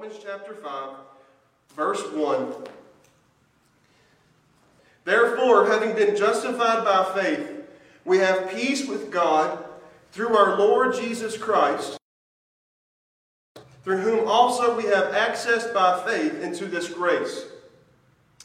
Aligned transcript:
Romans 0.00 0.20
chapter 0.22 0.54
5, 0.54 0.90
verse 1.74 2.04
1. 2.12 2.52
Therefore, 5.04 5.66
having 5.66 5.96
been 5.96 6.16
justified 6.16 6.84
by 6.84 7.20
faith, 7.20 7.64
we 8.04 8.18
have 8.18 8.48
peace 8.48 8.86
with 8.86 9.10
God 9.10 9.58
through 10.12 10.36
our 10.36 10.56
Lord 10.56 10.94
Jesus 10.94 11.36
Christ, 11.36 11.98
through 13.82 13.98
whom 13.98 14.28
also 14.28 14.76
we 14.76 14.84
have 14.84 15.14
access 15.14 15.66
by 15.72 16.00
faith 16.06 16.44
into 16.44 16.66
this 16.66 16.88
grace, 16.88 17.46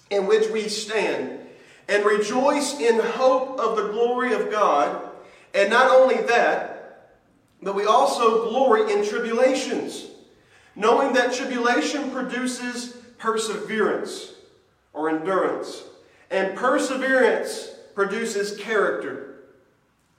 in 0.10 0.26
which 0.26 0.50
we 0.50 0.68
stand, 0.68 1.40
and 1.88 2.04
rejoice 2.04 2.80
in 2.80 3.00
hope 3.00 3.60
of 3.60 3.78
the 3.78 3.90
glory 3.90 4.34
of 4.34 4.50
God. 4.50 5.08
And 5.54 5.70
not 5.70 5.92
only 5.92 6.18
that, 6.24 7.12
but 7.62 7.76
we 7.76 7.86
also 7.86 8.50
glory 8.50 8.92
in 8.92 9.08
tribulations 9.08 10.08
knowing 10.76 11.14
that 11.14 11.34
tribulation 11.34 12.12
produces 12.12 12.98
perseverance 13.18 14.34
or 14.94 15.10
endurance, 15.10 15.84
and 16.30 16.58
perseverance 16.58 17.70
produces 17.96 18.58
character, 18.58 19.44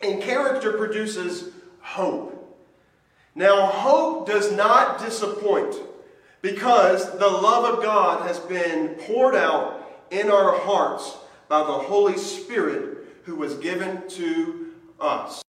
and 0.00 0.22
character 0.22 0.72
produces 0.72 1.50
hope. 1.80 2.30
Now, 3.34 3.66
hope 3.66 4.26
does 4.26 4.52
not 4.52 5.00
disappoint 5.00 5.74
because 6.40 7.18
the 7.18 7.28
love 7.28 7.74
of 7.74 7.82
God 7.82 8.26
has 8.26 8.38
been 8.38 8.90
poured 9.06 9.34
out 9.34 9.80
in 10.10 10.30
our 10.30 10.59
hearts 10.60 11.16
by 11.48 11.59
the 11.59 11.73
Holy 11.73 12.16
Spirit 12.16 12.98
who 13.24 13.34
was 13.34 13.54
given 13.54 14.06
to 14.09 14.73
us. 15.00 15.42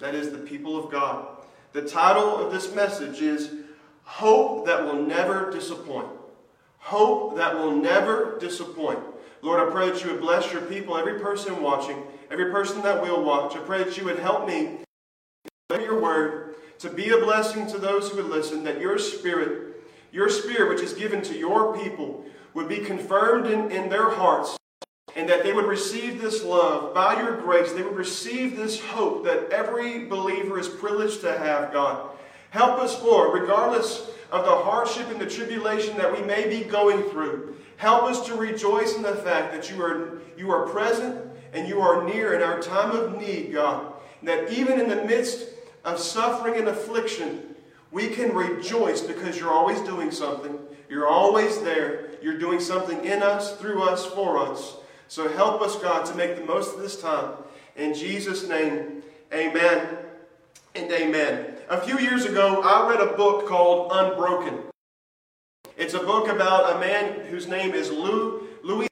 That 0.00 0.14
is 0.14 0.32
the 0.32 0.38
people 0.38 0.82
of 0.82 0.90
God. 0.90 1.26
The 1.72 1.82
title 1.82 2.38
of 2.38 2.52
this 2.52 2.74
message 2.74 3.20
is 3.20 3.50
Hope 4.12 4.66
that 4.66 4.84
will 4.84 5.02
never 5.02 5.50
disappoint. 5.50 6.06
Hope 6.76 7.34
that 7.36 7.54
will 7.54 7.74
never 7.74 8.36
disappoint. 8.38 8.98
Lord, 9.40 9.66
I 9.66 9.72
pray 9.72 9.90
that 9.90 10.04
you 10.04 10.10
would 10.10 10.20
bless 10.20 10.52
your 10.52 10.60
people, 10.60 10.98
every 10.98 11.18
person 11.18 11.62
watching, 11.62 11.96
every 12.30 12.50
person 12.50 12.82
that 12.82 13.00
will 13.00 13.24
watch. 13.24 13.56
I 13.56 13.60
pray 13.60 13.82
that 13.82 13.96
you 13.96 14.04
would 14.04 14.18
help 14.18 14.46
me 14.46 14.80
your 15.70 15.98
word 15.98 16.56
to 16.80 16.90
be 16.90 17.08
a 17.08 17.16
blessing 17.16 17.66
to 17.68 17.78
those 17.78 18.10
who 18.10 18.16
would 18.16 18.26
listen, 18.26 18.64
that 18.64 18.78
your 18.78 18.98
spirit, 18.98 19.82
your 20.12 20.28
spirit 20.28 20.68
which 20.68 20.84
is 20.84 20.92
given 20.92 21.22
to 21.22 21.34
your 21.34 21.74
people, 21.82 22.22
would 22.52 22.68
be 22.68 22.80
confirmed 22.80 23.46
in, 23.46 23.70
in 23.70 23.88
their 23.88 24.10
hearts, 24.10 24.58
and 25.16 25.26
that 25.26 25.42
they 25.42 25.54
would 25.54 25.64
receive 25.64 26.20
this 26.20 26.44
love 26.44 26.92
by 26.92 27.18
your 27.18 27.40
grace. 27.40 27.72
They 27.72 27.82
would 27.82 27.96
receive 27.96 28.58
this 28.58 28.78
hope 28.78 29.24
that 29.24 29.50
every 29.50 30.04
believer 30.04 30.58
is 30.58 30.68
privileged 30.68 31.22
to 31.22 31.38
have, 31.38 31.72
God. 31.72 32.10
Help 32.52 32.78
us, 32.80 33.02
Lord, 33.02 33.40
regardless 33.40 34.10
of 34.30 34.44
the 34.44 34.54
hardship 34.54 35.08
and 35.08 35.18
the 35.18 35.26
tribulation 35.26 35.96
that 35.96 36.12
we 36.12 36.22
may 36.22 36.46
be 36.46 36.68
going 36.68 37.02
through. 37.04 37.56
Help 37.78 38.02
us 38.02 38.26
to 38.26 38.34
rejoice 38.34 38.94
in 38.94 39.00
the 39.00 39.16
fact 39.16 39.54
that 39.54 39.70
you 39.70 39.82
are, 39.82 40.18
you 40.36 40.50
are 40.50 40.66
present 40.66 41.18
and 41.54 41.66
you 41.66 41.80
are 41.80 42.04
near 42.04 42.34
in 42.34 42.42
our 42.42 42.60
time 42.60 42.90
of 42.90 43.18
need, 43.18 43.54
God. 43.54 43.94
And 44.20 44.28
that 44.28 44.52
even 44.52 44.78
in 44.78 44.90
the 44.90 45.02
midst 45.02 45.48
of 45.86 45.98
suffering 45.98 46.58
and 46.58 46.68
affliction, 46.68 47.54
we 47.90 48.08
can 48.08 48.34
rejoice 48.34 49.00
because 49.00 49.38
you're 49.38 49.50
always 49.50 49.80
doing 49.80 50.10
something. 50.10 50.58
You're 50.90 51.08
always 51.08 51.58
there. 51.62 52.10
You're 52.20 52.38
doing 52.38 52.60
something 52.60 53.02
in 53.02 53.22
us, 53.22 53.56
through 53.56 53.82
us, 53.82 54.04
for 54.04 54.36
us. 54.36 54.76
So 55.08 55.26
help 55.26 55.62
us, 55.62 55.76
God, 55.76 56.04
to 56.04 56.14
make 56.16 56.36
the 56.36 56.44
most 56.44 56.74
of 56.74 56.82
this 56.82 57.00
time. 57.00 57.32
In 57.76 57.94
Jesus' 57.94 58.46
name, 58.46 59.02
amen 59.32 59.88
and 60.74 60.92
amen. 60.92 61.51
A 61.72 61.80
few 61.80 61.98
years 61.98 62.26
ago, 62.26 62.60
I 62.62 62.86
read 62.86 63.00
a 63.00 63.16
book 63.16 63.48
called 63.48 63.92
Unbroken. 63.94 64.58
It's 65.74 65.94
a 65.94 66.00
book 66.00 66.28
about 66.28 66.76
a 66.76 66.78
man 66.78 67.24
whose 67.30 67.46
name 67.46 67.72
is 67.72 67.90
Lou, 67.90 68.46
Louis 68.62 68.88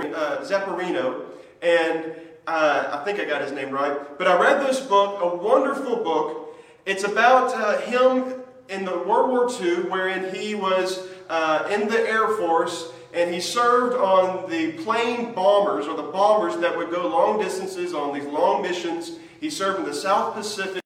Zamperini, 0.00 1.24
and 1.62 2.16
uh, 2.48 2.98
I 3.00 3.04
think 3.04 3.20
I 3.20 3.24
got 3.24 3.40
his 3.40 3.52
name 3.52 3.70
right. 3.70 4.18
But 4.18 4.26
I 4.26 4.36
read 4.36 4.66
this 4.66 4.80
book, 4.80 5.20
a 5.22 5.36
wonderful 5.36 6.02
book. 6.02 6.56
It's 6.86 7.04
about 7.04 7.54
uh, 7.54 7.80
him 7.82 8.42
in 8.68 8.84
the 8.84 8.98
World 8.98 9.30
War 9.30 9.48
II, 9.48 9.88
wherein 9.88 10.34
he 10.34 10.56
was 10.56 11.06
uh, 11.28 11.68
in 11.70 11.86
the 11.86 12.00
Air 12.00 12.30
Force 12.30 12.90
and 13.14 13.32
he 13.32 13.38
served 13.38 13.94
on 13.94 14.50
the 14.50 14.72
plane 14.82 15.34
bombers 15.34 15.86
or 15.86 15.94
the 15.94 16.10
bombers 16.10 16.56
that 16.62 16.76
would 16.76 16.90
go 16.90 17.06
long 17.06 17.38
distances 17.38 17.94
on 17.94 18.12
these 18.12 18.24
long 18.24 18.60
missions. 18.60 19.20
He 19.38 19.50
served 19.50 19.78
in 19.78 19.84
the 19.84 19.94
South 19.94 20.34
Pacific. 20.34 20.81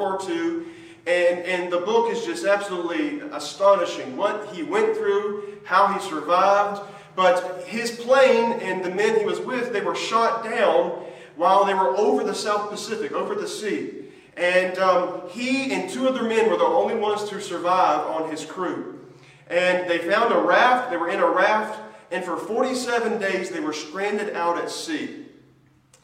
World 0.00 0.22
War 0.22 0.30
II, 0.30 0.64
and, 1.06 1.40
and 1.40 1.72
the 1.72 1.78
book 1.78 2.10
is 2.10 2.24
just 2.24 2.44
absolutely 2.44 3.20
astonishing. 3.32 4.16
What 4.16 4.54
he 4.54 4.62
went 4.62 4.96
through, 4.96 5.58
how 5.64 5.92
he 5.92 6.00
survived. 6.00 6.82
But 7.16 7.64
his 7.66 7.90
plane 7.90 8.52
and 8.60 8.84
the 8.84 8.90
men 8.90 9.18
he 9.18 9.24
was 9.24 9.40
with, 9.40 9.72
they 9.72 9.80
were 9.80 9.94
shot 9.94 10.44
down 10.44 11.04
while 11.36 11.64
they 11.64 11.74
were 11.74 11.96
over 11.96 12.24
the 12.24 12.34
South 12.34 12.70
Pacific, 12.70 13.12
over 13.12 13.34
the 13.34 13.48
sea. 13.48 14.04
And 14.36 14.78
um, 14.78 15.22
he 15.28 15.72
and 15.72 15.90
two 15.90 16.08
other 16.08 16.22
men 16.22 16.48
were 16.48 16.56
the 16.56 16.64
only 16.64 16.94
ones 16.94 17.28
to 17.30 17.40
survive 17.40 18.06
on 18.06 18.30
his 18.30 18.44
crew. 18.44 19.00
And 19.48 19.90
they 19.90 19.98
found 19.98 20.32
a 20.32 20.38
raft, 20.38 20.90
they 20.90 20.96
were 20.96 21.08
in 21.08 21.18
a 21.18 21.28
raft, 21.28 21.78
and 22.12 22.24
for 22.24 22.36
47 22.36 23.18
days 23.18 23.50
they 23.50 23.60
were 23.60 23.72
stranded 23.72 24.34
out 24.34 24.58
at 24.58 24.70
sea. 24.70 25.26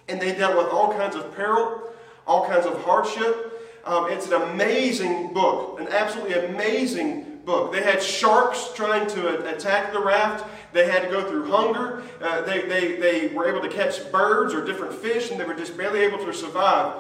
And 0.08 0.20
they 0.20 0.34
dealt 0.34 0.56
with 0.56 0.66
all 0.66 0.92
kinds 0.92 1.16
of 1.16 1.34
peril, 1.36 1.82
all 2.26 2.46
kinds 2.48 2.66
of 2.66 2.82
hardship. 2.82 3.45
Um, 3.86 4.10
it's 4.10 4.26
an 4.26 4.42
amazing 4.42 5.32
book, 5.32 5.78
an 5.78 5.86
absolutely 5.88 6.34
amazing 6.34 7.42
book. 7.44 7.72
They 7.72 7.82
had 7.82 8.02
sharks 8.02 8.72
trying 8.74 9.06
to 9.10 9.48
attack 9.54 9.92
the 9.92 10.00
raft. 10.00 10.44
They 10.72 10.90
had 10.90 11.04
to 11.04 11.08
go 11.08 11.26
through 11.28 11.48
hunger. 11.48 12.02
Uh, 12.20 12.42
they, 12.42 12.62
they, 12.62 12.96
they 12.96 13.28
were 13.28 13.48
able 13.48 13.60
to 13.60 13.68
catch 13.68 14.10
birds 14.10 14.52
or 14.52 14.64
different 14.64 14.92
fish, 14.92 15.30
and 15.30 15.38
they 15.38 15.44
were 15.44 15.54
just 15.54 15.76
barely 15.76 16.00
able 16.00 16.18
to 16.18 16.34
survive. 16.34 16.94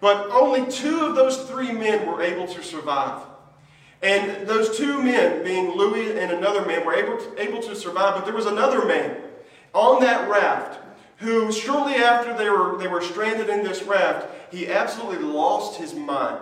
But 0.00 0.30
only 0.30 0.68
two 0.68 1.06
of 1.06 1.14
those 1.14 1.48
three 1.48 1.70
men 1.70 2.06
were 2.08 2.20
able 2.20 2.48
to 2.48 2.62
survive. 2.62 3.22
And 4.02 4.48
those 4.48 4.76
two 4.76 5.00
men, 5.00 5.44
being 5.44 5.70
Louis 5.76 6.18
and 6.18 6.32
another 6.32 6.66
man, 6.66 6.84
were 6.84 6.94
able 6.94 7.18
to, 7.18 7.40
able 7.40 7.62
to 7.62 7.76
survive. 7.76 8.16
But 8.16 8.24
there 8.24 8.34
was 8.34 8.46
another 8.46 8.84
man 8.84 9.16
on 9.72 10.00
that 10.00 10.28
raft 10.28 10.80
who, 11.18 11.52
shortly 11.52 11.94
after 11.94 12.36
they 12.36 12.50
were, 12.50 12.76
they 12.78 12.88
were 12.88 13.00
stranded 13.00 13.48
in 13.48 13.62
this 13.62 13.84
raft, 13.84 14.26
he 14.52 14.68
absolutely 14.68 15.24
lost 15.24 15.80
his 15.80 15.94
mind. 15.94 16.40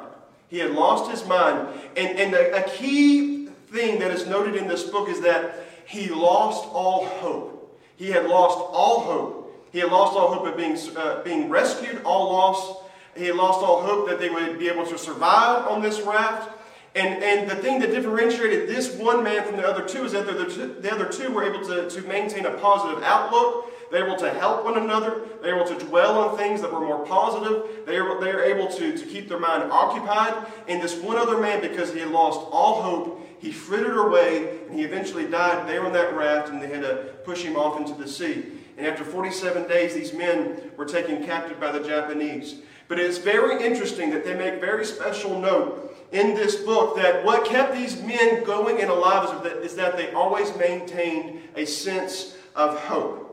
He 0.49 0.59
had 0.59 0.73
lost 0.73 1.11
his 1.11 1.27
mind. 1.27 1.69
And, 1.97 2.19
and 2.19 2.35
a, 2.35 2.65
a 2.65 2.69
key 2.69 3.47
thing 3.69 4.01
that 4.01 4.11
is 4.11 4.27
noted 4.27 4.57
in 4.57 4.67
this 4.67 4.85
book 4.85 5.09
is 5.09 5.21
that 5.21 5.65
he 5.87 6.09
lost 6.09 6.69
all 6.73 7.07
hope. 7.07 7.81
He 7.97 8.11
had 8.11 8.27
lost 8.27 8.59
all 8.59 9.01
hope. 9.01 9.69
He 9.73 9.79
had 9.79 9.91
lost 9.91 10.17
all 10.17 10.35
hope 10.35 10.47
of 10.47 10.57
being, 10.57 10.77
uh, 10.97 11.23
being 11.23 11.49
rescued, 11.49 12.03
all 12.03 12.33
lost. 12.33 12.83
He 13.17 13.27
had 13.27 13.37
lost 13.37 13.61
all 13.61 13.83
hope 13.83 14.09
that 14.09 14.19
they 14.19 14.29
would 14.29 14.59
be 14.59 14.69
able 14.69 14.87
to 14.87 14.99
survive 14.99 15.67
on 15.69 15.81
this 15.81 16.01
raft. 16.01 16.51
And, 16.97 17.23
and 17.23 17.49
the 17.49 17.55
thing 17.55 17.79
that 17.81 17.93
differentiated 17.93 18.69
this 18.69 18.97
one 18.97 19.23
man 19.23 19.45
from 19.45 19.57
the 19.57 19.67
other 19.67 19.87
two 19.87 20.05
is 20.05 20.13
that 20.13 20.27
the, 20.27 20.33
the 20.81 20.93
other 20.93 21.07
two 21.07 21.31
were 21.31 21.45
able 21.45 21.65
to, 21.67 21.89
to 21.89 22.03
maintain 22.09 22.47
a 22.47 22.51
positive 22.55 23.03
outlook. 23.05 23.73
They 23.91 24.01
were 24.01 24.09
able 24.09 24.19
to 24.19 24.31
help 24.31 24.65
one 24.65 24.79
another. 24.79 25.23
They 25.43 25.53
were 25.53 25.61
able 25.61 25.79
to 25.79 25.87
dwell 25.87 26.19
on 26.19 26.37
things 26.37 26.61
that 26.61 26.73
were 26.73 26.81
more 26.81 27.05
positive. 27.05 27.85
They 27.87 28.01
were, 28.01 28.21
they 28.21 28.33
were 28.33 28.43
able 28.43 28.69
to, 28.69 28.97
to 28.97 29.07
keep 29.07 29.29
their 29.29 29.41
mind 29.41 29.71
occupied. 29.71 30.47
And 30.69 30.81
this 30.81 30.97
one 30.97 31.17
other 31.17 31.41
man, 31.41 31.61
because 31.61 31.93
he 31.93 32.01
had 32.01 32.11
lost 32.11 32.41
all 32.53 32.83
hope, 32.83 33.27
he 33.41 33.51
frittered 33.51 33.97
away 33.97 34.61
and 34.67 34.79
he 34.79 34.85
eventually 34.85 35.27
died 35.27 35.69
there 35.69 35.85
on 35.85 35.93
that 35.95 36.15
raft 36.15 36.51
and 36.51 36.63
they 36.63 36.69
had 36.69 36.83
to 36.83 37.15
push 37.25 37.43
him 37.43 37.57
off 37.57 37.81
into 37.81 37.95
the 37.95 38.07
sea. 38.07 38.45
And 38.77 38.87
after 38.87 39.03
47 39.05 39.69
days, 39.69 39.95
these 39.95 40.13
men 40.13 40.71
were 40.77 40.85
taken 40.85 41.25
captive 41.25 41.59
by 41.59 41.73
the 41.73 41.83
Japanese. 41.87 42.61
But 42.87 42.99
it's 42.99 43.19
very 43.19 43.65
interesting 43.65 44.11
that 44.11 44.25
they 44.25 44.35
make 44.35 44.61
very 44.61 44.85
special 44.85 45.39
note 45.41 45.97
in 46.13 46.35
this 46.35 46.57
book 46.57 46.97
that 46.97 47.25
what 47.25 47.45
kept 47.45 47.73
these 47.73 48.03
men 48.03 48.43
going 48.45 48.81
and 48.81 48.91
alive 48.91 49.25
is 49.25 49.43
that, 49.43 49.57
is 49.63 49.77
that 49.77 49.97
they 49.97 50.11
always 50.13 50.55
maintained 50.57 51.41
a 51.57 51.65
sense 51.65 52.37
of 52.55 52.79
hope. 52.81 53.30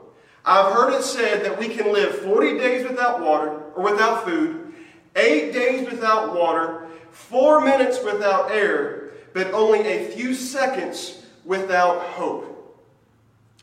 I've 0.48 0.72
heard 0.72 0.94
it 0.94 1.04
said 1.04 1.44
that 1.44 1.60
we 1.60 1.68
can 1.68 1.92
live 1.92 2.20
40 2.20 2.58
days 2.58 2.88
without 2.88 3.20
water 3.20 3.64
or 3.76 3.84
without 3.84 4.24
food, 4.24 4.74
eight 5.18 5.52
days 5.52 5.90
without 5.92 6.34
water, 6.34 6.88
four 7.12 7.60
minutes 7.60 8.02
without 8.02 8.50
air, 8.50 9.12
but 9.34 9.52
only 9.54 9.82
a 9.82 10.08
few 10.08 10.34
seconds 10.34 11.26
without 11.44 12.02
hope. 12.02 12.80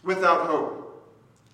Without 0.02 0.46
hope. 0.46 0.84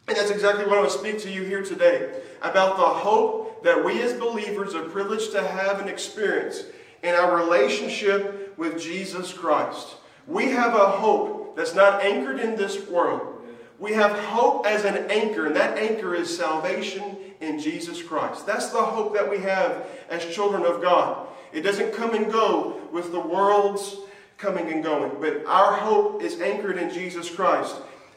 And 0.09 0.17
that's 0.17 0.33
exactly 0.33 0.65
what 0.65 0.79
I 0.79 0.81
want 0.81 0.91
to 0.91 0.99
speak 0.99 1.21
to 1.21 1.31
you 1.31 1.45
here 1.45 1.63
today 1.63 2.13
about 2.43 2.77
the 2.77 2.83
hope 2.83 3.63
that 3.63 3.85
we 3.85 4.03
as 4.03 4.15
believers 4.15 4.75
are 4.75 4.83
privileged 4.83 5.31
to 5.33 5.47
have 5.47 5.79
and 5.79 5.89
experience 5.89 6.65
in 7.05 7.15
our 7.15 7.37
relationship 7.37 8.59
with 8.59 8.83
Jesus 8.83 9.33
Christ. 9.33 9.95
We 10.27 10.47
have 10.47 10.75
a 10.75 10.91
hope 10.91 11.57
that's 11.57 11.77
not 11.77 12.03
anchored 12.03 12.41
in 12.41 12.57
this 12.57 12.85
world. 12.89 13.40
We 13.81 13.95
have 13.95 14.13
hope 14.13 14.67
as 14.67 14.85
an 14.85 15.11
anchor, 15.11 15.47
and 15.47 15.57
that 15.57 15.79
anchor 15.79 16.15
is 16.15 16.37
salvation 16.37 17.17
in 17.41 17.59
Jesus 17.59 18.03
Christ. 18.03 18.47
That's 18.47 18.69
the 18.69 18.83
hope 18.83 19.15
that 19.15 19.29
we 19.29 19.39
have 19.39 19.87
as 20.11 20.25
children 20.27 20.65
of 20.65 20.83
God. 20.83 21.27
It 21.51 21.63
doesn't 21.63 21.95
come 21.95 22.15
and 22.15 22.31
go 22.31 22.79
with 22.93 23.11
the 23.11 23.21
world's 23.21 23.97
coming 24.37 24.71
and 24.71 24.85
going. 24.85 25.13
But 25.19 25.47
our 25.47 25.77
hope 25.77 26.23
is 26.23 26.41
anchored 26.43 26.77
in 26.77 26.93
Jesus 26.93 27.35
Christ. 27.35 27.75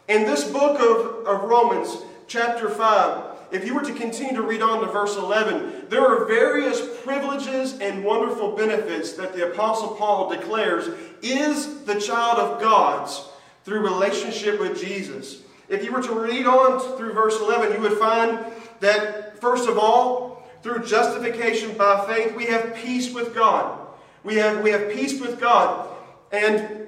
In 0.09 0.23
this 0.23 0.43
book 0.43 0.79
of, 0.81 1.25
of 1.25 1.49
Romans, 1.49 1.97
chapter 2.27 2.69
5, 2.69 3.33
if 3.53 3.65
you 3.65 3.73
were 3.73 3.83
to 3.83 3.93
continue 3.93 4.33
to 4.35 4.41
read 4.41 4.61
on 4.61 4.81
to 4.81 4.87
verse 4.87 5.15
11, 5.15 5.85
there 5.87 6.05
are 6.05 6.25
various 6.25 6.81
privileges 7.03 7.79
and 7.79 8.03
wonderful 8.03 8.53
benefits 8.55 9.13
that 9.13 9.33
the 9.33 9.49
Apostle 9.51 9.95
Paul 9.95 10.29
declares 10.29 10.89
is 11.21 11.85
the 11.85 12.01
child 12.01 12.39
of 12.39 12.59
God's 12.59 13.29
through 13.63 13.79
relationship 13.79 14.59
with 14.59 14.81
Jesus. 14.81 15.43
If 15.73 15.83
you 15.83 15.91
were 15.91 16.03
to 16.03 16.13
read 16.13 16.45
on 16.45 16.97
through 16.97 17.13
verse 17.13 17.39
11, 17.39 17.73
you 17.73 17.81
would 17.81 17.97
find 17.97 18.39
that, 18.79 19.39
first 19.41 19.67
of 19.67 19.79
all, 19.79 20.47
through 20.61 20.85
justification 20.85 21.75
by 21.75 22.05
faith, 22.05 22.35
we 22.35 22.45
have 22.45 22.75
peace 22.75 23.11
with 23.11 23.33
God. 23.33 23.79
We 24.23 24.35
have, 24.35 24.61
we 24.61 24.69
have 24.69 24.91
peace 24.91 25.19
with 25.19 25.41
God. 25.41 25.89
And 26.31 26.87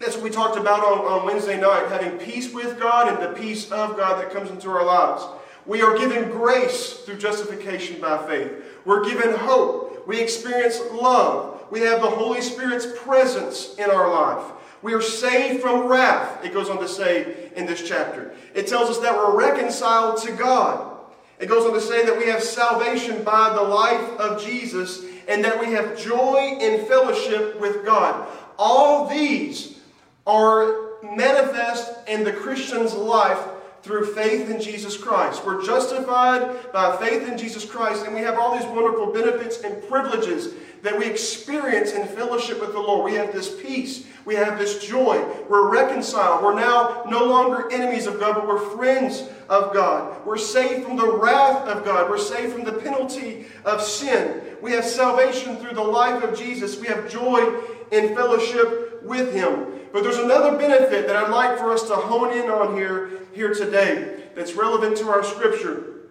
that's 0.00 0.16
what 0.16 0.24
we 0.24 0.30
talked 0.30 0.58
about 0.58 0.80
on, 0.80 1.06
on 1.06 1.24
Wednesday 1.24 1.58
night 1.58 1.86
having 1.88 2.18
peace 2.18 2.52
with 2.52 2.80
God 2.80 3.08
and 3.08 3.22
the 3.22 3.40
peace 3.40 3.70
of 3.70 3.96
God 3.96 4.20
that 4.20 4.32
comes 4.32 4.50
into 4.50 4.70
our 4.70 4.84
lives. 4.84 5.24
We 5.64 5.82
are 5.82 5.96
given 5.96 6.28
grace 6.28 6.94
through 7.04 7.18
justification 7.18 8.00
by 8.00 8.26
faith. 8.26 8.52
We're 8.84 9.04
given 9.04 9.34
hope. 9.34 10.06
We 10.06 10.20
experience 10.20 10.80
love. 10.92 11.64
We 11.70 11.80
have 11.80 12.00
the 12.00 12.10
Holy 12.10 12.40
Spirit's 12.40 12.86
presence 12.98 13.76
in 13.76 13.88
our 13.88 14.10
life. 14.10 14.52
We 14.82 14.94
are 14.94 15.02
saved 15.02 15.62
from 15.62 15.86
wrath, 15.88 16.44
it 16.44 16.52
goes 16.52 16.68
on 16.68 16.78
to 16.78 16.88
say 16.88 17.45
in 17.56 17.66
this 17.66 17.86
chapter. 17.86 18.32
It 18.54 18.66
tells 18.66 18.90
us 18.90 18.98
that 18.98 19.14
we're 19.14 19.36
reconciled 19.36 20.18
to 20.22 20.32
God. 20.32 20.92
It 21.38 21.46
goes 21.48 21.66
on 21.66 21.72
to 21.72 21.80
say 21.80 22.04
that 22.04 22.16
we 22.16 22.26
have 22.26 22.42
salvation 22.42 23.22
by 23.24 23.52
the 23.54 23.62
life 23.62 24.08
of 24.18 24.42
Jesus 24.42 25.04
and 25.28 25.44
that 25.44 25.58
we 25.58 25.66
have 25.72 25.98
joy 25.98 26.56
in 26.60 26.86
fellowship 26.86 27.60
with 27.60 27.84
God. 27.84 28.28
All 28.58 29.08
these 29.08 29.78
are 30.26 31.02
manifest 31.02 31.92
in 32.08 32.24
the 32.24 32.32
Christian's 32.32 32.94
life 32.94 33.38
through 33.82 34.14
faith 34.14 34.50
in 34.50 34.60
Jesus 34.60 34.96
Christ. 34.96 35.44
We're 35.44 35.64
justified 35.64 36.72
by 36.72 36.96
faith 36.96 37.28
in 37.28 37.38
Jesus 37.38 37.64
Christ, 37.64 38.04
and 38.04 38.14
we 38.14 38.20
have 38.22 38.38
all 38.38 38.58
these 38.58 38.66
wonderful 38.66 39.12
benefits 39.12 39.58
and 39.62 39.86
privileges 39.88 40.54
that 40.86 40.96
we 40.96 41.04
experience 41.04 41.90
in 41.90 42.06
fellowship 42.06 42.60
with 42.60 42.72
the 42.72 42.78
Lord. 42.78 43.10
We 43.10 43.16
have 43.16 43.32
this 43.32 43.60
peace. 43.60 44.06
We 44.24 44.36
have 44.36 44.56
this 44.56 44.86
joy. 44.86 45.20
We're 45.48 45.68
reconciled. 45.68 46.44
We're 46.44 46.54
now 46.54 47.02
no 47.08 47.24
longer 47.24 47.68
enemies 47.72 48.06
of 48.06 48.20
God, 48.20 48.36
but 48.36 48.46
we're 48.46 48.70
friends 48.76 49.24
of 49.48 49.74
God. 49.74 50.24
We're 50.24 50.36
saved 50.36 50.86
from 50.86 50.96
the 50.96 51.10
wrath 51.10 51.66
of 51.66 51.84
God. 51.84 52.08
We're 52.08 52.18
saved 52.18 52.52
from 52.52 52.62
the 52.62 52.74
penalty 52.74 53.46
of 53.64 53.82
sin. 53.82 54.42
We 54.62 54.70
have 54.72 54.84
salvation 54.84 55.56
through 55.56 55.74
the 55.74 55.82
life 55.82 56.22
of 56.22 56.38
Jesus. 56.38 56.78
We 56.78 56.86
have 56.86 57.10
joy 57.10 57.60
in 57.90 58.14
fellowship 58.14 59.02
with 59.02 59.34
Him. 59.34 59.80
But 59.92 60.04
there's 60.04 60.18
another 60.18 60.56
benefit 60.56 61.08
that 61.08 61.16
I'd 61.16 61.32
like 61.32 61.58
for 61.58 61.72
us 61.72 61.82
to 61.88 61.96
hone 61.96 62.32
in 62.32 62.48
on 62.48 62.76
here, 62.76 63.22
here 63.32 63.52
today 63.52 64.22
that's 64.36 64.54
relevant 64.54 64.98
to 64.98 65.08
our 65.08 65.24
scripture. 65.24 66.10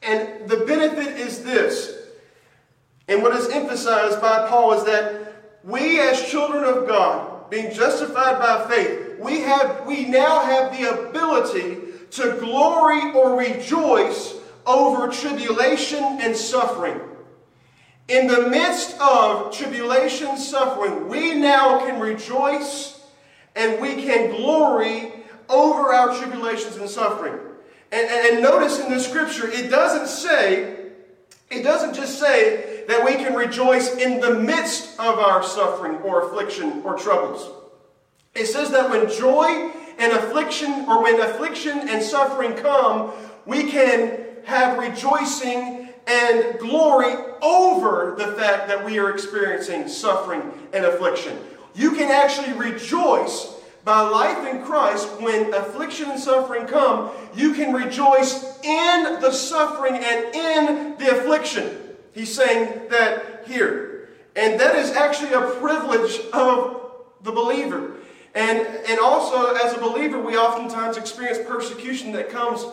And 0.00 0.48
the 0.48 0.58
benefit 0.58 1.18
is 1.18 1.42
this 1.42 2.01
and 3.12 3.22
what 3.22 3.36
is 3.36 3.48
emphasized 3.48 4.20
by 4.22 4.48
Paul 4.48 4.72
is 4.72 4.84
that 4.84 5.34
we, 5.62 6.00
as 6.00 6.30
children 6.30 6.64
of 6.64 6.88
God, 6.88 7.50
being 7.50 7.72
justified 7.72 8.38
by 8.38 8.66
faith, 8.68 9.18
we, 9.18 9.40
have, 9.40 9.86
we 9.86 10.06
now 10.06 10.42
have 10.42 10.76
the 10.76 11.08
ability 11.08 11.78
to 12.12 12.38
glory 12.40 13.12
or 13.12 13.38
rejoice 13.38 14.34
over 14.66 15.08
tribulation 15.08 16.02
and 16.02 16.34
suffering. 16.34 16.98
In 18.08 18.26
the 18.26 18.48
midst 18.48 18.98
of 18.98 19.54
tribulation 19.54 20.38
suffering, 20.38 21.08
we 21.08 21.34
now 21.34 21.84
can 21.86 22.00
rejoice 22.00 22.98
and 23.54 23.80
we 23.80 24.02
can 24.02 24.30
glory 24.30 25.12
over 25.50 25.92
our 25.92 26.16
tribulations 26.18 26.76
and 26.76 26.88
suffering. 26.88 27.38
And, 27.92 28.08
and, 28.08 28.34
and 28.34 28.42
notice 28.42 28.80
in 28.80 28.90
the 28.90 28.98
scripture, 28.98 29.48
it 29.50 29.68
doesn't 29.68 30.08
say, 30.08 30.88
it 31.50 31.62
doesn't 31.62 31.94
just 31.94 32.18
say 32.18 32.71
that 32.92 33.02
we 33.02 33.14
can 33.14 33.34
rejoice 33.34 33.96
in 33.96 34.20
the 34.20 34.34
midst 34.34 35.00
of 35.00 35.18
our 35.18 35.42
suffering 35.42 35.96
or 36.02 36.26
affliction 36.26 36.82
or 36.84 36.94
troubles. 36.98 37.50
It 38.34 38.44
says 38.44 38.70
that 38.72 38.90
when 38.90 39.10
joy 39.10 39.72
and 39.98 40.12
affliction, 40.12 40.84
or 40.86 41.02
when 41.02 41.18
affliction 41.18 41.88
and 41.88 42.02
suffering 42.02 42.54
come, 42.54 43.12
we 43.46 43.70
can 43.70 44.26
have 44.44 44.78
rejoicing 44.78 45.88
and 46.06 46.58
glory 46.58 47.14
over 47.40 48.14
the 48.18 48.32
fact 48.32 48.68
that 48.68 48.84
we 48.84 48.98
are 48.98 49.10
experiencing 49.10 49.88
suffering 49.88 50.42
and 50.74 50.84
affliction. 50.84 51.38
You 51.74 51.92
can 51.92 52.10
actually 52.10 52.52
rejoice 52.52 53.54
by 53.84 54.02
life 54.02 54.46
in 54.54 54.62
Christ 54.64 55.08
when 55.18 55.54
affliction 55.54 56.10
and 56.10 56.20
suffering 56.20 56.66
come. 56.66 57.10
You 57.34 57.54
can 57.54 57.72
rejoice 57.72 58.60
in 58.62 59.18
the 59.22 59.32
suffering 59.32 59.94
and 59.94 60.34
in 60.34 60.98
the 60.98 61.10
affliction. 61.18 61.81
He's 62.12 62.34
saying 62.34 62.88
that 62.90 63.44
here. 63.46 64.08
And 64.36 64.58
that 64.60 64.76
is 64.76 64.92
actually 64.92 65.32
a 65.32 65.40
privilege 65.60 66.20
of 66.32 66.92
the 67.22 67.32
believer. 67.32 67.92
And, 68.34 68.60
and 68.60 68.98
also, 68.98 69.54
as 69.54 69.74
a 69.74 69.78
believer, 69.78 70.18
we 70.18 70.36
oftentimes 70.36 70.96
experience 70.96 71.38
persecution 71.46 72.12
that 72.12 72.30
comes 72.30 72.64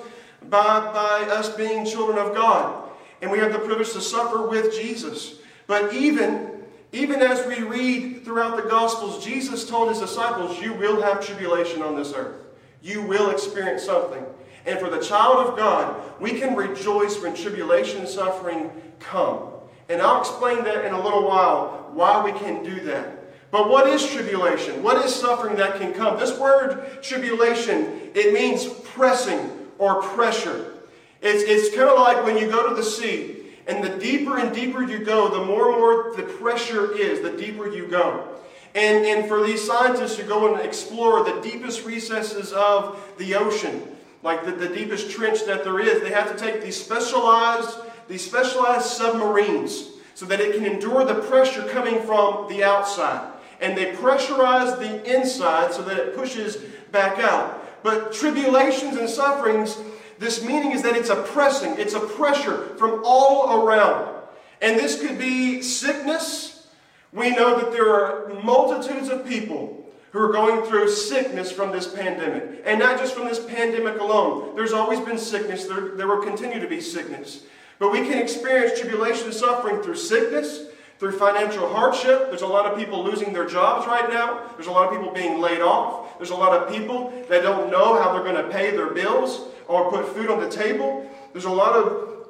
by, 0.43 0.79
by 0.93 1.27
us 1.29 1.49
being 1.49 1.85
children 1.85 2.17
of 2.17 2.33
God. 2.33 2.89
And 3.21 3.29
we 3.29 3.39
have 3.39 3.51
the 3.51 3.59
privilege 3.59 3.91
to 3.91 4.01
suffer 4.01 4.47
with 4.47 4.73
Jesus. 4.73 5.39
But 5.67 5.93
even, 5.93 6.63
even 6.93 7.21
as 7.21 7.45
we 7.45 7.61
read 7.61 8.23
throughout 8.23 8.55
the 8.55 8.69
Gospels, 8.69 9.23
Jesus 9.23 9.67
told 9.67 9.89
his 9.89 9.99
disciples, 9.99 10.59
You 10.61 10.73
will 10.73 11.01
have 11.01 11.25
tribulation 11.25 11.81
on 11.81 11.95
this 11.95 12.13
earth. 12.13 12.37
You 12.81 13.01
will 13.01 13.29
experience 13.29 13.83
something. 13.83 14.25
And 14.65 14.79
for 14.79 14.89
the 14.89 15.01
child 15.01 15.47
of 15.47 15.57
God, 15.57 16.01
we 16.21 16.39
can 16.39 16.55
rejoice 16.55 17.21
when 17.21 17.35
tribulation 17.35 17.99
and 17.99 18.07
suffering 18.07 18.71
come. 18.99 19.49
And 19.89 20.01
I'll 20.01 20.19
explain 20.19 20.63
that 20.65 20.85
in 20.85 20.93
a 20.93 21.01
little 21.01 21.23
while, 21.23 21.89
why 21.93 22.23
we 22.23 22.31
can 22.31 22.63
do 22.63 22.81
that. 22.81 23.15
But 23.51 23.69
what 23.69 23.87
is 23.87 24.05
tribulation? 24.05 24.83
What 24.83 25.03
is 25.03 25.13
suffering 25.13 25.55
that 25.55 25.79
can 25.79 25.93
come? 25.93 26.19
This 26.19 26.37
word 26.37 27.01
tribulation, 27.01 28.11
it 28.13 28.33
means 28.33 28.67
pressing 28.67 29.49
or 29.79 30.03
pressure. 30.03 30.73
It's, 31.21 31.43
it's 31.43 31.75
kind 31.75 31.89
of 31.89 31.97
like 31.99 32.23
when 32.23 32.37
you 32.37 32.49
go 32.49 32.69
to 32.69 32.75
the 32.75 32.83
sea, 32.83 33.37
and 33.69 33.83
the 33.83 33.97
deeper 33.99 34.39
and 34.39 34.53
deeper 34.53 34.83
you 34.83 34.99
go, 34.99 35.29
the 35.29 35.45
more 35.45 35.71
and 35.71 35.79
more 35.79 36.15
the 36.15 36.23
pressure 36.23 36.95
is, 36.97 37.21
the 37.21 37.37
deeper 37.37 37.69
you 37.69 37.87
go. 37.87 38.27
And, 38.73 39.05
and 39.05 39.27
for 39.27 39.45
these 39.45 39.65
scientists 39.65 40.15
to 40.17 40.23
go 40.23 40.53
and 40.53 40.65
explore 40.65 41.23
the 41.23 41.39
deepest 41.41 41.85
recesses 41.85 42.51
of 42.51 42.99
the 43.17 43.35
ocean, 43.35 43.83
like 44.23 44.43
the, 44.43 44.51
the 44.51 44.69
deepest 44.69 45.11
trench 45.11 45.45
that 45.45 45.63
there 45.63 45.79
is, 45.79 46.01
they 46.01 46.11
have 46.11 46.35
to 46.35 46.37
take 46.37 46.63
these 46.63 46.83
specialized 46.83 47.77
these 48.09 48.25
specialized 48.25 48.87
submarines 48.87 49.87
so 50.15 50.25
that 50.25 50.41
it 50.41 50.55
can 50.55 50.65
endure 50.65 51.05
the 51.05 51.21
pressure 51.21 51.63
coming 51.69 52.01
from 52.01 52.49
the 52.49 52.63
outside. 52.63 53.31
And 53.61 53.77
they 53.77 53.93
pressurize 53.93 54.77
the 54.79 55.15
inside 55.15 55.73
so 55.73 55.83
that 55.83 55.97
it 55.97 56.15
pushes 56.15 56.57
back 56.91 57.19
out. 57.19 57.83
But 57.83 58.11
tribulations 58.11 58.97
and 58.97 59.09
sufferings, 59.09 59.77
this 60.17 60.43
meaning 60.43 60.71
is 60.71 60.81
that 60.81 60.97
it's 60.97 61.09
a 61.09 61.23
pressing, 61.23 61.77
it's 61.77 61.93
a 61.93 61.99
pressure 61.99 62.75
from 62.77 63.01
all 63.05 63.65
around. 63.65 64.15
And 64.61 64.77
this 64.77 64.99
could 64.99 65.17
be 65.17 65.61
sickness. 65.61 66.67
We 67.13 67.29
know 67.29 67.59
that 67.59 67.71
there 67.71 67.93
are 67.93 68.33
multitudes 68.43 69.09
of 69.09 69.25
people 69.25 69.85
who 70.11 70.19
are 70.19 70.31
going 70.31 70.67
through 70.67 70.89
sickness 70.89 71.51
from 71.51 71.71
this 71.71 71.87
pandemic. 71.87 72.63
And 72.65 72.79
not 72.79 72.97
just 72.97 73.13
from 73.13 73.27
this 73.27 73.43
pandemic 73.45 73.99
alone. 73.99 74.55
There's 74.55 74.73
always 74.73 74.99
been 74.99 75.19
sickness, 75.19 75.67
there, 75.67 75.95
there 75.95 76.07
will 76.07 76.23
continue 76.23 76.59
to 76.59 76.67
be 76.67 76.81
sickness. 76.81 77.43
But 77.79 77.91
we 77.91 77.99
can 77.99 78.19
experience 78.21 78.79
tribulation 78.79 79.25
and 79.25 79.33
suffering 79.33 79.81
through 79.81 79.95
sickness, 79.95 80.65
through 80.99 81.13
financial 81.17 81.67
hardship. 81.73 82.29
There's 82.29 82.41
a 82.41 82.47
lot 82.47 82.65
of 82.65 82.77
people 82.77 83.03
losing 83.03 83.31
their 83.31 83.47
jobs 83.47 83.87
right 83.87 84.09
now. 84.09 84.49
There's 84.55 84.67
a 84.67 84.71
lot 84.71 84.87
of 84.87 84.99
people 84.99 85.13
being 85.13 85.39
laid 85.39 85.61
off. 85.61 86.17
There's 86.17 86.31
a 86.31 86.35
lot 86.35 86.51
of 86.51 86.69
people 86.69 87.11
that 87.29 87.41
don't 87.41 87.71
know 87.71 88.01
how 88.01 88.11
they're 88.11 88.23
going 88.23 88.35
to 88.35 88.51
pay 88.51 88.71
their 88.71 88.89
bills 88.89 89.47
or 89.69 89.89
put 89.89 90.05
food 90.13 90.29
on 90.29 90.41
the 90.41 90.49
table. 90.49 91.09
There's 91.31 91.45
a 91.45 91.49
lot 91.49 91.73
of 91.73 92.27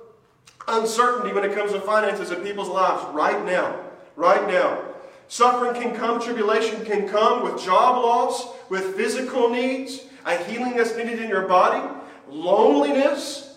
uncertainty 0.67 1.33
when 1.33 1.43
it 1.43 1.55
comes 1.55 1.71
to 1.71 1.81
finances 1.81 2.29
in 2.29 2.41
people's 2.41 2.69
lives 2.69 3.03
right 3.15 3.43
now. 3.43 3.79
Right 4.15 4.47
now. 4.47 4.83
Suffering 5.29 5.79
can 5.81 5.95
come, 5.95 6.21
tribulation 6.21 6.85
can 6.85 7.07
come 7.07 7.43
with 7.43 7.63
job 7.63 8.03
loss, 8.03 8.47
with 8.69 8.95
physical 8.95 9.49
needs, 9.49 10.03
a 10.25 10.37
healing 10.43 10.75
that's 10.75 10.95
needed 10.95 11.19
in 11.19 11.29
your 11.29 11.47
body, 11.47 11.87
loneliness, 12.27 13.48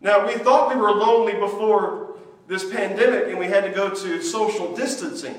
now, 0.00 0.26
we 0.26 0.34
thought 0.34 0.74
we 0.74 0.80
were 0.80 0.92
lonely 0.92 1.34
before 1.34 2.16
this 2.46 2.68
pandemic 2.70 3.28
and 3.28 3.38
we 3.38 3.46
had 3.46 3.64
to 3.64 3.70
go 3.70 3.90
to 3.90 4.22
social 4.22 4.74
distancing. 4.74 5.34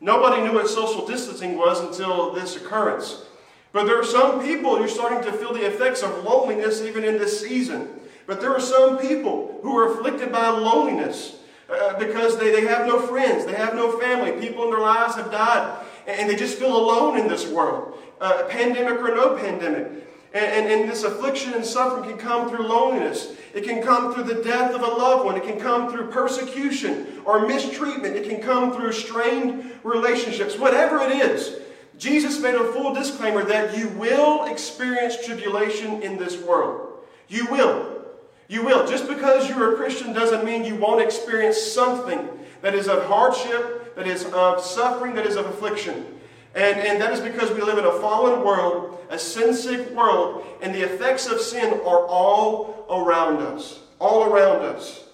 Nobody 0.00 0.42
knew 0.42 0.54
what 0.54 0.68
social 0.68 1.06
distancing 1.06 1.56
was 1.58 1.80
until 1.80 2.32
this 2.32 2.56
occurrence. 2.56 3.24
But 3.72 3.84
there 3.84 4.00
are 4.00 4.04
some 4.04 4.42
people 4.42 4.78
you're 4.78 4.88
starting 4.88 5.22
to 5.30 5.36
feel 5.36 5.52
the 5.52 5.66
effects 5.66 6.02
of 6.02 6.24
loneliness 6.24 6.80
even 6.80 7.04
in 7.04 7.18
this 7.18 7.40
season. 7.40 7.88
But 8.26 8.40
there 8.40 8.50
are 8.50 8.60
some 8.60 8.98
people 8.98 9.60
who 9.62 9.76
are 9.76 9.92
afflicted 9.92 10.32
by 10.32 10.48
loneliness 10.48 11.36
uh, 11.68 11.98
because 11.98 12.38
they, 12.38 12.50
they 12.50 12.66
have 12.66 12.86
no 12.86 12.98
friends, 13.00 13.44
they 13.44 13.54
have 13.54 13.74
no 13.74 13.98
family, 13.98 14.32
people 14.40 14.64
in 14.64 14.70
their 14.70 14.80
lives 14.80 15.16
have 15.16 15.30
died. 15.30 15.84
and 16.06 16.30
they 16.30 16.36
just 16.36 16.58
feel 16.58 16.74
alone 16.74 17.18
in 17.18 17.28
this 17.28 17.46
world, 17.46 17.98
uh, 18.20 18.44
pandemic 18.48 18.98
or 19.00 19.14
no 19.14 19.36
pandemic. 19.36 20.08
And, 20.34 20.44
and, 20.44 20.80
and, 20.80 20.90
this 20.90 21.04
affliction 21.04 21.54
and 21.54 21.64
suffering 21.64 22.08
can 22.08 22.18
come 22.18 22.50
through 22.50 22.66
loneliness. 22.66 23.34
It 23.54 23.64
can 23.64 23.82
come 23.82 24.12
through 24.12 24.24
the 24.24 24.42
death 24.42 24.74
of 24.74 24.82
a 24.82 24.86
loved 24.86 25.24
one. 25.24 25.36
It 25.36 25.42
can 25.42 25.58
come 25.58 25.90
through 25.90 26.08
persecution 26.08 27.22
or 27.24 27.46
mistreatment. 27.46 28.14
It 28.14 28.28
can 28.28 28.42
come 28.42 28.74
through 28.74 28.92
strained 28.92 29.72
relationships. 29.84 30.58
Whatever 30.58 30.98
it 30.98 31.12
is, 31.12 31.60
Jesus 31.96 32.40
made 32.40 32.54
a 32.54 32.72
full 32.72 32.92
disclaimer 32.92 33.42
that 33.44 33.76
you 33.76 33.88
will 33.88 34.44
experience 34.44 35.24
tribulation 35.24 36.02
in 36.02 36.18
this 36.18 36.36
world. 36.36 36.98
You 37.28 37.46
will. 37.46 38.04
You 38.48 38.64
will. 38.64 38.86
Just 38.86 39.08
because 39.08 39.48
you're 39.48 39.74
a 39.74 39.76
Christian 39.76 40.12
doesn't 40.12 40.44
mean 40.44 40.64
you 40.64 40.76
won't 40.76 41.02
experience 41.02 41.60
something 41.60 42.28
that 42.60 42.74
is 42.74 42.86
of 42.86 43.04
hardship, 43.06 43.94
that 43.96 44.06
is 44.06 44.26
of 44.26 44.62
suffering, 44.62 45.14
that 45.14 45.26
is 45.26 45.36
of 45.36 45.46
affliction. 45.46 46.17
And, 46.54 46.80
and 46.80 47.00
that 47.00 47.12
is 47.12 47.20
because 47.20 47.50
we 47.52 47.62
live 47.62 47.78
in 47.78 47.84
a 47.84 48.00
fallen 48.00 48.44
world, 48.44 48.98
a 49.10 49.18
sin 49.18 49.54
sick 49.54 49.90
world, 49.90 50.44
and 50.62 50.74
the 50.74 50.82
effects 50.82 51.26
of 51.26 51.40
sin 51.40 51.72
are 51.72 52.06
all 52.06 52.86
around 52.90 53.38
us. 53.38 53.80
All 53.98 54.24
around 54.24 54.64
us. 54.64 55.04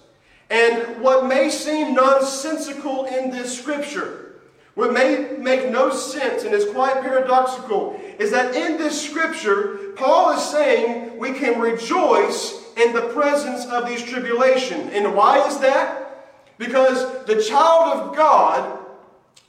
And 0.49 1.01
what 1.01 1.25
may 1.25 1.49
seem 1.49 1.95
nonsensical 1.95 3.05
in 3.05 3.31
this 3.31 3.57
scripture, 3.57 4.35
what 4.75 4.93
may 4.93 5.35
make 5.39 5.71
no 5.71 5.91
sense 5.91 6.43
and 6.43 6.53
is 6.53 6.71
quite 6.71 7.01
paradoxical, 7.01 7.99
is 8.19 8.31
that 8.31 8.55
in 8.55 8.77
this 8.77 9.01
scripture, 9.01 9.93
Paul 9.95 10.31
is 10.31 10.43
saying 10.43 11.17
we 11.17 11.33
can 11.33 11.59
rejoice 11.59 12.61
in 12.77 12.93
the 12.93 13.09
presence 13.13 13.65
of 13.65 13.87
these 13.87 14.03
tribulations. 14.03 14.91
And 14.93 15.15
why 15.15 15.45
is 15.47 15.57
that? 15.59 16.27
Because 16.57 17.25
the 17.25 17.41
child 17.41 17.99
of 17.99 18.15
God 18.15 18.84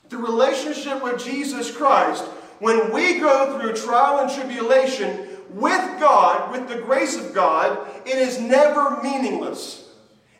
the 0.09 0.17
relationship 0.17 1.03
with 1.03 1.23
Jesus 1.23 1.75
Christ, 1.75 2.23
when 2.59 2.91
we 2.91 3.19
go 3.19 3.59
through 3.59 3.73
trial 3.75 4.19
and 4.19 4.31
tribulation 4.33 5.27
with 5.51 5.99
God, 5.99 6.51
with 6.51 6.67
the 6.67 6.81
grace 6.81 7.15
of 7.15 7.33
God, 7.33 7.87
it 8.05 8.17
is 8.17 8.39
never 8.39 9.01
meaningless. 9.01 9.89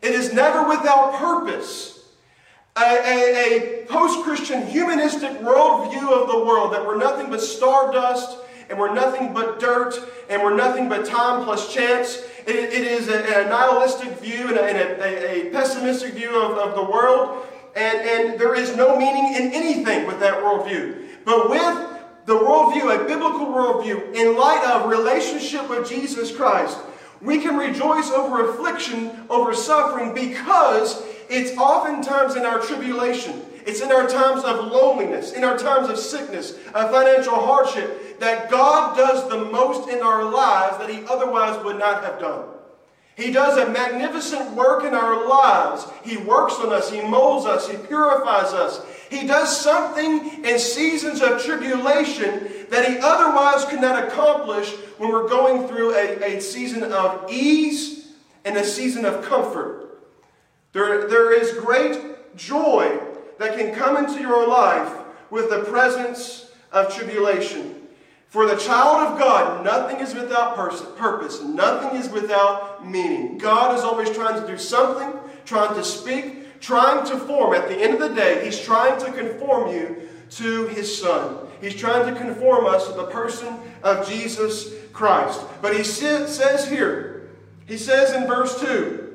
It 0.01 0.11
is 0.11 0.33
never 0.33 0.67
without 0.67 1.15
purpose. 1.15 1.93
A, 2.77 2.81
a, 2.81 3.83
a 3.83 3.85
post 3.87 4.23
Christian 4.23 4.67
humanistic 4.67 5.31
worldview 5.39 6.11
of 6.11 6.27
the 6.27 6.43
world 6.43 6.73
that 6.73 6.85
we're 6.85 6.97
nothing 6.97 7.29
but 7.29 7.41
stardust 7.41 8.37
and 8.69 8.77
we're 8.77 8.93
nothing 8.93 9.33
but 9.33 9.59
dirt 9.59 9.95
and 10.29 10.41
we're 10.43 10.55
nothing 10.55 10.87
but 10.87 11.05
time 11.05 11.43
plus 11.43 11.73
chance. 11.73 12.17
it, 12.45 12.55
it 12.55 12.85
is 12.85 13.07
a, 13.07 13.45
a, 13.45 13.49
nihilistic 13.49 14.19
view 14.19 14.49
and, 14.49 14.57
a, 14.57 14.63
and 14.63 15.47
a, 15.47 15.49
pessimistic 15.51 16.13
view 16.13 16.39
of, 16.39 16.57
of 16.57 16.75
the 16.75 16.83
world 16.83 17.47
and, 17.77 17.99
and 17.99 18.39
there 18.39 18.55
is 18.55 18.75
no 18.75 18.97
meaning 18.97 19.35
in 19.35 19.53
anything 19.53 20.07
with 20.07 20.19
that 20.19 20.43
worldview. 20.43 21.05
But 21.23 21.49
with 21.49 21.97
the 22.25 22.33
worldview, 22.33 22.93
a 22.93 23.07
biblical 23.07 23.45
worldview, 23.45 24.15
in 24.15 24.35
light 24.35 24.65
of 24.65 24.89
relationship 24.89 25.69
with 25.69 25.87
Jesus 25.87 26.35
Christ, 26.35 26.77
we 27.21 27.39
can 27.39 27.55
rejoice 27.55 28.09
over 28.11 28.49
affliction, 28.49 29.11
over 29.29 29.53
suffering, 29.53 30.13
because 30.13 31.03
it's 31.29 31.55
oftentimes 31.57 32.35
in 32.35 32.45
our 32.45 32.59
tribulation, 32.59 33.43
it's 33.65 33.81
in 33.81 33.91
our 33.91 34.07
times 34.07 34.43
of 34.43 34.71
loneliness, 34.71 35.33
in 35.33 35.43
our 35.43 35.57
times 35.57 35.89
of 35.89 35.97
sickness, 35.97 36.53
of 36.73 36.91
financial 36.91 37.35
hardship, 37.35 38.19
that 38.19 38.49
God 38.49 38.97
does 38.97 39.29
the 39.29 39.45
most 39.45 39.89
in 39.89 40.01
our 40.01 40.23
lives 40.23 40.77
that 40.79 40.89
He 40.89 41.05
otherwise 41.07 41.63
would 41.63 41.77
not 41.77 42.03
have 42.03 42.19
done. 42.19 42.45
He 43.17 43.31
does 43.31 43.57
a 43.57 43.71
magnificent 43.71 44.51
work 44.51 44.83
in 44.83 44.93
our 44.93 45.27
lives. 45.27 45.87
He 46.03 46.17
works 46.17 46.53
on 46.59 46.71
us, 46.71 46.91
He 46.91 47.01
molds 47.01 47.47
us, 47.47 47.67
He 47.67 47.75
purifies 47.75 48.53
us. 48.53 48.85
He 49.09 49.25
does 49.25 49.59
something 49.59 50.45
in 50.45 50.59
seasons 50.59 51.23
of 51.23 51.43
tribulation 51.43 52.47
that 52.69 52.87
He 52.87 52.99
otherwise 52.99 53.65
could 53.65 53.81
not 53.81 54.07
accomplish 54.07 54.71
when 54.99 55.09
we're 55.09 55.27
going 55.27 55.67
through 55.67 55.95
a, 55.95 56.37
a 56.37 56.39
season 56.39 56.83
of 56.83 57.31
ease 57.31 58.13
and 58.45 58.55
a 58.55 58.63
season 58.63 59.03
of 59.03 59.25
comfort. 59.25 59.99
There, 60.73 61.07
there 61.07 61.33
is 61.33 61.53
great 61.53 62.35
joy 62.37 62.99
that 63.39 63.57
can 63.57 63.73
come 63.73 63.97
into 63.97 64.21
your 64.21 64.47
life 64.47 64.93
with 65.31 65.49
the 65.49 65.63
presence 65.63 66.51
of 66.71 66.95
tribulation. 66.95 67.76
For 68.29 68.45
the 68.45 68.57
child 68.57 69.07
of 69.07 69.19
God, 69.19 69.63
nothing 69.63 69.99
is 69.99 70.13
without 70.13 70.55
purpose, 70.55 71.41
nothing 71.41 71.97
is 71.97 72.09
without 72.09 72.85
meaning. 72.85 73.37
God 73.37 73.77
is 73.77 73.83
always 73.83 74.09
trying 74.09 74.41
to 74.41 74.45
do 74.45 74.57
something, 74.57 75.17
trying 75.45 75.73
to 75.75 75.83
speak, 75.83 76.59
trying 76.59 77.05
to 77.07 77.17
form. 77.17 77.53
At 77.53 77.69
the 77.69 77.77
end 77.77 77.93
of 77.93 77.99
the 78.01 78.13
day, 78.13 78.43
He's 78.43 78.59
trying 78.59 78.99
to 78.99 79.11
conform 79.13 79.73
you 79.73 80.09
to 80.31 80.67
His 80.67 81.01
Son. 81.01 81.37
He's 81.61 81.75
trying 81.75 82.13
to 82.13 82.19
conform 82.19 82.65
us 82.65 82.87
to 82.87 82.93
the 82.93 83.05
person 83.05 83.57
of 83.81 84.07
Jesus 84.07 84.73
Christ. 84.91 85.41
But 85.61 85.75
He 85.77 85.83
says 85.83 86.67
here, 86.67 87.29
He 87.65 87.77
says 87.77 88.13
in 88.13 88.27
verse 88.27 88.59
2, 88.59 89.05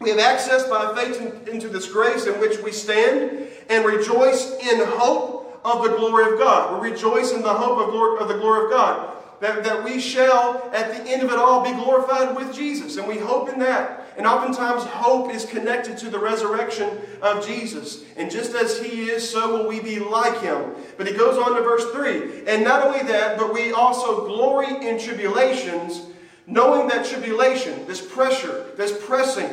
we 0.00 0.10
have 0.10 0.18
access 0.18 0.68
by 0.68 0.94
faith 0.94 1.48
into 1.48 1.68
this 1.68 1.90
grace 1.90 2.26
in 2.26 2.38
which 2.38 2.58
we 2.58 2.72
stand 2.72 3.48
and 3.70 3.84
rejoice 3.84 4.52
in 4.60 4.84
hope 4.84 5.33
of 5.64 5.82
the 5.82 5.96
glory 5.96 6.32
of 6.32 6.38
God. 6.38 6.80
We 6.80 6.90
rejoice 6.90 7.32
in 7.32 7.42
the 7.42 7.54
hope 7.54 7.78
of, 7.78 7.90
glory, 7.90 8.20
of 8.20 8.28
the 8.28 8.34
glory 8.34 8.66
of 8.66 8.70
God. 8.70 9.10
That, 9.40 9.64
that 9.64 9.82
we 9.82 10.00
shall, 10.00 10.70
at 10.72 10.90
the 10.90 11.10
end 11.10 11.22
of 11.22 11.30
it 11.30 11.38
all, 11.38 11.64
be 11.64 11.72
glorified 11.72 12.36
with 12.36 12.54
Jesus. 12.54 12.96
And 12.96 13.08
we 13.08 13.18
hope 13.18 13.52
in 13.52 13.58
that. 13.58 14.06
And 14.16 14.26
oftentimes, 14.26 14.84
hope 14.84 15.32
is 15.32 15.44
connected 15.44 15.98
to 15.98 16.10
the 16.10 16.18
resurrection 16.18 16.88
of 17.20 17.44
Jesus. 17.44 18.04
And 18.16 18.30
just 18.30 18.54
as 18.54 18.78
He 18.78 19.10
is, 19.10 19.28
so 19.28 19.56
will 19.56 19.68
we 19.68 19.80
be 19.80 19.98
like 19.98 20.40
Him. 20.40 20.72
But 20.96 21.08
He 21.08 21.14
goes 21.14 21.36
on 21.36 21.56
to 21.56 21.62
verse 21.62 21.84
3. 21.90 22.46
And 22.46 22.62
not 22.62 22.86
only 22.86 23.02
that, 23.10 23.36
but 23.36 23.52
we 23.52 23.72
also 23.72 24.24
glory 24.26 24.86
in 24.86 24.98
tribulations, 24.98 26.06
knowing 26.46 26.86
that 26.88 27.04
tribulation, 27.04 27.86
this 27.86 28.00
pressure, 28.00 28.70
this 28.76 28.96
pressing, 29.04 29.50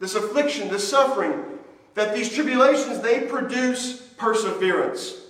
this 0.00 0.14
affliction, 0.14 0.68
this 0.68 0.86
suffering, 0.86 1.42
that 1.94 2.14
these 2.14 2.32
tribulations, 2.32 3.00
they 3.00 3.22
produce 3.22 4.02
perseverance. 4.18 5.23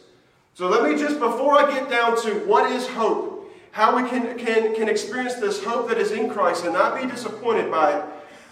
So 0.55 0.69
let 0.69 0.89
me 0.89 0.97
just, 0.97 1.19
before 1.19 1.59
I 1.59 1.69
get 1.69 1.91
down 1.91 2.17
to 2.23 2.35
what 2.47 2.71
is 2.71 2.87
hope, 2.87 3.53
how 3.73 3.97
we 3.97 4.09
can, 4.09 4.39
can, 4.39 4.73
can 4.77 4.89
experience 4.89 5.35
this 5.35 5.63
hope 5.65 5.89
that 5.89 5.99
is 5.99 6.13
in 6.13 6.31
Christ 6.31 6.65
and 6.65 6.73
not 6.73 7.01
be 7.01 7.09
disappointed 7.09 7.73
by 7.73 7.99
it, 7.99 8.05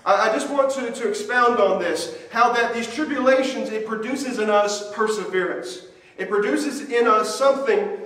I, 0.05 0.29
I 0.29 0.33
just 0.33 0.51
want 0.51 0.73
to, 0.73 0.91
to 0.91 1.09
expound 1.09 1.61
on 1.61 1.81
this. 1.81 2.19
How 2.33 2.53
that 2.55 2.75
these 2.75 2.93
tribulations, 2.93 3.71
it 3.71 3.87
produces 3.87 4.41
in 4.41 4.51
us 4.51 4.93
perseverance. 4.93 5.87
It 6.19 6.29
produces 6.29 6.91
in 6.91 7.07
us 7.07 7.39
something 7.39 7.99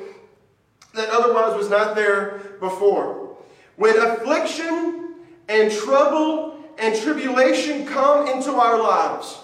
that 0.92 1.08
otherwise 1.08 1.56
was 1.56 1.70
not 1.70 1.96
there 1.96 2.56
before. 2.60 3.36
When 3.76 3.98
affliction 3.98 5.14
and 5.48 5.72
trouble 5.72 6.62
and 6.78 6.94
tribulation 7.00 7.86
come 7.86 8.28
into 8.28 8.52
our 8.52 8.78
lives, 8.78 9.38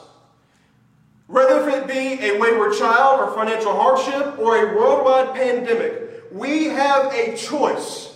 whether 1.32 1.66
it 1.70 1.88
be 1.88 2.22
a 2.22 2.38
wayward 2.38 2.76
child 2.76 3.18
or 3.18 3.34
financial 3.34 3.74
hardship 3.74 4.38
or 4.38 4.54
a 4.54 4.76
worldwide 4.76 5.34
pandemic, 5.34 6.24
we 6.30 6.66
have 6.66 7.10
a 7.14 7.34
choice. 7.34 8.14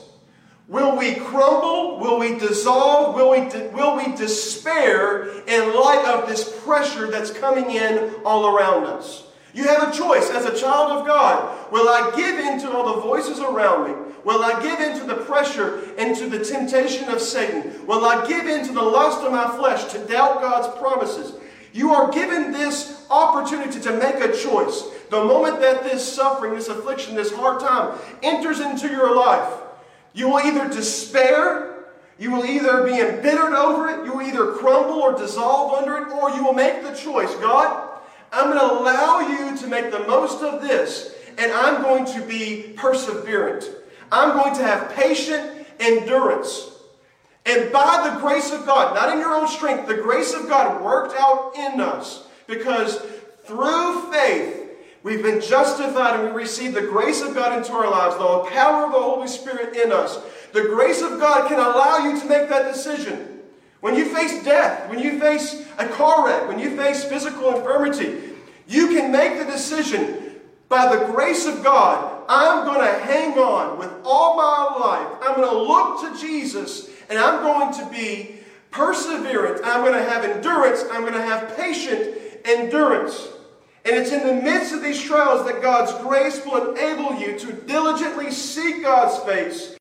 Will 0.68 0.99
we 0.99 1.14
crumble? 1.14 1.99
Will 1.99 2.18
we 2.18 2.38
dissolve? 2.38 3.14
Will 3.14 3.30
we, 3.30 3.40
will 3.75 3.96
we 3.96 4.14
despair 4.16 5.28
in 5.46 5.75
light 5.75 6.04
of 6.06 6.28
this 6.28 6.61
pressure 6.62 7.11
that's 7.11 7.30
coming 7.30 7.70
in 7.70 8.12
all 8.23 8.54
around 8.54 8.85
us? 8.85 9.26
You 9.54 9.64
have 9.64 9.88
a 9.88 9.96
choice 9.96 10.28
as 10.28 10.44
a 10.44 10.54
child 10.54 10.92
of 10.92 11.06
God. 11.06 11.73
Will 11.73 11.88
I 11.88 12.12
give 12.14 12.38
in 12.38 12.61
to 12.61 12.70
all 12.70 12.96
the 12.96 13.00
voices 13.00 13.40
around 13.40 13.88
me? 13.88 14.12
Will 14.25 14.44
I 14.44 14.61
give 14.61 14.78
in 14.80 14.99
to 14.99 15.06
the 15.06 15.23
pressure 15.25 15.88
and 15.96 16.14
to 16.16 16.28
the 16.28 16.44
temptation 16.44 17.08
of 17.08 17.23
Satan? 17.23 17.87
Will 17.87 18.04
I 18.04 18.26
give 18.26 18.46
in 18.46 18.66
to 18.66 18.73
the 18.75 18.82
lust 18.82 19.25
of 19.25 19.32
my 19.32 19.56
flesh 19.56 19.90
to 19.92 20.04
doubt 20.04 20.42
God's 20.42 20.76
promises? 20.78 21.40
You 21.76 21.92
are 21.92 22.11
given 22.11 22.52
this 22.52 23.04
opportunity 23.11 23.78
to 23.80 23.92
make 23.92 24.14
a 24.14 24.35
choice. 24.35 24.85
The 25.11 25.23
moment 25.23 25.61
that 25.61 25.85
this 25.85 26.11
suffering, 26.11 26.54
this 26.54 26.68
affliction, 26.68 27.14
this 27.14 27.30
hard 27.30 27.61
time 27.61 27.99
enters 28.23 28.61
into 28.61 28.88
your 28.88 29.14
life, 29.14 29.52
you 30.14 30.30
will 30.30 30.40
either 30.40 30.71
despair, 30.71 31.85
you 32.18 32.30
will 32.30 32.47
either 32.47 32.83
be 32.83 32.99
embittered 32.99 33.52
over 33.52 33.90
it, 33.90 34.06
you 34.06 34.14
will 34.14 34.23
either 34.23 34.52
crumble 34.52 34.95
or 34.95 35.18
dissolve 35.18 35.75
under 35.75 35.99
it, 35.99 36.09
or 36.12 36.30
you 36.30 36.42
will 36.42 36.54
make 36.54 36.83
the 36.83 36.95
choice 36.95 37.35
God, 37.35 37.90
I'm 38.33 38.50
going 38.50 38.59
to 38.59 38.75
allow 38.75 39.21
you 39.21 39.54
to 39.59 39.66
make 39.66 39.90
the 39.90 40.00
most 40.00 40.42
of 40.42 40.62
this, 40.62 41.14
and 41.37 41.52
I'm 41.52 41.83
going 41.83 42.06
to 42.06 42.26
be 42.26 42.73
perseverant. 42.76 43.68
I'm 44.11 44.33
going 44.33 44.56
to 44.56 44.62
have 44.62 44.95
patient 44.95 45.66
endurance. 45.78 46.71
And 47.46 47.72
by 47.72 48.10
the 48.12 48.20
grace 48.20 48.52
of 48.52 48.66
God, 48.66 48.94
not 48.94 49.12
in 49.12 49.20
your 49.20 49.32
own 49.32 49.46
strength, 49.46 49.86
the 49.86 49.94
grace 49.94 50.34
of 50.34 50.48
God 50.48 50.82
worked 50.82 51.14
out 51.16 51.52
in 51.56 51.80
us 51.80 52.26
because 52.48 52.96
through 53.44 54.12
faith, 54.12 54.68
we've 55.04 55.22
been 55.22 55.40
justified 55.40 56.18
and 56.18 56.28
we 56.28 56.40
receive 56.40 56.74
the 56.74 56.82
grace 56.82 57.22
of 57.22 57.34
God 57.34 57.56
into 57.56 57.72
our 57.72 57.88
lives, 57.88 58.16
the 58.16 58.50
power 58.50 58.86
of 58.86 58.92
the 58.92 58.98
Holy 58.98 59.28
Spirit 59.28 59.76
in 59.76 59.92
us. 59.92 60.18
The 60.52 60.62
grace 60.62 61.02
of 61.02 61.20
God 61.20 61.48
can 61.48 61.60
allow 61.60 61.98
you 61.98 62.18
to 62.20 62.26
make 62.26 62.48
that 62.48 62.72
decision. 62.72 63.40
When 63.80 63.94
you 63.94 64.06
face 64.12 64.42
death, 64.42 64.90
when 64.90 64.98
you 64.98 65.20
face 65.20 65.64
a 65.78 65.86
car 65.86 66.26
wreck, 66.26 66.48
when 66.48 66.58
you 66.58 66.76
face 66.76 67.04
physical 67.04 67.56
infirmity, 67.56 68.18
you 68.66 68.88
can 68.88 69.12
make 69.12 69.38
the 69.38 69.44
decision 69.44 70.26
by 70.68 70.96
the 70.96 71.04
grace 71.12 71.46
of 71.46 71.62
God, 71.62 72.24
I'm 72.28 72.64
going 72.64 72.80
to 72.80 72.98
hang 73.04 73.38
on 73.38 73.78
with 73.78 73.92
all 74.04 74.36
my 74.36 74.76
life. 74.80 75.18
I'm 75.22 75.36
going 75.36 75.48
to 75.48 75.56
look 75.56 76.00
to 76.00 76.20
Jesus 76.20 76.90
and 77.08 77.18
I'm 77.18 77.42
going 77.42 77.75
to 77.84 77.90
be 77.90 78.40
perseverant. 78.70 79.60
I'm 79.64 79.82
going 79.82 79.94
to 79.94 80.10
have 80.10 80.25
endurance. 80.25 80.84
I'm 80.90 81.02
going 81.02 81.14
to 81.14 81.22
have 81.22 81.56
patient 81.56 82.18
endurance. 82.44 83.28
And 83.84 83.94
it's 83.94 84.10
in 84.10 84.26
the 84.26 84.42
midst 84.42 84.72
of 84.75 84.82
these 84.82 85.00
trials 85.00 85.46
that 85.46 85.62
God's 85.62 85.92
grace 86.02 86.44
will 86.44 86.75
enable 86.75 87.14
you 87.14 87.38
to 87.38 87.52
diligently 87.52 88.30
seek 88.30 88.82
God's 88.82 89.18
face 89.25 89.76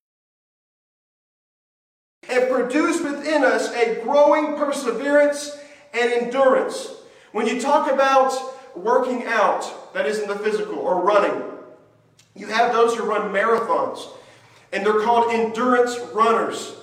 and 2.30 2.50
produce 2.50 3.02
within 3.02 3.44
us 3.44 3.72
a 3.74 4.02
growing 4.04 4.56
perseverance 4.58 5.58
and 5.94 6.12
endurance. 6.12 6.92
When 7.32 7.48
you 7.48 7.60
talk 7.60 7.92
about 7.92 8.34
working 8.76 9.24
out, 9.26 9.94
that 9.94 10.06
is 10.06 10.20
in 10.20 10.28
the 10.28 10.36
physical, 10.36 10.76
or 10.78 11.02
running, 11.02 11.42
you 12.36 12.48
have 12.48 12.74
those 12.74 12.96
who 12.96 13.04
run 13.04 13.34
marathons, 13.34 14.08
and 14.72 14.86
they're 14.86 15.02
called 15.02 15.32
endurance 15.32 15.98
runners. 16.14 16.76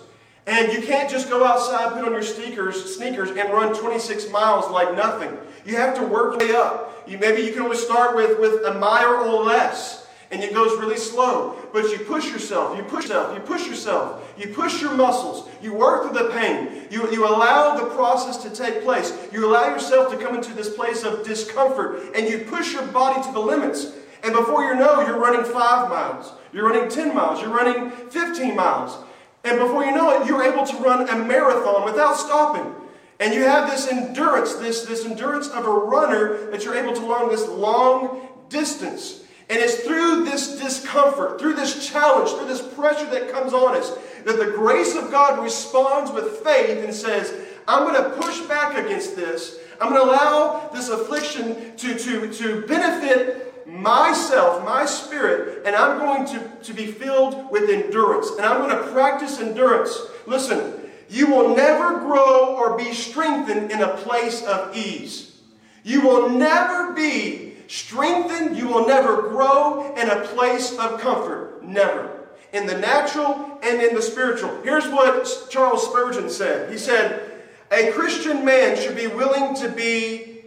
And 0.46 0.72
you 0.72 0.82
can't 0.82 1.08
just 1.08 1.28
go 1.28 1.44
outside, 1.44 1.92
put 1.92 2.04
on 2.04 2.12
your 2.12 2.22
sneakers, 2.22 2.96
sneakers, 2.96 3.30
and 3.30 3.52
run 3.52 3.74
26 3.74 4.28
miles 4.30 4.68
like 4.70 4.96
nothing. 4.96 5.36
You 5.64 5.76
have 5.76 5.94
to 5.96 6.02
work 6.04 6.38
way 6.38 6.52
up. 6.52 7.04
You, 7.06 7.18
maybe 7.18 7.42
you 7.42 7.52
can 7.52 7.62
only 7.62 7.76
start 7.76 8.16
with, 8.16 8.38
with 8.40 8.64
a 8.64 8.74
mile 8.74 9.28
or 9.28 9.44
less, 9.44 10.06
and 10.32 10.42
it 10.42 10.52
goes 10.52 10.78
really 10.80 10.96
slow. 10.96 11.56
But 11.72 11.90
you 11.90 11.98
push 12.00 12.30
yourself, 12.30 12.76
you 12.76 12.82
push 12.82 13.04
yourself, 13.04 13.34
you 13.34 13.40
push 13.40 13.66
yourself, 13.68 14.34
you 14.36 14.48
push 14.48 14.80
your 14.80 14.94
muscles, 14.94 15.48
you 15.62 15.72
work 15.74 16.10
through 16.10 16.18
the 16.18 16.30
pain, 16.30 16.86
you, 16.90 17.10
you 17.12 17.26
allow 17.26 17.76
the 17.76 17.86
process 17.94 18.36
to 18.38 18.50
take 18.50 18.82
place, 18.82 19.16
you 19.32 19.46
allow 19.46 19.66
yourself 19.66 20.12
to 20.12 20.18
come 20.18 20.34
into 20.34 20.52
this 20.54 20.74
place 20.74 21.04
of 21.04 21.24
discomfort, 21.24 22.02
and 22.16 22.28
you 22.28 22.40
push 22.40 22.72
your 22.72 22.86
body 22.86 23.22
to 23.22 23.32
the 23.32 23.40
limits. 23.40 23.92
And 24.24 24.32
before 24.32 24.64
you 24.64 24.74
know, 24.74 25.00
you're 25.06 25.18
running 25.18 25.44
five 25.44 25.88
miles, 25.88 26.32
you're 26.52 26.68
running 26.68 26.88
10 26.88 27.14
miles, 27.14 27.40
you're 27.40 27.50
running 27.50 27.90
15 27.90 28.54
miles. 28.54 28.96
And 29.44 29.58
before 29.58 29.84
you 29.84 29.92
know 29.92 30.20
it, 30.20 30.26
you're 30.26 30.42
able 30.42 30.64
to 30.64 30.76
run 30.76 31.08
a 31.08 31.16
marathon 31.16 31.84
without 31.84 32.14
stopping. 32.16 32.74
And 33.18 33.34
you 33.34 33.42
have 33.44 33.70
this 33.70 33.88
endurance, 33.88 34.54
this, 34.54 34.84
this 34.84 35.04
endurance 35.04 35.48
of 35.48 35.64
a 35.66 35.70
runner 35.70 36.50
that 36.50 36.64
you're 36.64 36.76
able 36.76 36.92
to 36.94 37.00
run 37.00 37.28
this 37.28 37.46
long 37.48 38.28
distance. 38.48 39.22
And 39.48 39.60
it's 39.60 39.80
through 39.80 40.24
this 40.24 40.58
discomfort, 40.58 41.40
through 41.40 41.54
this 41.54 41.88
challenge, 41.88 42.30
through 42.30 42.46
this 42.46 42.62
pressure 42.74 43.06
that 43.10 43.30
comes 43.30 43.52
on 43.52 43.76
us, 43.76 43.96
that 44.24 44.38
the 44.38 44.52
grace 44.52 44.94
of 44.94 45.10
God 45.10 45.42
responds 45.42 46.10
with 46.10 46.38
faith 46.38 46.84
and 46.84 46.94
says, 46.94 47.34
I'm 47.68 47.86
going 47.86 48.02
to 48.02 48.16
push 48.20 48.40
back 48.42 48.76
against 48.76 49.14
this. 49.14 49.58
I'm 49.80 49.92
going 49.92 50.00
to 50.00 50.10
allow 50.10 50.68
this 50.72 50.88
affliction 50.88 51.76
to, 51.76 51.98
to, 51.98 52.32
to 52.32 52.66
benefit 52.66 53.51
myself, 53.72 54.62
my 54.64 54.84
spirit, 54.84 55.62
and 55.64 55.74
I'm 55.74 55.98
going 55.98 56.26
to, 56.26 56.64
to 56.64 56.74
be 56.74 56.86
filled 56.86 57.50
with 57.50 57.70
endurance. 57.70 58.30
And 58.30 58.42
I'm 58.42 58.60
going 58.60 58.76
to 58.76 58.92
practice 58.92 59.40
endurance. 59.40 59.98
Listen, 60.26 60.90
you 61.08 61.26
will 61.28 61.56
never 61.56 61.98
grow 62.00 62.54
or 62.56 62.76
be 62.76 62.92
strengthened 62.92 63.70
in 63.70 63.80
a 63.82 63.96
place 63.96 64.42
of 64.44 64.76
ease. 64.76 65.40
You 65.84 66.02
will 66.02 66.28
never 66.28 66.92
be 66.92 67.54
strengthened, 67.66 68.56
you 68.56 68.68
will 68.68 68.86
never 68.86 69.28
grow 69.28 69.94
in 69.94 70.08
a 70.08 70.20
place 70.20 70.78
of 70.78 71.00
comfort. 71.00 71.64
Never. 71.64 72.28
In 72.52 72.66
the 72.66 72.78
natural 72.78 73.58
and 73.62 73.80
in 73.80 73.94
the 73.94 74.02
spiritual. 74.02 74.60
Here's 74.62 74.86
what 74.88 75.48
Charles 75.48 75.86
Spurgeon 75.88 76.28
said 76.28 76.70
He 76.70 76.76
said, 76.76 77.42
A 77.70 77.90
Christian 77.92 78.44
man 78.44 78.76
should 78.76 78.96
be 78.96 79.06
willing 79.06 79.54
to 79.56 79.70
be 79.70 80.44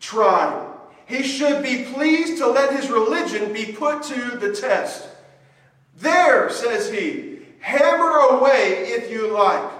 tried. 0.00 0.67
He 1.08 1.22
should 1.22 1.62
be 1.62 1.84
pleased 1.84 2.36
to 2.38 2.46
let 2.46 2.76
his 2.76 2.90
religion 2.90 3.52
be 3.52 3.72
put 3.72 4.02
to 4.04 4.36
the 4.36 4.54
test. 4.54 5.08
There, 5.96 6.50
says 6.50 6.90
he, 6.90 7.38
hammer 7.60 8.36
away 8.36 8.84
if 8.88 9.10
you 9.10 9.32
like. 9.32 9.72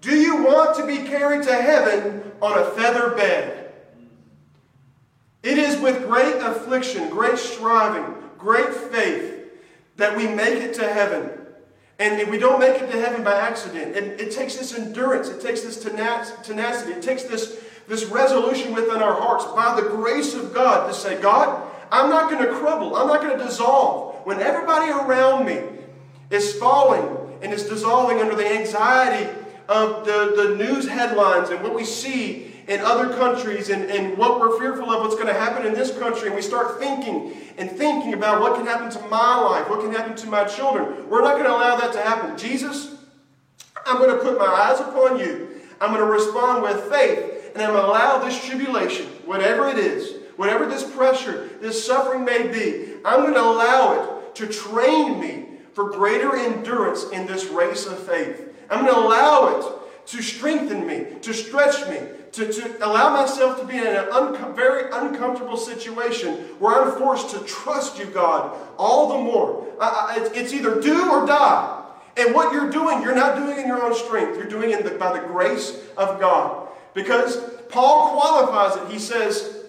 Do 0.00 0.16
you 0.16 0.42
want 0.42 0.74
to 0.76 0.86
be 0.86 1.06
carried 1.06 1.42
to 1.44 1.54
heaven 1.54 2.32
on 2.40 2.58
a 2.58 2.64
feather 2.70 3.10
bed? 3.10 3.72
It 5.42 5.58
is 5.58 5.78
with 5.78 6.06
great 6.06 6.36
affliction, 6.36 7.10
great 7.10 7.36
striving, 7.36 8.14
great 8.38 8.72
faith 8.72 9.52
that 9.96 10.16
we 10.16 10.26
make 10.26 10.54
it 10.54 10.74
to 10.74 10.88
heaven. 10.90 11.30
And 11.98 12.30
we 12.30 12.38
don't 12.38 12.58
make 12.58 12.80
it 12.80 12.90
to 12.90 12.98
heaven 12.98 13.22
by 13.22 13.34
accident. 13.34 13.94
It, 13.94 14.20
it 14.20 14.32
takes 14.32 14.56
this 14.56 14.74
endurance, 14.74 15.28
it 15.28 15.42
takes 15.42 15.60
this 15.60 15.80
tenacity, 15.82 16.92
it 16.92 17.02
takes 17.02 17.24
this 17.24 17.62
this 17.88 18.04
resolution 18.04 18.74
within 18.74 19.02
our 19.02 19.14
hearts 19.14 19.44
by 19.44 19.80
the 19.80 19.88
grace 19.88 20.34
of 20.34 20.54
God 20.54 20.88
to 20.88 20.94
say, 20.94 21.20
God, 21.20 21.70
I'm 21.90 22.08
not 22.08 22.30
going 22.30 22.44
to 22.44 22.52
crumble. 22.54 22.96
I'm 22.96 23.06
not 23.06 23.20
going 23.20 23.38
to 23.38 23.44
dissolve. 23.44 24.14
When 24.24 24.40
everybody 24.40 24.90
around 24.90 25.46
me 25.46 25.60
is 26.30 26.54
falling 26.56 27.38
and 27.42 27.52
is 27.52 27.64
dissolving 27.64 28.18
under 28.18 28.34
the 28.34 28.46
anxiety 28.46 29.28
of 29.68 30.06
the, 30.06 30.32
the 30.36 30.56
news 30.56 30.88
headlines 30.88 31.50
and 31.50 31.62
what 31.62 31.74
we 31.74 31.84
see 31.84 32.52
in 32.68 32.80
other 32.80 33.12
countries 33.14 33.68
and, 33.68 33.90
and 33.90 34.16
what 34.16 34.38
we're 34.38 34.58
fearful 34.58 34.90
of 34.90 35.02
what's 35.02 35.16
going 35.16 35.26
to 35.26 35.34
happen 35.34 35.66
in 35.66 35.74
this 35.74 35.96
country, 35.98 36.28
and 36.28 36.36
we 36.36 36.42
start 36.42 36.78
thinking 36.78 37.32
and 37.58 37.70
thinking 37.70 38.14
about 38.14 38.40
what 38.40 38.54
can 38.54 38.66
happen 38.66 38.88
to 38.88 39.00
my 39.08 39.36
life, 39.36 39.68
what 39.68 39.80
can 39.80 39.92
happen 39.92 40.14
to 40.16 40.26
my 40.28 40.44
children, 40.44 41.08
we're 41.10 41.22
not 41.22 41.32
going 41.32 41.44
to 41.44 41.50
allow 41.50 41.76
that 41.76 41.92
to 41.92 42.00
happen. 42.00 42.38
Jesus, 42.38 42.94
I'm 43.84 43.98
going 43.98 44.16
to 44.16 44.22
put 44.22 44.38
my 44.38 44.46
eyes 44.46 44.80
upon 44.80 45.18
you. 45.18 45.60
I'm 45.80 45.92
going 45.92 46.06
to 46.06 46.12
respond 46.12 46.62
with 46.62 46.80
faith 46.84 47.31
and 47.54 47.62
I'm 47.62 47.72
going 47.72 47.82
to 47.82 47.88
allow 47.88 48.18
this 48.18 48.44
tribulation, 48.44 49.06
whatever 49.24 49.68
it 49.68 49.78
is, 49.78 50.22
whatever 50.36 50.66
this 50.66 50.88
pressure, 50.90 51.48
this 51.60 51.84
suffering 51.84 52.24
may 52.24 52.48
be, 52.48 52.94
I'm 53.04 53.22
going 53.22 53.34
to 53.34 53.42
allow 53.42 54.00
it 54.00 54.34
to 54.36 54.46
train 54.46 55.20
me 55.20 55.46
for 55.72 55.90
greater 55.90 56.36
endurance 56.36 57.04
in 57.10 57.26
this 57.26 57.46
race 57.46 57.86
of 57.86 57.98
faith. 57.98 58.54
I'm 58.70 58.84
going 58.84 58.94
to 58.94 59.00
allow 59.00 59.58
it 59.58 60.06
to 60.06 60.22
strengthen 60.22 60.86
me, 60.86 61.06
to 61.20 61.32
stretch 61.32 61.88
me, 61.88 61.98
to, 62.32 62.50
to 62.50 62.86
allow 62.86 63.14
myself 63.14 63.60
to 63.60 63.66
be 63.66 63.76
in 63.76 63.86
un- 63.86 64.54
very 64.54 64.90
uncomfortable 64.92 65.56
situation 65.56 66.34
where 66.58 66.82
I'm 66.82 66.98
forced 66.98 67.30
to 67.30 67.40
trust 67.40 67.98
you, 67.98 68.06
God, 68.06 68.56
all 68.78 69.16
the 69.16 69.18
more. 69.18 69.66
I, 69.80 70.18
I, 70.18 70.30
it's 70.34 70.52
either 70.52 70.80
do 70.80 71.10
or 71.10 71.26
die. 71.26 71.78
And 72.16 72.34
what 72.34 72.52
you're 72.52 72.70
doing, 72.70 73.02
you're 73.02 73.14
not 73.14 73.36
doing 73.36 73.58
in 73.58 73.66
your 73.66 73.82
own 73.82 73.94
strength. 73.94 74.36
You're 74.36 74.48
doing 74.48 74.70
it 74.70 74.98
by 74.98 75.18
the 75.18 75.26
grace 75.26 75.78
of 75.96 76.20
God. 76.20 76.61
Because 76.94 77.36
Paul 77.68 78.18
qualifies 78.18 78.76
it. 78.76 78.92
He 78.92 78.98
says, 78.98 79.64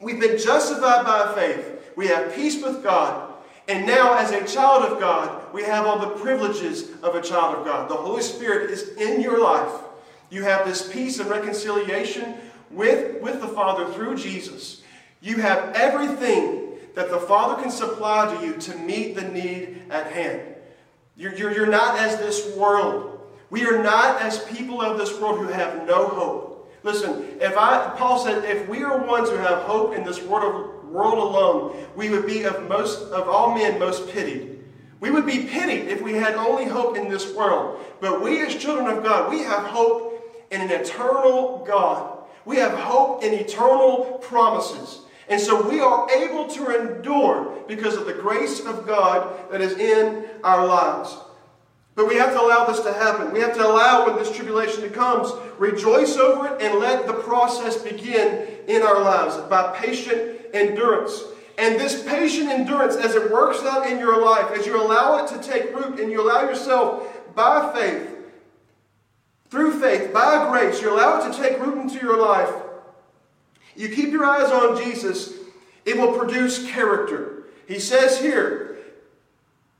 We've 0.00 0.20
been 0.20 0.38
justified 0.38 1.04
by 1.04 1.34
faith, 1.34 1.92
we 1.96 2.08
have 2.08 2.34
peace 2.34 2.62
with 2.62 2.82
God. 2.82 3.32
And 3.68 3.84
now, 3.84 4.16
as 4.16 4.30
a 4.30 4.46
child 4.46 4.84
of 4.84 5.00
God, 5.00 5.52
we 5.52 5.64
have 5.64 5.86
all 5.86 5.98
the 5.98 6.22
privileges 6.22 6.90
of 7.02 7.16
a 7.16 7.20
child 7.20 7.56
of 7.56 7.64
God. 7.64 7.90
The 7.90 7.96
Holy 7.96 8.22
Spirit 8.22 8.70
is 8.70 8.90
in 8.96 9.20
your 9.20 9.42
life. 9.42 9.72
You 10.30 10.44
have 10.44 10.66
this 10.66 10.92
peace 10.92 11.18
and 11.18 11.28
reconciliation 11.28 12.34
with, 12.70 13.20
with 13.20 13.40
the 13.40 13.48
Father 13.48 13.92
through 13.92 14.18
Jesus. 14.18 14.82
You 15.20 15.38
have 15.38 15.74
everything 15.74 16.74
that 16.94 17.10
the 17.10 17.18
Father 17.18 17.60
can 17.60 17.70
supply 17.70 18.34
to 18.36 18.46
you 18.46 18.54
to 18.54 18.76
meet 18.76 19.16
the 19.16 19.28
need 19.28 19.82
at 19.90 20.12
hand. 20.12 20.42
You're, 21.16 21.34
you're, 21.34 21.52
you're 21.52 21.66
not 21.66 21.98
as 21.98 22.18
this 22.18 22.54
world. 22.56 23.15
We 23.50 23.64
are 23.64 23.82
not 23.82 24.20
as 24.20 24.44
people 24.44 24.82
of 24.82 24.98
this 24.98 25.18
world 25.20 25.38
who 25.38 25.48
have 25.48 25.86
no 25.86 26.08
hope. 26.08 26.72
Listen, 26.82 27.36
if 27.40 27.56
I, 27.56 27.94
Paul 27.96 28.18
said, 28.18 28.44
if 28.44 28.68
we 28.68 28.82
are 28.82 29.04
ones 29.04 29.28
who 29.28 29.36
have 29.36 29.62
hope 29.62 29.94
in 29.94 30.04
this 30.04 30.22
world, 30.22 30.84
world 30.84 31.18
alone, 31.18 31.86
we 31.96 32.10
would 32.10 32.26
be 32.26 32.44
of 32.44 32.68
most 32.68 33.02
of 33.10 33.28
all 33.28 33.54
men 33.54 33.78
most 33.78 34.08
pitied. 34.08 34.62
We 35.00 35.10
would 35.10 35.26
be 35.26 35.46
pitied 35.46 35.88
if 35.88 36.00
we 36.00 36.14
had 36.14 36.34
only 36.34 36.64
hope 36.64 36.96
in 36.96 37.08
this 37.08 37.34
world. 37.34 37.84
But 38.00 38.22
we 38.22 38.44
as 38.44 38.54
children 38.54 38.86
of 38.86 39.02
God, 39.02 39.30
we 39.30 39.40
have 39.40 39.64
hope 39.64 40.46
in 40.50 40.60
an 40.60 40.70
eternal 40.70 41.64
God. 41.66 42.18
We 42.44 42.56
have 42.56 42.72
hope 42.72 43.22
in 43.22 43.34
eternal 43.34 44.18
promises. 44.22 45.00
And 45.28 45.40
so 45.40 45.68
we 45.68 45.80
are 45.80 46.08
able 46.10 46.46
to 46.48 46.80
endure 46.80 47.52
because 47.66 47.96
of 47.96 48.06
the 48.06 48.12
grace 48.12 48.60
of 48.60 48.86
God 48.86 49.50
that 49.50 49.60
is 49.60 49.76
in 49.76 50.24
our 50.44 50.64
lives. 50.64 51.16
But 51.96 52.08
we 52.08 52.16
have 52.16 52.32
to 52.32 52.40
allow 52.40 52.66
this 52.66 52.80
to 52.80 52.92
happen. 52.92 53.32
We 53.32 53.40
have 53.40 53.54
to 53.54 53.66
allow 53.66 54.06
when 54.06 54.16
this 54.16 54.30
tribulation 54.30 54.88
comes, 54.90 55.32
rejoice 55.58 56.16
over 56.16 56.46
it 56.46 56.62
and 56.62 56.78
let 56.78 57.06
the 57.06 57.14
process 57.14 57.78
begin 57.78 58.46
in 58.68 58.82
our 58.82 59.00
lives 59.00 59.36
by 59.48 59.74
patient 59.78 60.42
endurance. 60.52 61.24
And 61.58 61.80
this 61.80 62.06
patient 62.06 62.50
endurance, 62.50 62.96
as 62.96 63.14
it 63.14 63.32
works 63.32 63.62
out 63.64 63.90
in 63.90 63.98
your 63.98 64.22
life, 64.22 64.52
as 64.52 64.66
you 64.66 64.80
allow 64.80 65.24
it 65.24 65.28
to 65.28 65.42
take 65.42 65.74
root 65.74 65.98
and 65.98 66.12
you 66.12 66.20
allow 66.20 66.42
yourself 66.42 67.34
by 67.34 67.72
faith, 67.74 68.10
through 69.48 69.80
faith, 69.80 70.12
by 70.12 70.50
grace, 70.50 70.82
you 70.82 70.92
allow 70.92 71.18
it 71.18 71.32
to 71.32 71.42
take 71.42 71.58
root 71.58 71.78
into 71.78 71.98
your 72.04 72.20
life, 72.20 72.52
you 73.74 73.88
keep 73.88 74.10
your 74.10 74.26
eyes 74.26 74.50
on 74.50 74.76
Jesus, 74.82 75.32
it 75.86 75.96
will 75.96 76.18
produce 76.18 76.70
character. 76.70 77.44
He 77.66 77.78
says 77.78 78.20
here, 78.20 78.65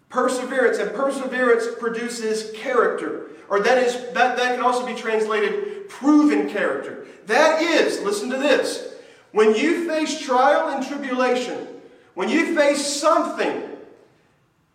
perseverance, 0.09 0.79
and 0.79 0.95
perseverance 0.95 1.67
produces 1.79 2.53
character. 2.57 3.31
Or 3.49 3.61
that 3.61 3.79
is 3.79 3.95
that, 4.13 4.37
that 4.37 4.57
can 4.57 4.65
also 4.65 4.87
be 4.87 4.95
translated 4.95 5.89
proven 5.89 6.49
character. 6.49 7.07
That 7.27 7.63
is, 7.63 8.01
listen 8.03 8.31
to 8.31 8.37
this. 8.37 8.95
When 9.33 9.55
you 9.55 9.89
face 9.89 10.21
trial 10.21 10.71
and 10.71 10.87
tribulation, 10.87 11.67
when 12.15 12.29
you 12.29 12.55
face 12.55 12.85
something, 12.85 13.63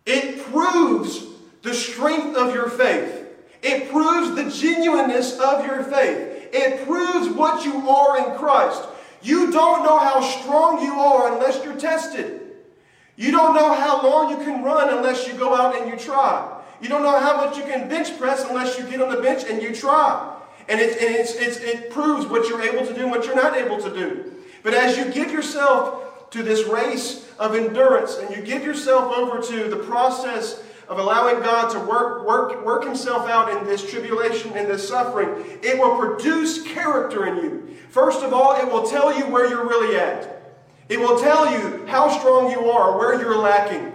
it 0.06 0.44
proves 0.44 1.26
the 1.62 1.74
strength 1.74 2.36
of 2.36 2.54
your 2.54 2.68
faith. 2.68 3.26
It 3.62 3.90
proves 3.90 4.34
the 4.34 4.50
genuineness 4.50 5.38
of 5.38 5.64
your 5.64 5.84
faith. 5.84 6.48
It 6.52 6.86
proves 6.86 7.28
what 7.30 7.64
you 7.64 7.88
are 7.88 8.18
in 8.18 8.38
Christ. 8.38 8.82
You 9.22 9.52
don't 9.52 9.84
know 9.84 9.98
how 9.98 10.20
strong 10.20 10.82
you 10.82 10.92
are 10.94 11.32
unless 11.32 11.64
you're 11.64 11.78
tested. 11.78 12.41
You 13.16 13.30
don't 13.30 13.54
know 13.54 13.74
how 13.74 14.02
long 14.02 14.30
you 14.30 14.44
can 14.44 14.62
run 14.62 14.96
unless 14.96 15.26
you 15.28 15.34
go 15.34 15.54
out 15.54 15.76
and 15.76 15.90
you 15.90 15.98
try. 15.98 16.60
You 16.80 16.88
don't 16.88 17.02
know 17.02 17.18
how 17.18 17.36
much 17.36 17.56
you 17.56 17.62
can 17.62 17.88
bench 17.88 18.18
press 18.18 18.44
unless 18.48 18.78
you 18.78 18.84
get 18.84 19.00
on 19.00 19.14
the 19.14 19.20
bench 19.20 19.44
and 19.48 19.62
you 19.62 19.74
try. 19.74 20.36
And, 20.68 20.80
it, 20.80 21.00
and 21.00 21.14
it's, 21.14 21.34
it's, 21.34 21.58
it 21.58 21.90
proves 21.90 22.26
what 22.26 22.48
you're 22.48 22.62
able 22.62 22.86
to 22.86 22.94
do 22.94 23.02
and 23.02 23.10
what 23.10 23.24
you're 23.24 23.36
not 23.36 23.56
able 23.56 23.80
to 23.80 23.92
do. 23.94 24.32
But 24.62 24.74
as 24.74 24.96
you 24.96 25.12
give 25.12 25.30
yourself 25.30 26.30
to 26.30 26.42
this 26.42 26.66
race 26.66 27.30
of 27.38 27.54
endurance 27.54 28.16
and 28.16 28.34
you 28.34 28.42
give 28.42 28.64
yourself 28.64 29.12
over 29.16 29.40
to 29.42 29.68
the 29.68 29.76
process 29.76 30.62
of 30.88 30.98
allowing 30.98 31.42
God 31.42 31.70
to 31.70 31.78
work, 31.80 32.26
work, 32.26 32.64
work 32.64 32.84
Himself 32.84 33.28
out 33.28 33.54
in 33.56 33.64
this 33.64 33.88
tribulation 33.88 34.52
and 34.52 34.68
this 34.68 34.88
suffering, 34.88 35.44
it 35.62 35.78
will 35.78 35.96
produce 35.98 36.62
character 36.62 37.26
in 37.26 37.36
you. 37.36 37.76
First 37.90 38.22
of 38.22 38.32
all, 38.32 38.56
it 38.56 38.70
will 38.70 38.86
tell 38.88 39.16
you 39.16 39.26
where 39.26 39.48
you're 39.48 39.66
really 39.66 39.96
at. 39.96 40.41
It 40.88 40.98
will 40.98 41.18
tell 41.18 41.50
you 41.50 41.86
how 41.86 42.08
strong 42.18 42.50
you 42.50 42.70
are, 42.70 42.98
where 42.98 43.20
you're 43.20 43.38
lacking. 43.38 43.92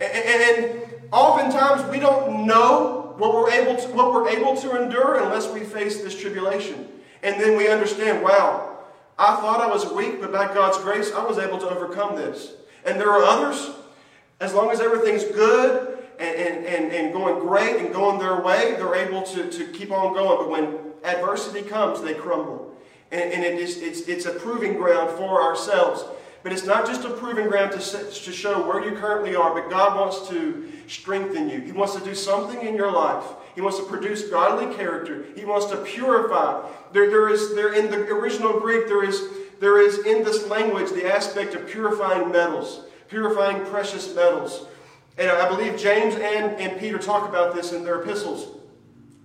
And 0.00 0.80
oftentimes 1.10 1.88
we 1.90 1.98
don't 1.98 2.46
know 2.46 3.14
what 3.16 3.34
we're 3.34 3.50
able 3.50 3.76
to, 3.76 3.88
what 3.88 4.12
we're 4.12 4.28
able 4.28 4.56
to 4.56 4.82
endure 4.82 5.22
unless 5.24 5.50
we 5.52 5.60
face 5.60 6.02
this 6.02 6.18
tribulation. 6.18 6.88
And 7.22 7.40
then 7.40 7.56
we 7.56 7.68
understand, 7.68 8.22
wow, 8.22 8.78
I 9.18 9.34
thought 9.36 9.60
I 9.60 9.66
was 9.66 9.90
weak, 9.92 10.20
but 10.20 10.30
by 10.30 10.52
God's 10.54 10.78
grace, 10.78 11.12
I 11.12 11.24
was 11.24 11.38
able 11.38 11.58
to 11.58 11.68
overcome 11.68 12.14
this. 12.14 12.52
And 12.84 13.00
there 13.00 13.10
are 13.10 13.24
others, 13.24 13.70
as 14.40 14.54
long 14.54 14.70
as 14.70 14.80
everything's 14.80 15.24
good 15.24 15.98
and, 16.20 16.64
and, 16.64 16.92
and, 16.92 17.12
going 17.12 17.40
great 17.40 17.76
and 17.76 17.92
going 17.92 18.20
their 18.20 18.40
way, 18.40 18.76
they're 18.76 18.94
able 18.94 19.22
to, 19.22 19.50
to 19.50 19.66
keep 19.72 19.90
on 19.90 20.14
going. 20.14 20.38
But 20.38 20.48
when 20.48 20.78
adversity 21.02 21.62
comes, 21.62 22.00
they 22.00 22.14
crumble. 22.14 22.72
And, 23.10 23.32
and 23.32 23.44
it 23.44 23.58
is, 23.58 23.78
it's, 23.82 24.02
it's 24.02 24.26
a 24.26 24.32
proving 24.32 24.74
ground 24.74 25.16
for 25.18 25.42
ourselves. 25.42 26.04
But 26.42 26.52
it's 26.52 26.64
not 26.64 26.86
just 26.86 27.04
a 27.04 27.10
proving 27.10 27.48
ground 27.48 27.72
to, 27.72 27.78
to 27.78 28.32
show 28.32 28.66
where 28.66 28.84
you 28.84 28.96
currently 28.96 29.34
are, 29.34 29.52
but 29.52 29.70
God 29.70 29.96
wants 29.98 30.28
to 30.28 30.70
strengthen 30.86 31.48
you. 31.48 31.60
He 31.60 31.72
wants 31.72 31.94
to 31.96 32.04
do 32.04 32.14
something 32.14 32.64
in 32.66 32.74
your 32.74 32.92
life. 32.92 33.24
He 33.54 33.60
wants 33.60 33.78
to 33.78 33.84
produce 33.84 34.28
godly 34.28 34.72
character. 34.76 35.24
He 35.34 35.44
wants 35.44 35.66
to 35.66 35.76
purify. 35.78 36.64
There, 36.92 37.10
there 37.10 37.28
is 37.28 37.54
there 37.54 37.74
in 37.74 37.90
the 37.90 38.06
original 38.08 38.60
Greek, 38.60 38.86
there 38.86 39.04
is 39.04 39.28
there 39.60 39.80
is 39.80 39.98
in 40.06 40.22
this 40.22 40.46
language 40.46 40.90
the 40.90 41.12
aspect 41.12 41.54
of 41.54 41.66
purifying 41.68 42.30
metals, 42.30 42.82
purifying 43.08 43.64
precious 43.66 44.14
metals. 44.14 44.66
And 45.18 45.28
I 45.28 45.48
believe 45.48 45.76
James 45.76 46.14
and, 46.14 46.52
and 46.60 46.78
Peter 46.78 46.98
talk 46.98 47.28
about 47.28 47.56
this 47.56 47.72
in 47.72 47.82
their 47.82 48.00
epistles. 48.00 48.56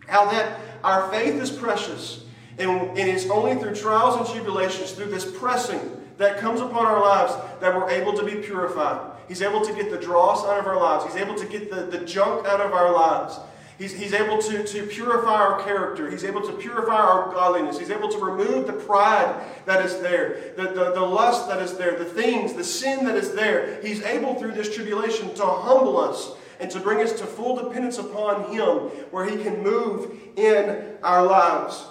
How 0.07 0.29
that 0.31 0.59
our 0.83 1.09
faith 1.11 1.39
is 1.39 1.51
precious. 1.51 2.25
And, 2.57 2.69
and 2.69 3.09
it's 3.09 3.29
only 3.29 3.55
through 3.55 3.75
trials 3.75 4.15
and 4.15 4.25
tribulations, 4.27 4.91
through 4.91 5.11
this 5.11 5.25
pressing 5.37 5.79
that 6.23 6.39
comes 6.39 6.61
upon 6.61 6.85
our 6.85 7.01
lives, 7.01 7.33
that 7.59 7.75
we're 7.75 7.89
able 7.89 8.13
to 8.13 8.25
be 8.25 8.35
purified. 8.35 9.11
He's 9.27 9.41
able 9.41 9.61
to 9.65 9.73
get 9.73 9.91
the 9.91 9.97
dross 9.97 10.45
out 10.45 10.59
of 10.59 10.67
our 10.67 10.77
lives. 10.77 11.05
He's 11.05 11.21
able 11.21 11.35
to 11.35 11.45
get 11.45 11.69
the, 11.69 11.83
the 11.83 12.05
junk 12.05 12.45
out 12.47 12.61
of 12.61 12.71
our 12.73 12.91
lives. 12.91 13.39
He's, 13.77 13.93
he's 13.93 14.13
able 14.13 14.37
to, 14.41 14.63
to 14.63 14.85
purify 14.85 15.33
our 15.33 15.61
character. 15.63 16.09
He's 16.09 16.23
able 16.23 16.41
to 16.41 16.53
purify 16.53 16.95
our 16.95 17.33
godliness. 17.33 17.79
He's 17.79 17.89
able 17.89 18.09
to 18.09 18.17
remove 18.17 18.67
the 18.67 18.73
pride 18.73 19.43
that 19.65 19.83
is 19.83 19.99
there, 19.99 20.53
the, 20.55 20.63
the, 20.63 20.91
the 20.91 21.01
lust 21.01 21.47
that 21.49 21.61
is 21.61 21.75
there, 21.77 21.97
the 21.97 22.05
things, 22.05 22.53
the 22.53 22.63
sin 22.63 23.05
that 23.05 23.15
is 23.15 23.33
there. 23.33 23.81
He's 23.81 24.01
able 24.03 24.35
through 24.35 24.51
this 24.51 24.73
tribulation 24.73 25.33
to 25.35 25.45
humble 25.45 25.97
us 25.97 26.33
and 26.59 26.69
to 26.71 26.79
bring 26.79 27.01
us 27.01 27.13
to 27.13 27.25
full 27.25 27.55
dependence 27.55 27.97
upon 27.97 28.53
Him 28.53 28.89
where 29.11 29.25
He 29.25 29.41
can 29.43 29.63
move 29.63 30.17
in 30.37 30.97
our 31.01 31.25
lives. 31.25 31.85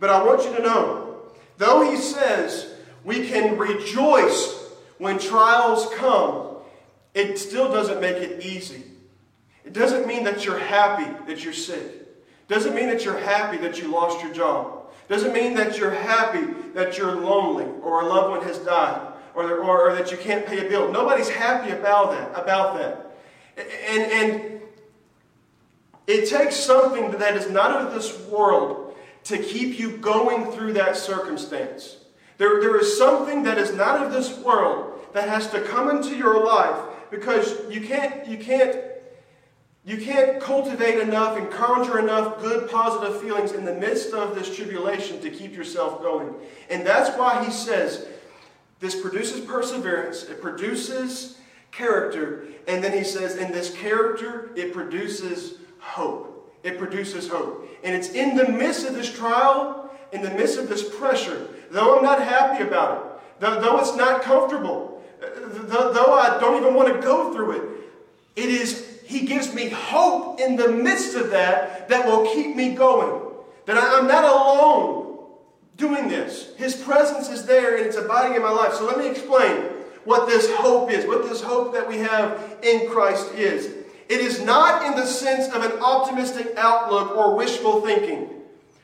But 0.00 0.10
I 0.10 0.24
want 0.24 0.44
you 0.44 0.56
to 0.56 0.62
know, 0.62 1.13
though 1.58 1.90
He 1.90 1.96
says 1.96 2.72
we 3.04 3.26
can 3.28 3.58
rejoice 3.58 4.60
when 4.98 5.18
trials 5.18 5.88
come, 5.94 6.56
it 7.12 7.38
still 7.38 7.70
doesn't 7.70 8.00
make 8.00 8.16
it 8.16 8.44
easy. 8.44 8.82
It 9.64 9.72
doesn't 9.72 10.06
mean 10.06 10.24
that 10.24 10.44
you're 10.44 10.58
happy 10.58 11.10
that 11.26 11.44
you're 11.44 11.52
sick. 11.52 11.78
It 11.78 12.48
doesn't 12.48 12.74
mean 12.74 12.88
that 12.88 13.04
you're 13.04 13.18
happy 13.18 13.56
that 13.58 13.78
you 13.78 13.88
lost 13.88 14.22
your 14.22 14.32
job. 14.32 14.84
It 15.08 15.12
doesn't 15.12 15.32
mean 15.32 15.54
that 15.54 15.78
you're 15.78 15.90
happy 15.90 16.46
that 16.74 16.98
you're 16.98 17.14
lonely 17.14 17.66
or 17.82 18.02
a 18.02 18.06
loved 18.06 18.30
one 18.30 18.42
has 18.42 18.58
died 18.58 19.12
or, 19.34 19.50
or, 19.58 19.90
or 19.90 19.94
that 19.94 20.10
you 20.10 20.16
can't 20.16 20.46
pay 20.46 20.66
a 20.66 20.68
bill. 20.68 20.90
Nobody's 20.90 21.28
happy 21.28 21.70
about 21.70 22.10
that. 22.12 22.30
About 22.40 22.78
that. 22.78 23.16
And, 23.56 24.12
and 24.12 24.60
it 26.06 26.28
takes 26.28 26.56
something 26.56 27.12
that 27.12 27.36
is 27.36 27.50
not 27.50 27.70
of 27.70 27.94
this 27.94 28.18
world 28.28 28.83
to 29.24 29.38
keep 29.38 29.78
you 29.78 29.96
going 29.96 30.52
through 30.52 30.74
that 30.74 30.96
circumstance. 30.96 31.96
There, 32.38 32.60
there 32.60 32.78
is 32.78 32.98
something 32.98 33.42
that 33.44 33.58
is 33.58 33.72
not 33.72 34.02
of 34.04 34.12
this 34.12 34.38
world 34.38 35.00
that 35.12 35.28
has 35.28 35.48
to 35.50 35.60
come 35.62 35.90
into 35.90 36.16
your 36.16 36.44
life 36.44 36.76
because 37.10 37.54
you 37.70 37.80
can't, 37.80 38.26
you 38.26 38.36
can't, 38.36 38.76
you 39.84 39.98
can't 39.98 40.40
cultivate 40.40 40.98
enough 40.98 41.38
and 41.38 41.50
conjure 41.50 41.98
enough 41.98 42.40
good, 42.40 42.70
positive 42.70 43.20
feelings 43.20 43.52
in 43.52 43.64
the 43.64 43.74
midst 43.74 44.12
of 44.12 44.34
this 44.34 44.54
tribulation 44.54 45.20
to 45.20 45.30
keep 45.30 45.54
yourself 45.54 46.02
going. 46.02 46.34
And 46.68 46.84
that's 46.86 47.16
why 47.16 47.44
he 47.44 47.50
says 47.50 48.06
this 48.80 49.00
produces 49.00 49.40
perseverance, 49.40 50.24
it 50.24 50.42
produces 50.42 51.38
character, 51.70 52.46
and 52.66 52.82
then 52.82 52.92
he 52.92 53.04
says, 53.04 53.36
in 53.36 53.52
this 53.52 53.74
character, 53.74 54.50
it 54.56 54.72
produces 54.72 55.54
hope. 55.78 56.33
It 56.64 56.78
produces 56.78 57.28
hope. 57.28 57.68
And 57.84 57.94
it's 57.94 58.08
in 58.08 58.36
the 58.36 58.48
midst 58.48 58.86
of 58.86 58.94
this 58.94 59.14
trial, 59.14 59.90
in 60.12 60.22
the 60.22 60.30
midst 60.30 60.58
of 60.58 60.68
this 60.68 60.96
pressure, 60.96 61.46
though 61.70 61.98
I'm 61.98 62.02
not 62.02 62.22
happy 62.22 62.64
about 62.64 62.96
it, 62.96 63.40
though, 63.40 63.60
though 63.60 63.78
it's 63.78 63.94
not 63.94 64.22
comfortable, 64.22 65.02
though, 65.20 65.92
though 65.92 66.14
I 66.14 66.38
don't 66.40 66.60
even 66.60 66.74
want 66.74 66.92
to 66.92 67.00
go 67.00 67.32
through 67.34 67.52
it, 67.52 67.62
it 68.36 68.48
is, 68.48 69.02
He 69.04 69.26
gives 69.26 69.54
me 69.54 69.68
hope 69.68 70.40
in 70.40 70.56
the 70.56 70.68
midst 70.68 71.14
of 71.14 71.30
that 71.30 71.88
that 71.90 72.06
will 72.06 72.32
keep 72.32 72.56
me 72.56 72.74
going. 72.74 73.20
That 73.66 73.76
I, 73.76 73.98
I'm 73.98 74.08
not 74.08 74.24
alone 74.24 75.18
doing 75.76 76.08
this. 76.08 76.54
His 76.56 76.74
presence 76.74 77.28
is 77.28 77.44
there 77.44 77.76
and 77.76 77.86
it's 77.86 77.96
abiding 77.96 78.36
in 78.36 78.42
my 78.42 78.50
life. 78.50 78.72
So 78.74 78.86
let 78.86 78.98
me 78.98 79.08
explain 79.08 79.56
what 80.04 80.26
this 80.26 80.50
hope 80.54 80.90
is, 80.90 81.06
what 81.06 81.28
this 81.28 81.42
hope 81.42 81.74
that 81.74 81.86
we 81.86 81.98
have 81.98 82.58
in 82.62 82.88
Christ 82.90 83.32
is. 83.34 83.83
It 84.08 84.20
is 84.20 84.42
not 84.42 84.84
in 84.84 84.94
the 84.94 85.06
sense 85.06 85.52
of 85.52 85.64
an 85.64 85.72
optimistic 85.80 86.54
outlook 86.56 87.16
or 87.16 87.34
wishful 87.34 87.80
thinking 87.80 88.28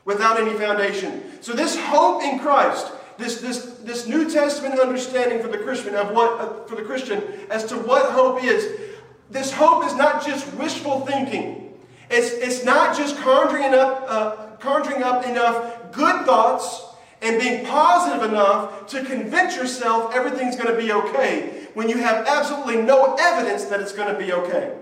without 0.04 0.40
any 0.40 0.56
foundation. 0.58 1.22
So 1.40 1.52
this 1.52 1.78
hope 1.78 2.22
in 2.22 2.38
Christ, 2.38 2.90
this, 3.18 3.40
this, 3.40 3.64
this 3.84 4.06
New 4.06 4.30
Testament 4.30 4.80
understanding 4.80 5.40
for 5.40 5.48
the 5.48 5.58
Christian 5.58 5.94
of 5.94 6.12
what 6.14 6.40
uh, 6.40 6.64
for 6.64 6.74
the 6.74 6.82
Christian 6.82 7.22
as 7.50 7.64
to 7.66 7.76
what 7.76 8.10
hope 8.12 8.42
is, 8.42 8.66
this 9.30 9.52
hope 9.52 9.84
is 9.84 9.94
not 9.94 10.24
just 10.24 10.52
wishful 10.54 11.06
thinking. 11.06 11.78
It's, 12.10 12.32
it's 12.32 12.64
not 12.64 12.96
just 12.96 13.16
conjuring 13.18 13.74
up, 13.74 14.04
uh, 14.08 14.36
conjuring 14.56 15.02
up 15.02 15.24
enough 15.26 15.92
good 15.92 16.24
thoughts 16.26 16.82
and 17.22 17.38
being 17.38 17.64
positive 17.66 18.28
enough 18.28 18.86
to 18.88 19.04
convince 19.04 19.54
yourself 19.54 20.14
everything's 20.14 20.56
going 20.56 20.74
to 20.74 20.80
be 20.80 20.90
okay 20.90 21.68
when 21.74 21.88
you 21.88 21.98
have 21.98 22.26
absolutely 22.26 22.82
no 22.82 23.14
evidence 23.20 23.64
that 23.66 23.80
it's 23.80 23.92
going 23.92 24.12
to 24.12 24.18
be 24.18 24.32
okay. 24.32 24.79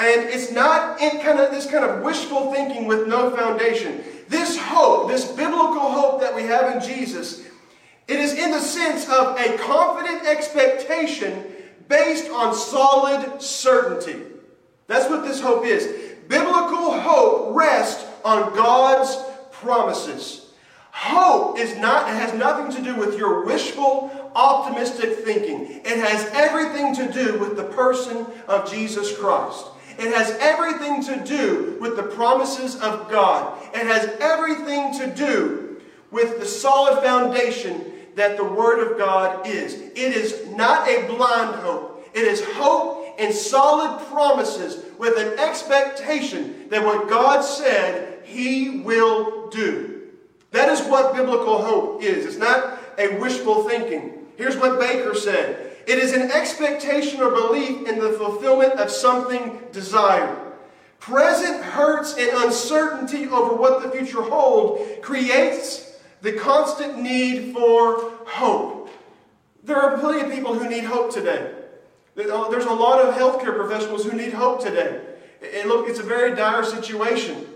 And 0.00 0.30
it's 0.30 0.50
not 0.50 0.98
in 0.98 1.20
kind 1.20 1.38
of 1.38 1.50
this 1.50 1.70
kind 1.70 1.84
of 1.84 2.02
wishful 2.02 2.54
thinking 2.54 2.86
with 2.86 3.06
no 3.06 3.36
foundation. 3.36 4.02
This 4.28 4.56
hope, 4.56 5.08
this 5.08 5.30
biblical 5.30 5.78
hope 5.78 6.22
that 6.22 6.34
we 6.34 6.42
have 6.44 6.74
in 6.74 6.80
Jesus, 6.80 7.44
it 8.08 8.18
is 8.18 8.32
in 8.32 8.50
the 8.50 8.60
sense 8.60 9.04
of 9.10 9.38
a 9.38 9.58
confident 9.58 10.26
expectation 10.26 11.44
based 11.86 12.30
on 12.30 12.54
solid 12.54 13.42
certainty. 13.42 14.22
That's 14.86 15.10
what 15.10 15.22
this 15.22 15.38
hope 15.38 15.66
is. 15.66 15.86
Biblical 16.28 16.98
hope 16.98 17.54
rests 17.54 18.06
on 18.24 18.54
God's 18.54 19.14
promises. 19.52 20.52
Hope 20.92 21.58
is 21.58 21.76
not, 21.76 22.08
has 22.08 22.32
nothing 22.32 22.74
to 22.74 22.82
do 22.82 22.98
with 22.98 23.18
your 23.18 23.44
wishful, 23.44 24.10
optimistic 24.34 25.18
thinking. 25.18 25.82
It 25.84 25.98
has 25.98 26.26
everything 26.32 26.94
to 26.96 27.12
do 27.12 27.38
with 27.38 27.56
the 27.58 27.64
person 27.64 28.26
of 28.48 28.70
Jesus 28.70 29.16
Christ. 29.18 29.66
It 30.00 30.14
has 30.14 30.30
everything 30.40 31.04
to 31.04 31.22
do 31.26 31.76
with 31.78 31.96
the 31.96 32.02
promises 32.02 32.74
of 32.76 33.10
God. 33.10 33.62
It 33.74 33.86
has 33.86 34.06
everything 34.18 34.98
to 34.98 35.14
do 35.14 35.78
with 36.10 36.40
the 36.40 36.46
solid 36.46 37.02
foundation 37.02 37.92
that 38.14 38.38
the 38.38 38.44
Word 38.44 38.80
of 38.80 38.96
God 38.96 39.46
is. 39.46 39.74
It 39.74 39.98
is 39.98 40.46
not 40.48 40.88
a 40.88 41.06
blind 41.06 41.54
hope. 41.56 42.08
It 42.14 42.24
is 42.24 42.42
hope 42.54 43.14
and 43.18 43.34
solid 43.34 44.06
promises 44.06 44.82
with 44.98 45.18
an 45.18 45.38
expectation 45.38 46.70
that 46.70 46.82
what 46.82 47.10
God 47.10 47.42
said, 47.42 48.24
He 48.24 48.80
will 48.80 49.50
do. 49.50 50.00
That 50.52 50.70
is 50.70 50.80
what 50.80 51.14
biblical 51.14 51.62
hope 51.62 52.02
is. 52.02 52.24
It's 52.24 52.38
not 52.38 52.78
a 52.98 53.18
wishful 53.18 53.68
thinking. 53.68 54.26
Here's 54.36 54.56
what 54.56 54.80
Baker 54.80 55.14
said 55.14 55.69
It 55.86 55.98
is 55.98 56.12
an 56.12 56.30
expectation 56.30 57.20
or 57.20 57.30
belief 57.30 57.88
in 57.88 57.98
the 57.98 58.12
fulfillment 58.12 58.74
of 58.74 58.90
something 58.90 59.60
desired. 59.72 60.38
Present 60.98 61.62
hurts 61.62 62.14
and 62.16 62.30
uncertainty 62.44 63.26
over 63.26 63.54
what 63.54 63.82
the 63.82 63.90
future 63.90 64.22
holds 64.22 64.82
creates 65.02 65.98
the 66.20 66.32
constant 66.34 67.00
need 67.00 67.54
for 67.54 68.12
hope. 68.26 68.90
There 69.64 69.76
are 69.76 69.98
plenty 69.98 70.20
of 70.20 70.32
people 70.32 70.54
who 70.54 70.68
need 70.68 70.84
hope 70.84 71.12
today. 71.12 71.54
Uh, 72.18 72.48
there's 72.50 72.66
a 72.66 72.72
lot 72.72 73.00
of 73.00 73.14
healthcare 73.14 73.56
professionals 73.56 74.04
who 74.04 74.16
need 74.16 74.32
hope 74.32 74.60
today. 74.60 75.00
And 75.54 75.68
look, 75.68 75.88
it's 75.88 75.98
a 75.98 76.02
very 76.02 76.36
dire 76.36 76.64
situation. 76.64 77.46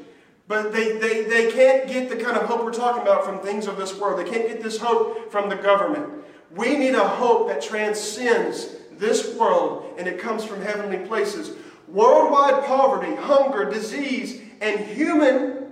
But 0.46 0.72
they, 0.72 0.98
they, 0.98 1.24
they 1.24 1.50
can't 1.52 1.88
get 1.88 2.08
the 2.08 2.16
kind 2.16 2.36
of 2.36 2.44
hope 2.44 2.64
we're 2.64 2.72
talking 2.72 3.02
about 3.02 3.24
from 3.24 3.40
things 3.40 3.66
of 3.66 3.76
this 3.76 3.94
world. 3.98 4.18
They 4.18 4.30
can't 4.30 4.46
get 4.46 4.62
this 4.62 4.78
hope 4.78 5.30
from 5.30 5.48
the 5.48 5.56
government. 5.56 6.24
We 6.54 6.76
need 6.76 6.94
a 6.94 7.06
hope 7.06 7.48
that 7.48 7.62
transcends 7.62 8.68
this 8.92 9.34
world 9.34 9.94
and 9.98 10.06
it 10.06 10.20
comes 10.20 10.44
from 10.44 10.62
heavenly 10.62 11.06
places. 11.06 11.56
Worldwide 11.88 12.64
poverty, 12.64 13.14
hunger, 13.14 13.70
disease, 13.70 14.40
and 14.60 14.80
human 14.80 15.66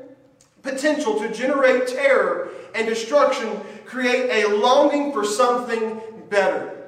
potential 0.63 1.19
to 1.21 1.33
generate 1.33 1.89
terror 1.89 2.51
and 2.75 2.87
destruction 2.87 3.61
create 3.85 4.45
a 4.45 4.57
longing 4.57 5.13
for 5.13 5.25
something 5.25 6.01
better. 6.29 6.83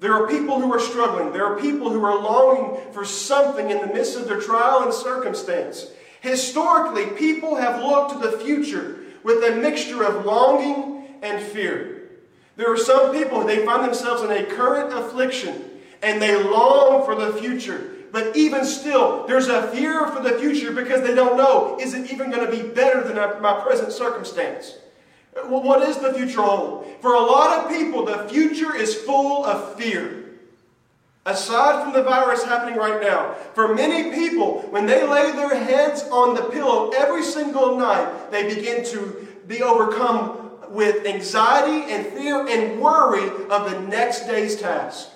There 0.00 0.12
are 0.12 0.26
people 0.26 0.60
who 0.60 0.72
are 0.72 0.80
struggling. 0.80 1.32
There 1.32 1.46
are 1.46 1.60
people 1.60 1.90
who 1.90 2.04
are 2.04 2.20
longing 2.20 2.92
for 2.92 3.04
something 3.04 3.70
in 3.70 3.78
the 3.78 3.86
midst 3.86 4.18
of 4.18 4.26
their 4.26 4.40
trial 4.40 4.82
and 4.82 4.92
circumstance. 4.92 5.86
Historically, 6.20 7.06
people 7.06 7.54
have 7.54 7.82
looked 7.82 8.12
to 8.12 8.18
the 8.18 8.38
future 8.38 8.98
with 9.22 9.44
a 9.44 9.56
mixture 9.56 10.02
of 10.02 10.24
longing 10.26 11.18
and 11.22 11.42
fear. 11.42 11.91
There 12.56 12.72
are 12.72 12.76
some 12.76 13.12
people, 13.12 13.44
they 13.44 13.64
find 13.64 13.84
themselves 13.84 14.22
in 14.22 14.30
a 14.30 14.44
current 14.44 14.92
affliction 14.92 15.70
and 16.02 16.20
they 16.20 16.42
long 16.42 17.04
for 17.04 17.14
the 17.14 17.32
future. 17.34 17.90
But 18.10 18.36
even 18.36 18.64
still, 18.64 19.26
there's 19.26 19.48
a 19.48 19.68
fear 19.68 20.06
for 20.08 20.22
the 20.22 20.38
future 20.38 20.70
because 20.72 21.00
they 21.00 21.14
don't 21.14 21.36
know 21.36 21.78
is 21.80 21.94
it 21.94 22.12
even 22.12 22.30
going 22.30 22.44
to 22.44 22.50
be 22.50 22.68
better 22.68 23.02
than 23.02 23.16
my 23.40 23.60
present 23.62 23.92
circumstance? 23.92 24.76
What 25.46 25.88
is 25.88 25.96
the 25.96 26.12
future 26.12 26.42
hold? 26.42 26.86
For 27.00 27.14
a 27.14 27.20
lot 27.20 27.58
of 27.58 27.70
people, 27.70 28.04
the 28.04 28.28
future 28.28 28.76
is 28.76 28.94
full 28.94 29.46
of 29.46 29.76
fear. 29.76 30.18
Aside 31.24 31.84
from 31.84 31.92
the 31.92 32.02
virus 32.02 32.44
happening 32.44 32.76
right 32.76 33.00
now, 33.00 33.34
for 33.54 33.74
many 33.74 34.10
people, 34.10 34.62
when 34.70 34.86
they 34.86 35.06
lay 35.06 35.30
their 35.32 35.54
heads 35.54 36.02
on 36.10 36.34
the 36.34 36.42
pillow 36.42 36.90
every 36.90 37.22
single 37.22 37.78
night, 37.78 38.30
they 38.30 38.52
begin 38.54 38.84
to 38.86 39.28
be 39.46 39.62
overcome 39.62 40.41
with 40.72 41.06
anxiety 41.06 41.92
and 41.92 42.06
fear 42.06 42.46
and 42.46 42.80
worry 42.80 43.28
of 43.50 43.70
the 43.70 43.80
next 43.88 44.26
day's 44.26 44.60
task. 44.60 45.08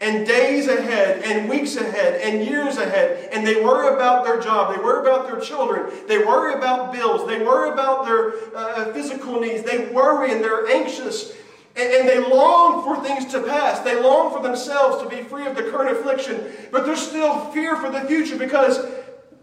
And 0.00 0.26
days 0.26 0.66
ahead, 0.66 1.22
and 1.22 1.48
weeks 1.48 1.76
ahead, 1.76 2.20
and 2.22 2.44
years 2.44 2.76
ahead. 2.76 3.28
And 3.32 3.46
they 3.46 3.62
worry 3.62 3.94
about 3.94 4.24
their 4.24 4.40
job. 4.40 4.74
They 4.74 4.82
worry 4.82 5.00
about 5.00 5.28
their 5.28 5.38
children. 5.38 5.92
They 6.08 6.18
worry 6.18 6.54
about 6.54 6.92
bills. 6.92 7.28
They 7.28 7.44
worry 7.44 7.70
about 7.70 8.04
their 8.04 8.32
uh, 8.56 8.92
physical 8.92 9.38
needs. 9.38 9.62
They 9.62 9.86
worry 9.92 10.32
and 10.32 10.42
they're 10.42 10.68
anxious 10.68 11.32
and, 11.74 12.08
they 12.08 12.18
long 12.18 12.84
for 12.84 13.02
things 13.02 13.30
to 13.32 13.42
pass. 13.42 13.80
They 13.80 14.00
long 14.00 14.30
for 14.30 14.42
themselves 14.42 15.02
to 15.02 15.08
be 15.08 15.22
free 15.22 15.46
of 15.46 15.56
the 15.56 15.62
current 15.64 15.96
affliction. 15.96 16.52
But 16.70 16.84
there's 16.84 17.00
still 17.00 17.50
fear 17.52 17.76
for 17.76 17.90
the 17.90 18.02
future 18.02 18.36
because, 18.36 18.78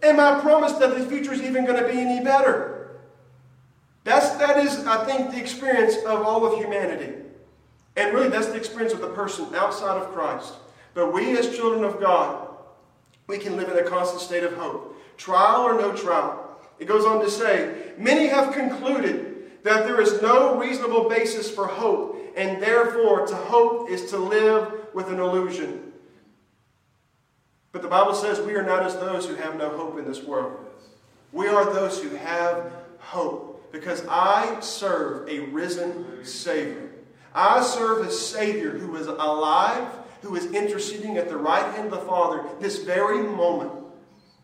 am 0.03 0.19
I 0.19 0.39
promised 0.39 0.79
that 0.79 0.97
the 0.97 1.05
future 1.05 1.33
is 1.33 1.41
even 1.41 1.65
going 1.65 1.81
to 1.81 1.87
be 1.87 1.99
any 1.99 2.23
better? 2.23 2.78
That's, 4.09 4.31
that 4.37 4.57
is, 4.57 4.87
I 4.87 5.05
think, 5.05 5.29
the 5.29 5.39
experience 5.39 5.97
of 5.97 6.23
all 6.23 6.43
of 6.43 6.57
humanity. 6.57 7.13
And 7.95 8.11
really, 8.11 8.29
that's 8.29 8.47
the 8.47 8.55
experience 8.55 8.91
of 8.91 9.01
the 9.01 9.09
person 9.09 9.53
outside 9.53 10.01
of 10.01 10.11
Christ. 10.11 10.55
But 10.95 11.13
we, 11.13 11.37
as 11.37 11.55
children 11.55 11.83
of 11.83 11.99
God, 11.99 12.47
we 13.27 13.37
can 13.37 13.55
live 13.55 13.69
in 13.69 13.77
a 13.77 13.87
constant 13.87 14.23
state 14.23 14.43
of 14.43 14.53
hope. 14.53 14.99
Trial 15.17 15.61
or 15.61 15.79
no 15.79 15.95
trial. 15.95 16.59
It 16.79 16.85
goes 16.85 17.05
on 17.05 17.21
to 17.21 17.29
say, 17.29 17.91
Many 17.99 18.25
have 18.25 18.51
concluded 18.51 19.63
that 19.63 19.85
there 19.85 20.01
is 20.01 20.19
no 20.23 20.57
reasonable 20.57 21.07
basis 21.07 21.51
for 21.51 21.67
hope 21.67 22.19
and 22.35 22.59
therefore 22.63 23.27
to 23.27 23.35
hope 23.35 23.91
is 23.91 24.09
to 24.09 24.17
live 24.17 24.73
with 24.95 25.09
an 25.09 25.19
illusion. 25.19 25.91
But 27.71 27.83
the 27.83 27.87
Bible 27.87 28.15
says 28.15 28.39
we 28.39 28.55
are 28.55 28.63
not 28.63 28.81
as 28.81 28.95
those 28.95 29.27
who 29.27 29.35
have 29.35 29.55
no 29.55 29.69
hope 29.69 29.99
in 29.99 30.05
this 30.05 30.23
world. 30.23 30.65
We 31.31 31.47
are 31.47 31.71
those 31.71 32.01
who 32.01 32.15
have 32.15 32.73
hope 32.97 33.48
because 33.71 34.05
I 34.09 34.59
serve 34.59 35.29
a 35.29 35.39
risen 35.39 36.25
Savior. 36.25 36.89
I 37.33 37.61
serve 37.61 38.05
a 38.05 38.11
Savior 38.11 38.71
who 38.71 38.95
is 38.95 39.07
alive, 39.07 39.87
who 40.21 40.35
is 40.35 40.51
interceding 40.51 41.17
at 41.17 41.29
the 41.29 41.37
right 41.37 41.73
hand 41.75 41.93
of 41.93 41.99
the 41.99 42.05
Father 42.05 42.43
this 42.59 42.83
very 42.83 43.21
moment. 43.21 43.71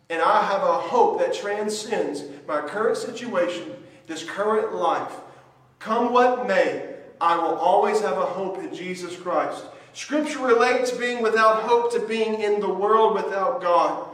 And 0.08 0.22
I 0.22 0.44
have 0.44 0.62
a 0.62 0.78
hope 0.78 1.18
that 1.18 1.34
transcends 1.34 2.22
my 2.46 2.60
current 2.60 2.96
situation, 2.96 3.74
this 4.06 4.22
current 4.22 4.74
life. 4.74 5.12
Come 5.78 6.12
what 6.12 6.46
may, 6.46 6.94
I 7.20 7.36
will 7.36 7.56
always 7.56 8.00
have 8.00 8.16
a 8.16 8.26
hope 8.26 8.58
in 8.58 8.74
Jesus 8.74 9.16
Christ. 9.16 9.64
Scripture 9.94 10.46
relates 10.46 10.90
being 10.90 11.22
without 11.22 11.62
hope 11.62 11.92
to 11.92 12.00
being 12.00 12.40
in 12.40 12.60
the 12.60 12.68
world 12.68 13.14
without 13.14 13.60
God. 13.60 14.08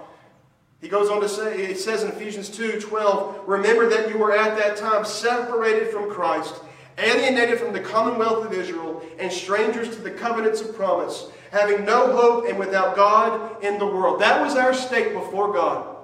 He 0.83 0.88
goes 0.88 1.09
on 1.09 1.21
to 1.21 1.29
say, 1.29 1.62
it 1.62 1.79
says 1.79 2.03
in 2.03 2.11
Ephesians 2.11 2.51
2 2.51 2.81
12, 2.81 3.42
remember 3.47 3.88
that 3.88 4.11
you 4.11 4.18
were 4.18 4.37
at 4.37 4.59
that 4.59 4.77
time 4.77 5.05
separated 5.05 5.92
from 5.92 6.11
Christ, 6.11 6.57
alienated 6.99 7.61
from 7.61 7.73
the 7.73 7.81
commonwealth 7.81 8.45
of 8.45 8.53
Israel, 8.53 9.01
and 9.21 9.33
strangers 9.33 9.95
to 9.95 10.03
the 10.03 10.11
covenants 10.11 10.61
of 10.61 10.75
promise, 10.75 11.29
having 11.53 11.85
no 11.85 12.12
hope 12.12 12.49
and 12.49 12.59
without 12.59 12.97
God 12.97 13.62
in 13.62 13.79
the 13.79 13.87
world. 13.87 14.21
That 14.21 14.42
was 14.42 14.57
our 14.57 14.75
state 14.75 15.14
before 15.14 15.53
God. 15.53 15.97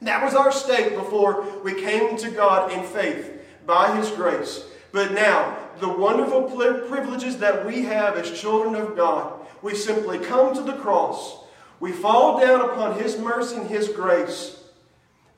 That 0.00 0.24
was 0.24 0.34
our 0.34 0.50
state 0.50 0.96
before 0.96 1.44
we 1.62 1.74
came 1.74 2.16
to 2.16 2.30
God 2.30 2.72
in 2.72 2.82
faith 2.84 3.42
by 3.66 3.94
His 3.96 4.10
grace. 4.10 4.64
But 4.92 5.12
now, 5.12 5.58
the 5.78 5.92
wonderful 5.92 6.44
privileges 6.44 7.36
that 7.36 7.66
we 7.66 7.82
have 7.82 8.16
as 8.16 8.40
children 8.40 8.74
of 8.74 8.96
God, 8.96 9.46
we 9.60 9.74
simply 9.74 10.18
come 10.18 10.54
to 10.54 10.62
the 10.62 10.78
cross, 10.78 11.44
we 11.80 11.92
fall 11.92 12.40
down 12.40 12.60
upon 12.60 12.98
His 12.98 13.18
mercy 13.18 13.56
and 13.56 13.68
His 13.68 13.88
grace, 13.88 14.62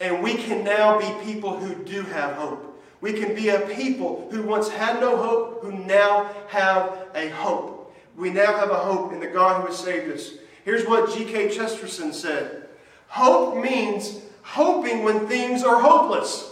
and 0.00 0.22
we 0.22 0.34
can 0.34 0.64
now 0.64 0.98
be 0.98 1.24
people 1.24 1.56
who 1.56 1.82
do 1.84 2.02
have 2.02 2.34
hope. 2.34 2.68
We 3.00 3.12
can 3.14 3.34
be 3.34 3.48
a 3.48 3.60
people 3.60 4.28
who 4.30 4.42
once 4.42 4.68
had 4.68 5.00
no 5.00 5.16
hope, 5.16 5.62
who 5.62 5.72
now 5.72 6.32
have 6.48 7.08
a 7.14 7.28
hope. 7.30 7.94
We 8.16 8.30
now 8.30 8.56
have 8.56 8.70
a 8.70 8.78
hope 8.78 9.12
in 9.12 9.20
the 9.20 9.26
God 9.26 9.60
who 9.60 9.68
has 9.68 9.78
saved 9.78 10.12
us. 10.12 10.32
Here's 10.64 10.86
what 10.86 11.14
G.K. 11.14 11.54
Chesterton 11.56 12.12
said 12.12 12.68
Hope 13.08 13.56
means 13.62 14.20
hoping 14.42 15.02
when 15.02 15.26
things 15.26 15.62
are 15.62 15.80
hopeless. 15.80 16.50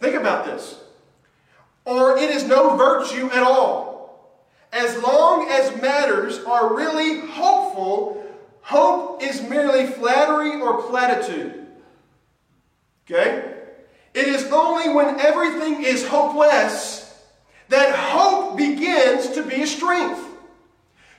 Think 0.00 0.14
about 0.14 0.44
this 0.44 0.78
or 1.88 2.18
it 2.18 2.30
is 2.30 2.44
no 2.44 2.76
virtue 2.76 3.30
at 3.32 3.42
all. 3.42 4.36
As 4.72 5.02
long 5.02 5.48
as 5.50 5.80
matters 5.80 6.38
are 6.40 6.76
really 6.76 7.26
hopeful, 7.26 8.17
hope 8.68 9.22
is 9.22 9.40
merely 9.48 9.86
flattery 9.86 10.60
or 10.60 10.82
platitude. 10.82 11.66
Okay? 13.06 13.54
It 14.12 14.28
is 14.28 14.44
only 14.52 14.92
when 14.92 15.18
everything 15.18 15.82
is 15.82 16.06
hopeless 16.06 17.24
that 17.70 17.94
hope 17.94 18.58
begins 18.58 19.30
to 19.30 19.42
be 19.42 19.62
a 19.62 19.66
strength. 19.66 20.22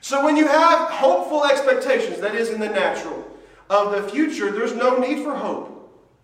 So 0.00 0.24
when 0.24 0.36
you 0.36 0.46
have 0.46 0.90
hopeful 0.90 1.44
expectations, 1.44 2.20
that 2.20 2.36
is 2.36 2.50
in 2.50 2.60
the 2.60 2.68
natural, 2.68 3.26
of 3.68 3.90
the 3.90 4.08
future, 4.08 4.52
there's 4.52 4.74
no 4.74 4.98
need 4.98 5.24
for 5.24 5.34
hope. 5.34 5.76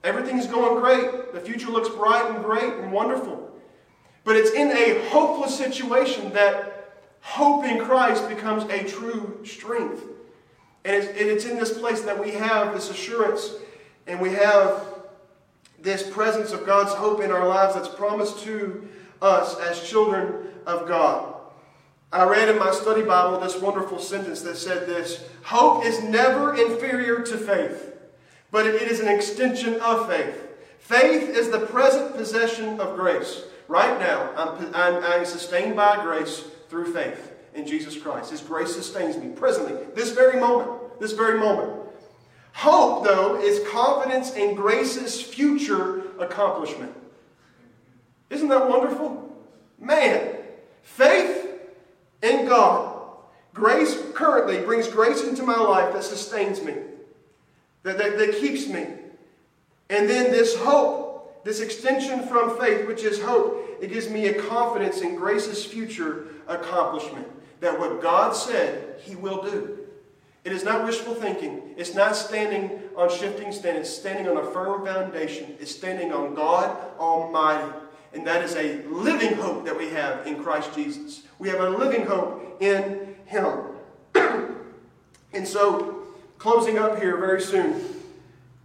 Everything's 0.05 0.47
going 0.47 0.81
great. 0.81 1.33
The 1.33 1.41
future 1.41 1.71
looks 1.71 1.89
bright 1.89 2.31
and 2.31 2.45
great 2.45 2.73
and 2.73 2.93
wonderful. 2.93 3.51
But 4.23 4.37
it's 4.37 4.53
in 4.53 4.71
a 4.71 5.09
hopeless 5.09 5.59
situation 5.59 6.33
that 6.35 7.01
hope 7.21 7.65
in 7.65 7.85
Christ 7.85 8.29
becomes 8.29 8.63
a 8.71 8.85
true 8.85 9.41
strength. 9.45 10.05
And 10.87 10.95
it's, 10.95 11.09
and 11.09 11.29
it's 11.29 11.45
in 11.45 11.57
this 11.59 11.77
place 11.77 12.03
that 12.03 12.17
we 12.17 12.31
have 12.31 12.73
this 12.73 12.91
assurance 12.91 13.55
and 14.07 14.21
we 14.21 14.31
have 14.31 14.87
this 15.81 16.09
presence 16.09 16.53
of 16.53 16.65
God's 16.65 16.93
hope 16.95 17.21
in 17.21 17.33
our 17.33 17.49
lives 17.49 17.75
that's 17.75 17.89
promised 17.89 18.45
to 18.45 18.87
us 19.21 19.59
as 19.59 19.83
children 19.83 20.47
of 20.65 20.87
God. 20.87 21.35
I 22.13 22.25
read 22.25 22.49
in 22.49 22.57
my 22.57 22.71
study 22.71 23.03
Bible 23.03 23.41
this 23.41 23.61
wonderful 23.61 23.99
sentence 23.99 24.43
that 24.43 24.57
said 24.57 24.87
this 24.87 25.25
Hope 25.43 25.85
is 25.85 26.05
never 26.05 26.55
inferior 26.55 27.21
to 27.23 27.37
faith, 27.37 27.93
but 28.53 28.65
it 28.65 28.81
is 28.81 29.01
an 29.01 29.09
extension 29.09 29.81
of 29.81 30.09
faith. 30.09 30.41
Faith 30.79 31.31
is 31.31 31.51
the 31.51 31.67
present 31.67 32.15
possession 32.15 32.79
of 32.79 32.95
grace. 32.95 33.43
Right 33.67 33.99
now, 33.99 34.31
I'm, 34.37 34.73
I'm, 34.73 35.03
I'm 35.03 35.27
sustained 35.27 35.75
by 35.75 36.01
grace 36.05 36.45
through 36.69 36.95
faith 36.95 37.36
in 37.57 37.67
Jesus 37.67 37.97
Christ. 37.97 38.31
His 38.31 38.41
grace 38.41 38.75
sustains 38.75 39.17
me 39.17 39.29
presently, 39.31 39.75
this 39.95 40.13
very 40.13 40.39
moment, 40.39 41.01
this 41.01 41.13
very 41.13 41.39
moment. 41.39 41.73
Hope, 42.53 43.05
though, 43.05 43.41
is 43.41 43.67
confidence 43.69 44.35
in 44.35 44.55
grace's 44.55 45.21
future 45.21 46.03
accomplishment. 46.19 46.93
Isn't 48.31 48.49
that 48.49 48.69
wonderful? 48.69 49.31
Man, 49.79 50.37
faith 50.83 51.49
in 52.23 52.47
God. 52.47 52.95
Grace 53.53 53.99
currently 54.15 54.61
brings 54.61 54.89
grace 54.89 55.23
into 55.23 55.43
my 55.43 55.57
life 55.57 55.93
that 55.95 56.05
sustains 56.05 56.63
me, 56.63 56.75
that, 57.83 57.99
that, 57.99 58.19
that 58.19 58.37
keeps 58.37 58.67
me. 58.67 58.87
And 59.89 60.09
then 60.09 60.31
this 60.31 60.57
hope, 60.57 61.45
this 61.45 61.61
extension 61.61 62.27
from 62.27 62.59
faith, 62.59 62.87
which 62.87 63.03
is 63.03 63.21
hope, 63.21 63.79
it 63.81 63.93
gives 63.93 64.09
me 64.09 64.27
a 64.27 64.43
confidence 64.43 65.01
in 65.01 65.15
grace's 65.15 65.65
future 65.65 66.29
accomplishment. 66.49 67.27
That 67.61 67.79
what 67.79 68.03
God 68.03 68.35
said, 68.35 69.01
He 69.01 69.17
will 69.17 69.43
do. 69.43 69.79
It 70.45 70.53
is 70.53 70.63
not 70.63 70.85
wishful 70.85 71.15
thinking. 71.15 71.75
It's 71.77 71.95
not 71.95 72.15
standing 72.15 72.79
on 72.97 73.11
shifting 73.11 73.51
sand. 73.51 73.79
It's 73.79 73.91
standing 73.91 74.29
on 74.29 74.37
a 74.37 74.51
firm 74.53 74.85
foundation. 74.85 75.57
It's 75.59 75.75
standing 75.75 76.13
on 76.13 76.35
God 76.35 76.77
Almighty. 76.99 77.73
And 78.15 78.27
that 78.27 78.45
is 78.45 78.55
a 78.55 78.83
living 78.85 79.35
hope 79.35 79.65
that 79.65 79.77
we 79.77 79.89
have 79.91 80.27
in 80.27 80.43
Christ 80.43 80.75
Jesus. 80.75 81.23
We 81.39 81.49
have 81.49 81.61
a 81.61 81.71
living 81.71 82.07
hope 82.07 82.59
in 82.61 83.17
Him. 83.27 83.59
and 84.15 85.47
so, 85.47 86.05
closing 86.39 86.79
up 86.79 87.01
here 87.01 87.17
very 87.17 87.43
soon. 87.43 87.83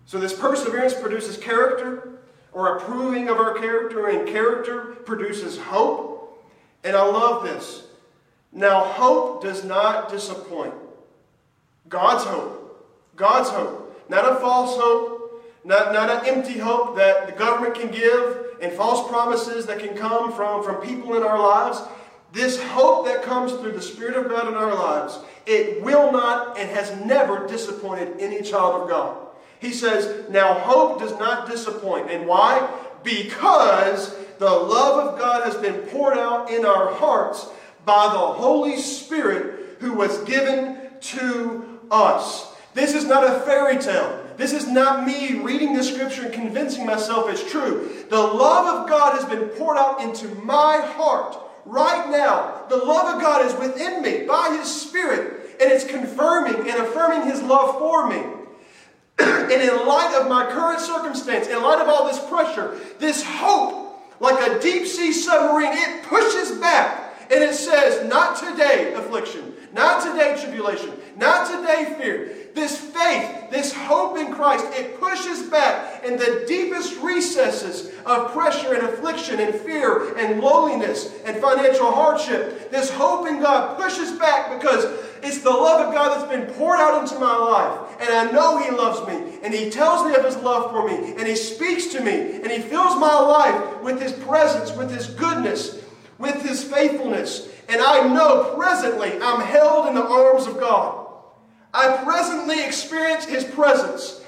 So, 0.05 0.19
this 0.19 0.37
perseverance 0.37 0.93
produces 0.93 1.35
character 1.37 2.11
or 2.53 2.77
approving 2.77 3.29
of 3.29 3.37
our 3.37 3.57
character, 3.57 4.07
and 4.07 4.27
character 4.27 4.81
produces 5.05 5.57
hope. 5.57 6.45
And 6.83 6.95
I 6.95 7.03
love 7.03 7.43
this. 7.43 7.87
Now, 8.51 8.83
hope 8.83 9.41
does 9.41 9.63
not 9.63 10.09
disappoint. 10.09 10.73
God's 11.87 12.23
hope. 12.23 12.61
God's 13.15 13.49
hope. 13.49 14.05
Not 14.09 14.29
a 14.29 14.35
false 14.35 14.77
hope, 14.77 15.21
not, 15.63 15.93
not 15.93 16.09
an 16.09 16.25
empty 16.25 16.59
hope 16.59 16.97
that 16.97 17.27
the 17.27 17.33
government 17.33 17.75
can 17.75 17.91
give 17.91 18.47
and 18.61 18.73
false 18.73 19.07
promises 19.09 19.65
that 19.67 19.79
can 19.79 19.95
come 19.95 20.33
from, 20.33 20.63
from 20.63 20.85
people 20.85 21.15
in 21.15 21.23
our 21.23 21.39
lives. 21.39 21.81
This 22.33 22.61
hope 22.61 23.05
that 23.05 23.23
comes 23.23 23.53
through 23.53 23.73
the 23.73 23.81
Spirit 23.81 24.15
of 24.15 24.29
God 24.29 24.47
in 24.47 24.53
our 24.55 24.73
lives, 24.73 25.19
it 25.45 25.81
will 25.81 26.11
not 26.11 26.57
and 26.57 26.69
has 26.69 26.93
never 27.05 27.47
disappointed 27.47 28.15
any 28.19 28.41
child 28.41 28.81
of 28.81 28.89
God. 28.89 29.17
He 29.59 29.71
says, 29.71 30.29
Now 30.29 30.53
hope 30.55 30.99
does 30.99 31.17
not 31.19 31.49
disappoint. 31.49 32.09
And 32.09 32.27
why? 32.27 32.67
Because 33.03 34.15
the 34.39 34.49
love 34.49 35.07
of 35.07 35.19
God 35.19 35.43
has 35.43 35.55
been 35.55 35.81
poured 35.87 36.17
out 36.17 36.49
in 36.51 36.65
our 36.65 36.93
hearts 36.93 37.47
by 37.85 38.09
the 38.11 38.19
Holy 38.19 38.77
Spirit 38.77 39.77
who 39.79 39.93
was 39.93 40.23
given 40.23 40.77
to 41.01 41.79
us. 41.89 42.53
This 42.73 42.93
is 42.93 43.05
not 43.05 43.23
a 43.23 43.39
fairy 43.41 43.77
tale. 43.77 44.17
This 44.37 44.53
is 44.53 44.67
not 44.67 45.05
me 45.05 45.39
reading 45.39 45.73
the 45.73 45.83
scripture 45.83 46.23
and 46.23 46.33
convincing 46.33 46.85
myself 46.85 47.29
it's 47.29 47.49
true. 47.51 47.89
The 48.09 48.17
love 48.17 48.81
of 48.81 48.89
God 48.89 49.19
has 49.19 49.25
been 49.25 49.49
poured 49.49 49.77
out 49.77 50.01
into 50.01 50.27
my 50.35 50.77
heart 50.95 51.37
right 51.65 52.09
now. 52.09 52.63
The 52.69 52.77
love 52.77 53.15
of 53.15 53.21
God 53.21 53.45
is 53.45 53.53
within 53.59 54.01
me 54.01 54.25
by 54.25 54.55
His 54.57 54.67
Spirit, 54.67 55.57
and 55.61 55.71
it's 55.71 55.83
confirming 55.83 56.55
and 56.69 56.79
affirming 56.81 57.29
His 57.29 57.41
love 57.41 57.77
for 57.77 58.07
me. 58.07 58.23
and 59.19 59.51
in 59.51 59.85
light 59.85 60.17
of 60.19 60.29
my 60.29 60.49
current 60.49 60.79
circumstance, 60.79 61.47
in 61.47 61.61
light 61.61 61.79
of 61.79 61.87
all 61.87 62.07
this 62.07 62.23
pressure, 62.29 62.79
this 62.99 63.23
hope, 63.23 63.99
like 64.19 64.39
a 64.47 64.59
deep 64.59 64.87
sea 64.87 65.11
submarine, 65.11 65.73
it 65.73 66.03
pushes 66.03 66.57
back 66.59 67.00
and 67.31 67.43
it 67.43 67.55
says, 67.55 68.07
Not 68.09 68.37
today, 68.37 68.93
affliction. 68.93 69.53
Not 69.73 70.03
today, 70.03 70.37
tribulation. 70.41 70.91
Not 71.15 71.47
today, 71.49 71.95
fear. 71.97 72.35
This 72.53 72.77
faith, 72.77 73.49
this 73.49 73.73
hope 73.73 74.17
in 74.17 74.33
Christ, 74.33 74.65
it 74.73 74.99
pushes 74.99 75.43
back 75.43 76.03
in 76.03 76.17
the 76.17 76.43
deepest 76.45 77.01
recesses 77.01 77.93
of 78.05 78.33
pressure 78.33 78.73
and 78.73 78.83
affliction 78.83 79.39
and 79.39 79.55
fear 79.55 80.17
and 80.17 80.41
loneliness 80.41 81.09
and 81.23 81.37
financial 81.37 81.89
hardship. 81.89 82.69
This 82.69 82.91
hope 82.91 83.25
in 83.27 83.39
God 83.39 83.77
pushes 83.79 84.11
back 84.11 84.59
because 84.59 84.83
it's 85.23 85.39
the 85.39 85.49
love 85.49 85.87
of 85.87 85.93
God 85.93 86.17
that's 86.17 86.29
been 86.29 86.53
poured 86.55 86.79
out 86.79 87.01
into 87.01 87.17
my 87.17 87.33
life. 87.33 87.95
And 88.01 88.09
I 88.09 88.29
know 88.31 88.57
He 88.57 88.71
loves 88.71 89.07
me. 89.07 89.39
And 89.41 89.53
He 89.53 89.69
tells 89.69 90.05
me 90.05 90.15
of 90.15 90.25
His 90.25 90.35
love 90.37 90.71
for 90.71 90.85
me. 90.85 91.13
And 91.17 91.25
He 91.25 91.37
speaks 91.37 91.87
to 91.87 92.01
me. 92.01 92.41
And 92.41 92.51
He 92.51 92.59
fills 92.59 92.99
my 92.99 93.17
life 93.17 93.81
with 93.81 94.01
His 94.01 94.11
presence, 94.11 94.75
with 94.75 94.91
His 94.91 95.07
goodness, 95.07 95.81
with 96.21 96.41
His 96.43 96.63
faithfulness. 96.63 97.49
And 97.67 97.81
I 97.81 98.07
know 98.07 98.53
presently 98.55 99.13
I'm 99.21 99.41
held 99.41 99.87
in 99.87 99.95
the 99.95 100.05
arms 100.05 100.47
of 100.47 100.59
God. 100.59 101.07
I 101.73 102.03
presently 102.03 102.63
experience 102.63 103.25
His 103.25 103.43
presence. 103.43 104.21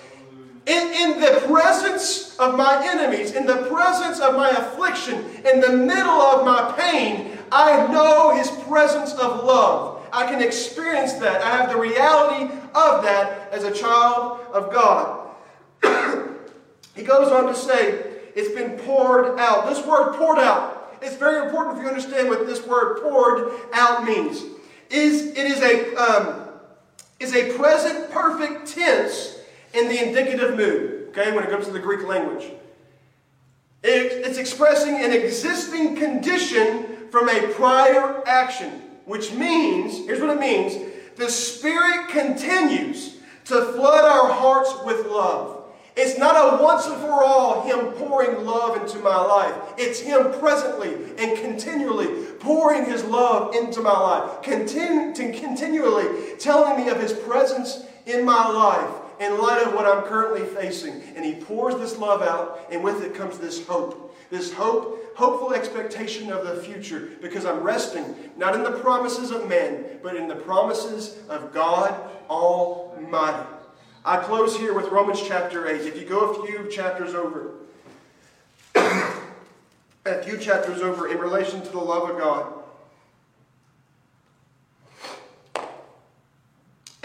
In, 0.65 0.93
in 0.93 1.19
the 1.19 1.43
presence 1.47 2.37
of 2.39 2.55
my 2.55 2.81
enemies, 2.87 3.33
in 3.33 3.45
the 3.45 3.67
presence 3.69 4.21
of 4.21 4.35
my 4.35 4.49
affliction, 4.49 5.25
in 5.45 5.59
the 5.59 5.73
middle 5.73 6.09
of 6.09 6.45
my 6.45 6.73
pain, 6.77 7.37
I 7.51 7.91
know 7.91 8.35
His 8.35 8.49
presence 8.49 9.13
of 9.13 9.43
love. 9.43 10.01
I 10.13 10.25
can 10.25 10.41
experience 10.41 11.13
that. 11.13 11.41
I 11.41 11.57
have 11.57 11.69
the 11.69 11.77
reality 11.77 12.45
of 12.75 13.03
that 13.03 13.51
as 13.51 13.63
a 13.63 13.71
child 13.71 14.39
of 14.53 14.71
God. 14.71 15.27
he 16.95 17.03
goes 17.03 17.31
on 17.31 17.47
to 17.47 17.55
say, 17.55 18.11
it's 18.35 18.53
been 18.55 18.77
poured 18.79 19.37
out. 19.39 19.67
This 19.67 19.85
word 19.85 20.13
poured 20.15 20.39
out 20.39 20.72
it's 21.03 21.15
very 21.15 21.45
important 21.45 21.77
if 21.77 21.83
you 21.83 21.89
understand 21.89 22.29
what 22.29 22.45
this 22.45 22.65
word 22.65 23.01
poured 23.01 23.51
out 23.73 24.05
means. 24.05 24.43
Is 24.89 25.27
it 25.31 25.37
is 25.37 25.61
a 25.61 25.95
um, 25.95 26.49
is 27.19 27.33
a 27.35 27.57
present 27.57 28.11
perfect 28.11 28.67
tense 28.67 29.39
in 29.73 29.87
the 29.87 30.07
indicative 30.07 30.55
mood. 30.55 31.07
Okay, 31.09 31.31
when 31.31 31.43
it 31.43 31.49
comes 31.49 31.65
to 31.67 31.71
the 31.71 31.79
Greek 31.79 32.07
language, 32.07 32.45
it, 33.83 34.25
it's 34.25 34.37
expressing 34.37 34.95
an 35.03 35.13
existing 35.13 35.95
condition 35.95 37.09
from 37.11 37.29
a 37.29 37.47
prior 37.53 38.23
action, 38.27 38.81
which 39.05 39.31
means 39.31 40.05
here's 40.05 40.19
what 40.19 40.29
it 40.29 40.39
means: 40.39 40.91
the 41.15 41.29
Spirit 41.29 42.09
continues 42.09 43.17
to 43.45 43.73
flood 43.73 44.05
our 44.05 44.31
hearts 44.31 44.73
with 44.85 45.05
love. 45.07 45.52
It's 45.95 46.17
not 46.17 46.35
a 46.35 46.63
once 46.63 46.87
and 46.87 46.95
for 46.97 47.23
all 47.23 47.63
Him 47.67 47.91
pouring 47.93 48.45
love 48.45 48.81
into 48.81 48.97
my 48.99 49.15
life. 49.15 49.55
It's 49.77 49.99
Him 49.99 50.31
presently 50.39 50.93
and 51.17 51.37
continually 51.39 52.25
pouring 52.39 52.85
His 52.85 53.03
love 53.03 53.53
into 53.55 53.81
my 53.81 53.91
life, 53.91 54.41
continu- 54.41 55.15
continually 55.15 56.35
telling 56.39 56.83
me 56.83 56.89
of 56.89 56.99
His 56.99 57.13
presence 57.13 57.85
in 58.05 58.25
my 58.25 58.47
life 58.47 58.89
in 59.19 59.39
light 59.39 59.65
of 59.65 59.73
what 59.73 59.85
I'm 59.85 60.03
currently 60.03 60.45
facing. 60.45 61.01
And 61.15 61.23
He 61.23 61.35
pours 61.35 61.75
this 61.75 61.97
love 61.97 62.21
out, 62.21 62.67
and 62.71 62.83
with 62.83 63.03
it 63.03 63.13
comes 63.13 63.37
this 63.37 63.65
hope. 63.65 64.15
This 64.29 64.51
hope, 64.51 65.15
hopeful 65.15 65.53
expectation 65.53 66.31
of 66.31 66.45
the 66.45 66.61
future, 66.63 67.11
because 67.21 67.45
I'm 67.45 67.59
resting 67.59 68.15
not 68.35 68.55
in 68.55 68.63
the 68.63 68.71
promises 68.71 69.29
of 69.29 69.47
men, 69.47 69.99
but 70.01 70.15
in 70.15 70.27
the 70.27 70.35
promises 70.35 71.19
of 71.29 71.53
God 71.53 71.93
Almighty. 72.29 73.62
I 74.05 74.17
close 74.17 74.57
here 74.57 74.73
with 74.73 74.87
Romans 74.87 75.21
chapter 75.25 75.65
8. 75.65 75.81
If 75.81 75.97
you 75.97 76.05
go 76.05 76.31
a 76.31 76.45
few 76.45 76.69
chapters 76.69 77.13
over, 77.13 77.51
a 78.75 80.21
few 80.23 80.37
chapters 80.37 80.81
over 80.81 81.07
in 81.07 81.17
relation 81.17 81.61
to 81.61 81.69
the 81.69 81.79
love 81.79 82.09
of 82.09 82.17
God. 82.17 82.53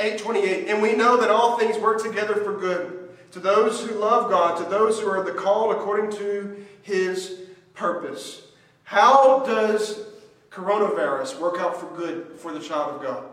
828 0.01 0.69
and 0.69 0.81
we 0.81 0.95
know 0.95 1.17
that 1.21 1.29
all 1.29 1.59
things 1.59 1.77
work 1.77 2.01
together 2.01 2.37
for 2.37 2.57
good 2.57 3.11
to 3.33 3.41
those 3.41 3.85
who 3.85 3.97
love 3.97 4.31
god 4.31 4.57
to 4.57 4.71
those 4.71 5.01
who 5.01 5.09
are 5.09 5.25
the 5.25 5.33
called 5.33 5.75
according 5.75 6.09
to 6.09 6.65
his 6.83 7.41
purpose 7.75 8.43
how 8.85 9.45
does 9.45 10.05
coronavirus 10.53 11.41
work 11.41 11.59
out 11.59 11.81
for 11.81 11.93
good 11.97 12.29
for 12.37 12.53
the 12.53 12.61
child 12.61 12.95
of 12.95 13.03
god 13.03 13.25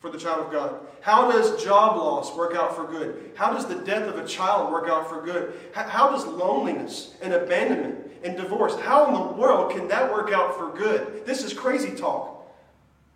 for 0.00 0.10
the 0.10 0.18
child 0.18 0.46
of 0.46 0.52
God? 0.52 0.76
How 1.00 1.30
does 1.30 1.62
job 1.62 1.96
loss 1.96 2.34
work 2.36 2.54
out 2.54 2.74
for 2.74 2.86
good? 2.86 3.32
How 3.34 3.52
does 3.52 3.66
the 3.66 3.76
death 3.76 4.08
of 4.08 4.18
a 4.18 4.26
child 4.26 4.72
work 4.72 4.88
out 4.88 5.08
for 5.08 5.22
good? 5.22 5.54
How 5.72 6.10
does 6.10 6.26
loneliness 6.26 7.14
and 7.22 7.32
abandonment 7.32 8.08
and 8.22 8.36
divorce, 8.36 8.78
how 8.80 9.06
in 9.06 9.14
the 9.14 9.40
world 9.40 9.72
can 9.72 9.88
that 9.88 10.12
work 10.12 10.32
out 10.32 10.56
for 10.56 10.70
good? 10.76 11.24
This 11.24 11.44
is 11.44 11.52
crazy 11.52 11.94
talk. 11.94 12.46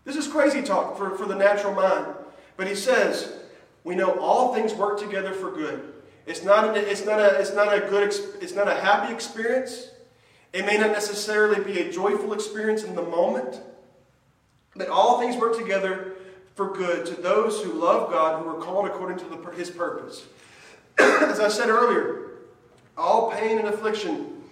This 0.04 0.16
is 0.16 0.26
crazy 0.26 0.62
talk 0.62 0.96
for, 0.96 1.16
for 1.16 1.26
the 1.26 1.34
natural 1.34 1.74
mind. 1.74 2.06
But 2.56 2.66
he 2.66 2.74
says, 2.74 3.32
we 3.84 3.94
know 3.94 4.18
all 4.18 4.54
things 4.54 4.74
work 4.74 4.98
together 4.98 5.32
for 5.32 5.50
good. 5.50 5.92
It's 6.26 6.44
not, 6.44 6.76
it's 6.76 7.04
not, 7.04 7.18
a, 7.18 7.40
it's 7.40 7.52
not 7.52 7.74
a 7.74 7.80
good, 7.80 8.14
it's 8.40 8.54
not 8.54 8.68
a 8.68 8.74
happy 8.74 9.12
experience. 9.12 9.88
It 10.52 10.66
may 10.66 10.76
not 10.76 10.92
necessarily 10.92 11.62
be 11.64 11.80
a 11.80 11.90
joyful 11.90 12.32
experience 12.32 12.84
in 12.84 12.94
the 12.94 13.02
moment. 13.02 13.60
But 14.76 14.88
all 14.88 15.18
things 15.18 15.36
work 15.36 15.56
together 15.56 16.11
for 16.54 16.72
good 16.72 17.06
to 17.06 17.14
those 17.14 17.62
who 17.62 17.72
love 17.72 18.10
God, 18.10 18.42
who 18.42 18.48
are 18.48 18.60
called 18.60 18.86
according 18.86 19.18
to 19.18 19.24
the, 19.24 19.50
his 19.52 19.70
purpose. 19.70 20.26
As 20.98 21.40
I 21.40 21.48
said 21.48 21.68
earlier, 21.68 22.30
all 22.96 23.30
pain 23.32 23.58
and 23.58 23.68
affliction, 23.68 24.42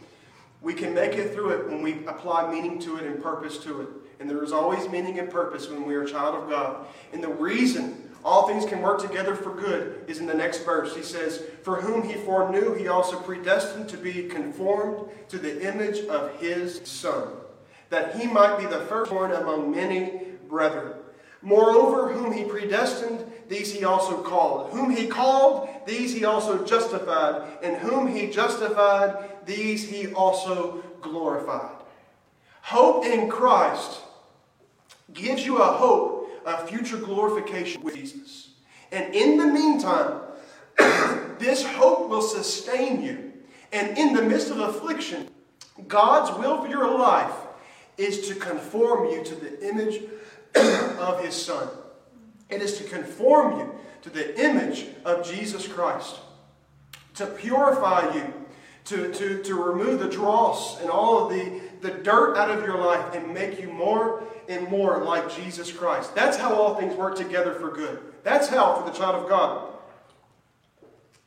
we 0.62 0.74
can 0.74 0.94
make 0.94 1.14
it 1.14 1.34
through 1.34 1.50
it 1.50 1.68
when 1.68 1.82
we 1.82 2.04
apply 2.06 2.50
meaning 2.50 2.78
to 2.80 2.96
it 2.96 3.04
and 3.04 3.22
purpose 3.22 3.58
to 3.58 3.82
it. 3.82 3.88
And 4.18 4.28
there 4.28 4.42
is 4.42 4.52
always 4.52 4.88
meaning 4.88 5.18
and 5.18 5.30
purpose 5.30 5.68
when 5.68 5.86
we 5.86 5.94
are 5.94 6.02
a 6.02 6.08
child 6.08 6.34
of 6.34 6.48
God. 6.48 6.86
And 7.12 7.22
the 7.22 7.28
reason 7.28 8.10
all 8.22 8.46
things 8.46 8.66
can 8.66 8.82
work 8.82 9.00
together 9.00 9.34
for 9.34 9.54
good 9.54 10.04
is 10.06 10.18
in 10.18 10.26
the 10.26 10.34
next 10.34 10.64
verse. 10.64 10.94
He 10.94 11.02
says, 11.02 11.42
For 11.62 11.80
whom 11.80 12.02
he 12.02 12.14
foreknew, 12.14 12.74
he 12.74 12.88
also 12.88 13.18
predestined 13.18 13.88
to 13.88 13.96
be 13.96 14.24
conformed 14.24 15.10
to 15.30 15.38
the 15.38 15.66
image 15.66 16.04
of 16.06 16.38
his 16.38 16.82
Son, 16.84 17.28
that 17.88 18.16
he 18.16 18.26
might 18.26 18.58
be 18.58 18.66
the 18.66 18.80
firstborn 18.80 19.32
among 19.32 19.70
many 19.70 20.22
brethren. 20.48 20.99
Moreover, 21.42 22.12
whom 22.12 22.32
he 22.32 22.44
predestined, 22.44 23.24
these 23.48 23.72
he 23.72 23.84
also 23.84 24.22
called. 24.22 24.70
Whom 24.70 24.90
he 24.90 25.06
called, 25.06 25.68
these 25.86 26.14
he 26.14 26.24
also 26.24 26.64
justified. 26.64 27.58
And 27.62 27.76
whom 27.76 28.08
he 28.08 28.30
justified, 28.30 29.46
these 29.46 29.88
he 29.88 30.12
also 30.12 30.84
glorified. 31.00 31.76
Hope 32.62 33.04
in 33.04 33.28
Christ 33.28 34.00
gives 35.12 35.44
you 35.44 35.58
a 35.58 35.66
hope 35.66 36.28
of 36.44 36.68
future 36.68 36.98
glorification 36.98 37.82
with 37.82 37.96
Jesus. 37.96 38.50
And 38.92 39.14
in 39.14 39.38
the 39.38 39.46
meantime, 39.46 40.20
this 41.38 41.64
hope 41.64 42.08
will 42.08 42.22
sustain 42.22 43.02
you. 43.02 43.32
And 43.72 43.96
in 43.96 44.14
the 44.14 44.22
midst 44.22 44.50
of 44.50 44.58
affliction, 44.58 45.28
God's 45.88 46.36
will 46.38 46.62
for 46.62 46.68
your 46.68 46.98
life 46.98 47.34
is 47.96 48.28
to 48.28 48.34
conform 48.34 49.10
you 49.10 49.22
to 49.24 49.34
the 49.34 49.68
image 49.68 50.02
of 50.54 51.22
His 51.24 51.34
Son. 51.34 51.68
It 52.48 52.62
is 52.62 52.78
to 52.78 52.84
conform 52.84 53.58
you 53.58 53.74
to 54.02 54.10
the 54.10 54.38
image 54.40 54.86
of 55.04 55.24
Jesus 55.24 55.66
Christ, 55.68 56.16
to 57.14 57.26
purify 57.26 58.14
you, 58.14 58.32
to, 58.86 59.12
to, 59.12 59.42
to 59.42 59.54
remove 59.54 60.00
the 60.00 60.08
dross 60.08 60.80
and 60.80 60.90
all 60.90 61.24
of 61.24 61.32
the, 61.32 61.60
the 61.80 61.90
dirt 61.90 62.36
out 62.36 62.50
of 62.50 62.64
your 62.64 62.78
life 62.78 63.14
and 63.14 63.32
make 63.32 63.60
you 63.60 63.70
more 63.70 64.24
and 64.48 64.68
more 64.68 65.04
like 65.04 65.34
Jesus 65.36 65.70
Christ. 65.70 66.14
That's 66.14 66.36
how 66.36 66.54
all 66.54 66.74
things 66.74 66.96
work 66.96 67.14
together 67.14 67.54
for 67.54 67.70
good. 67.70 68.00
That's 68.24 68.48
how 68.48 68.74
for 68.74 68.90
the 68.90 68.96
child 68.96 69.22
of 69.22 69.28
God. 69.28 69.68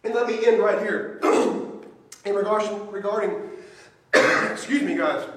And 0.03 0.13
let 0.13 0.27
me 0.27 0.45
end 0.45 0.59
right 0.59 0.79
here. 0.79 1.19
in 2.25 2.35
regards, 2.35 2.67
regarding, 2.91 3.31
excuse 4.13 4.81
me, 4.81 4.95
guys, 4.95 5.27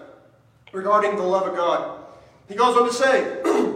regarding 0.73 1.17
the 1.17 1.23
love 1.23 1.47
of 1.47 1.57
God. 1.57 2.01
He 2.49 2.55
goes 2.55 2.77
on 2.77 2.87
to 2.87 2.93
say, 2.93 3.43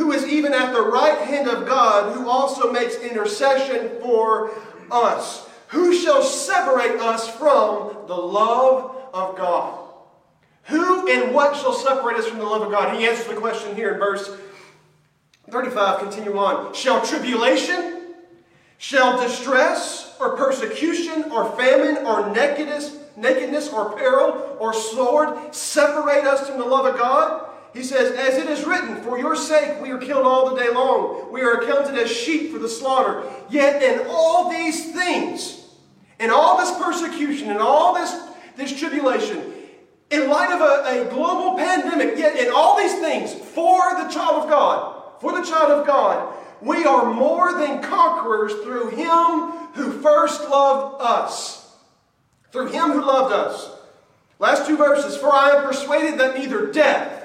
who 0.00 0.12
is 0.12 0.24
even 0.24 0.54
at 0.54 0.72
the 0.72 0.80
right 0.80 1.18
hand 1.28 1.46
of 1.46 1.66
God, 1.66 2.16
who 2.16 2.26
also 2.26 2.72
makes 2.72 2.96
intercession 2.96 4.00
for 4.00 4.50
us. 4.90 5.46
Who 5.68 5.94
shall 5.94 6.22
separate 6.22 6.98
us 6.98 7.28
from 7.28 8.06
the 8.06 8.16
love 8.16 8.96
of 9.12 9.36
God? 9.36 9.78
Who 10.64 11.06
and 11.06 11.34
what 11.34 11.54
shall 11.54 11.74
separate 11.74 12.16
us 12.16 12.26
from 12.26 12.38
the 12.38 12.46
love 12.46 12.62
of 12.62 12.70
God? 12.70 12.96
He 12.98 13.06
answers 13.06 13.26
the 13.26 13.34
question 13.34 13.76
here 13.76 13.92
in 13.92 13.98
verse 13.98 14.34
35. 15.50 16.00
Continue 16.00 16.38
on. 16.38 16.72
Shall 16.72 17.04
tribulation, 17.04 18.14
shall 18.78 19.20
distress, 19.20 20.16
or 20.18 20.34
persecution, 20.34 21.30
or 21.30 21.54
famine, 21.58 22.06
or 22.06 22.32
nakedness, 22.32 22.96
nakedness, 23.18 23.68
or 23.68 23.94
peril, 23.98 24.56
or 24.58 24.72
sword 24.72 25.54
separate 25.54 26.24
us 26.24 26.48
from 26.48 26.58
the 26.58 26.64
love 26.64 26.86
of 26.86 26.98
God? 26.98 27.49
He 27.72 27.82
says, 27.82 28.12
As 28.12 28.36
it 28.36 28.48
is 28.48 28.64
written, 28.64 28.96
For 29.02 29.18
your 29.18 29.36
sake 29.36 29.80
we 29.80 29.90
are 29.90 29.98
killed 29.98 30.26
all 30.26 30.50
the 30.50 30.60
day 30.60 30.70
long. 30.70 31.32
We 31.32 31.42
are 31.42 31.60
accounted 31.60 31.96
as 31.96 32.10
sheep 32.10 32.52
for 32.52 32.58
the 32.58 32.68
slaughter. 32.68 33.22
Yet 33.48 33.82
in 33.82 34.06
all 34.08 34.50
these 34.50 34.92
things, 34.92 35.64
in 36.18 36.30
all 36.30 36.58
this 36.58 36.76
persecution, 36.78 37.50
in 37.50 37.58
all 37.58 37.94
this, 37.94 38.14
this 38.56 38.78
tribulation, 38.78 39.52
in 40.10 40.28
light 40.28 40.52
of 40.52 40.60
a, 40.60 41.02
a 41.02 41.10
global 41.10 41.56
pandemic, 41.56 42.18
yet 42.18 42.36
in 42.36 42.52
all 42.52 42.76
these 42.76 42.94
things, 42.98 43.32
for 43.32 43.78
the 44.02 44.08
child 44.08 44.44
of 44.44 44.50
God, 44.50 45.20
for 45.20 45.32
the 45.32 45.46
child 45.46 45.70
of 45.70 45.86
God, 45.86 46.34
we 46.60 46.84
are 46.84 47.12
more 47.12 47.54
than 47.54 47.82
conquerors 47.82 48.52
through 48.64 48.90
Him 48.90 49.50
who 49.74 49.92
first 50.02 50.42
loved 50.48 51.00
us. 51.00 51.74
Through 52.50 52.68
Him 52.68 52.90
who 52.90 53.04
loved 53.04 53.32
us. 53.32 53.70
Last 54.38 54.66
two 54.66 54.76
verses. 54.76 55.16
For 55.16 55.32
I 55.32 55.50
am 55.50 55.64
persuaded 55.64 56.18
that 56.18 56.36
neither 56.36 56.72
death, 56.72 57.19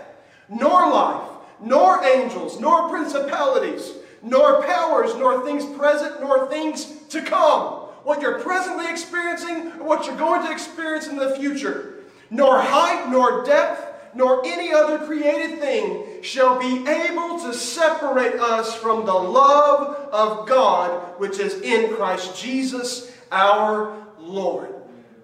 nor 0.50 0.90
life, 0.92 1.30
nor 1.62 2.04
angels, 2.04 2.60
nor 2.60 2.90
principalities, 2.90 3.94
nor 4.22 4.64
powers, 4.64 5.16
nor 5.16 5.46
things 5.46 5.66
present, 5.78 6.20
nor 6.20 6.50
things 6.50 6.86
to 7.10 7.22
come. 7.22 7.82
What 8.04 8.22
you're 8.22 8.40
presently 8.40 8.90
experiencing, 8.90 9.86
what 9.86 10.06
you're 10.06 10.18
going 10.18 10.46
to 10.46 10.52
experience 10.52 11.08
in 11.08 11.16
the 11.16 11.36
future. 11.36 11.94
Nor 12.30 12.62
height, 12.62 13.10
nor 13.10 13.44
depth, 13.46 13.96
nor 14.16 14.46
any 14.46 14.72
other 14.72 15.06
created 15.06 15.60
thing 15.60 16.22
shall 16.22 16.58
be 16.60 16.88
able 16.88 17.40
to 17.40 17.54
separate 17.54 18.36
us 18.36 18.74
from 18.74 19.06
the 19.06 19.14
love 19.14 20.10
of 20.12 20.48
God 20.48 21.20
which 21.20 21.40
is 21.40 21.62
in 21.62 21.94
Christ 21.96 22.42
Jesus 22.42 23.12
our 23.32 24.06
Lord. 24.20 24.74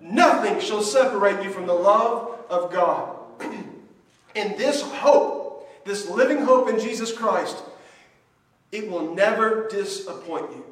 Nothing 0.02 0.60
shall 0.60 0.84
separate 0.84 1.44
you 1.44 1.50
from 1.52 1.68
the 1.68 1.74
love 1.74 2.38
of 2.50 2.72
God. 2.72 3.18
And 4.36 4.58
this 4.58 4.82
hope, 4.82 5.70
this 5.86 6.10
living 6.10 6.44
hope 6.44 6.70
in 6.70 6.80
Jesus 6.80 7.12
Christ, 7.12 7.64
it 8.72 8.90
will 8.90 9.14
never 9.14 9.68
disappoint 9.70 10.52
you. 10.52 10.66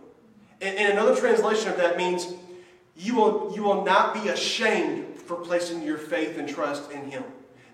And, 0.62 0.78
and 0.78 0.94
another 0.94 1.16
translation 1.16 1.70
of 1.70 1.78
that 1.78 1.98
means 1.98 2.28
you 2.96 3.16
will, 3.16 3.54
you 3.56 3.64
will 3.64 3.84
not 3.84 4.14
be 4.14 4.30
ashamed 4.30 5.16
for 5.18 5.36
placing 5.36 5.84
your 5.84 5.98
faith 5.98 6.38
and 6.38 6.48
trust 6.48 6.92
in 6.92 7.10
Him. 7.10 7.24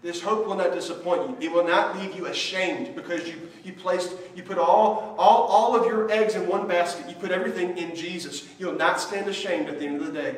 This 0.02 0.22
hope 0.22 0.46
will 0.46 0.56
not 0.56 0.72
disappoint 0.72 1.30
you. 1.30 1.48
It 1.48 1.52
will 1.52 1.66
not 1.66 1.98
leave 1.98 2.16
you 2.16 2.28
ashamed 2.28 2.96
because 2.96 3.28
you, 3.28 3.50
you 3.64 3.74
placed, 3.74 4.14
you 4.36 4.44
put 4.44 4.60
all, 4.60 5.16
all, 5.18 5.48
all 5.48 5.76
of 5.76 5.88
your 5.88 6.12
eggs 6.12 6.36
in 6.36 6.48
one 6.48 6.68
basket. 6.68 7.10
You 7.10 7.16
put 7.16 7.32
everything 7.32 7.76
in 7.76 7.96
Jesus. 7.96 8.48
You'll 8.60 8.76
not 8.76 9.00
stand 9.00 9.28
ashamed 9.28 9.68
at 9.68 9.80
the 9.80 9.88
end 9.88 10.02
of 10.02 10.06
the 10.06 10.14
day. 10.14 10.38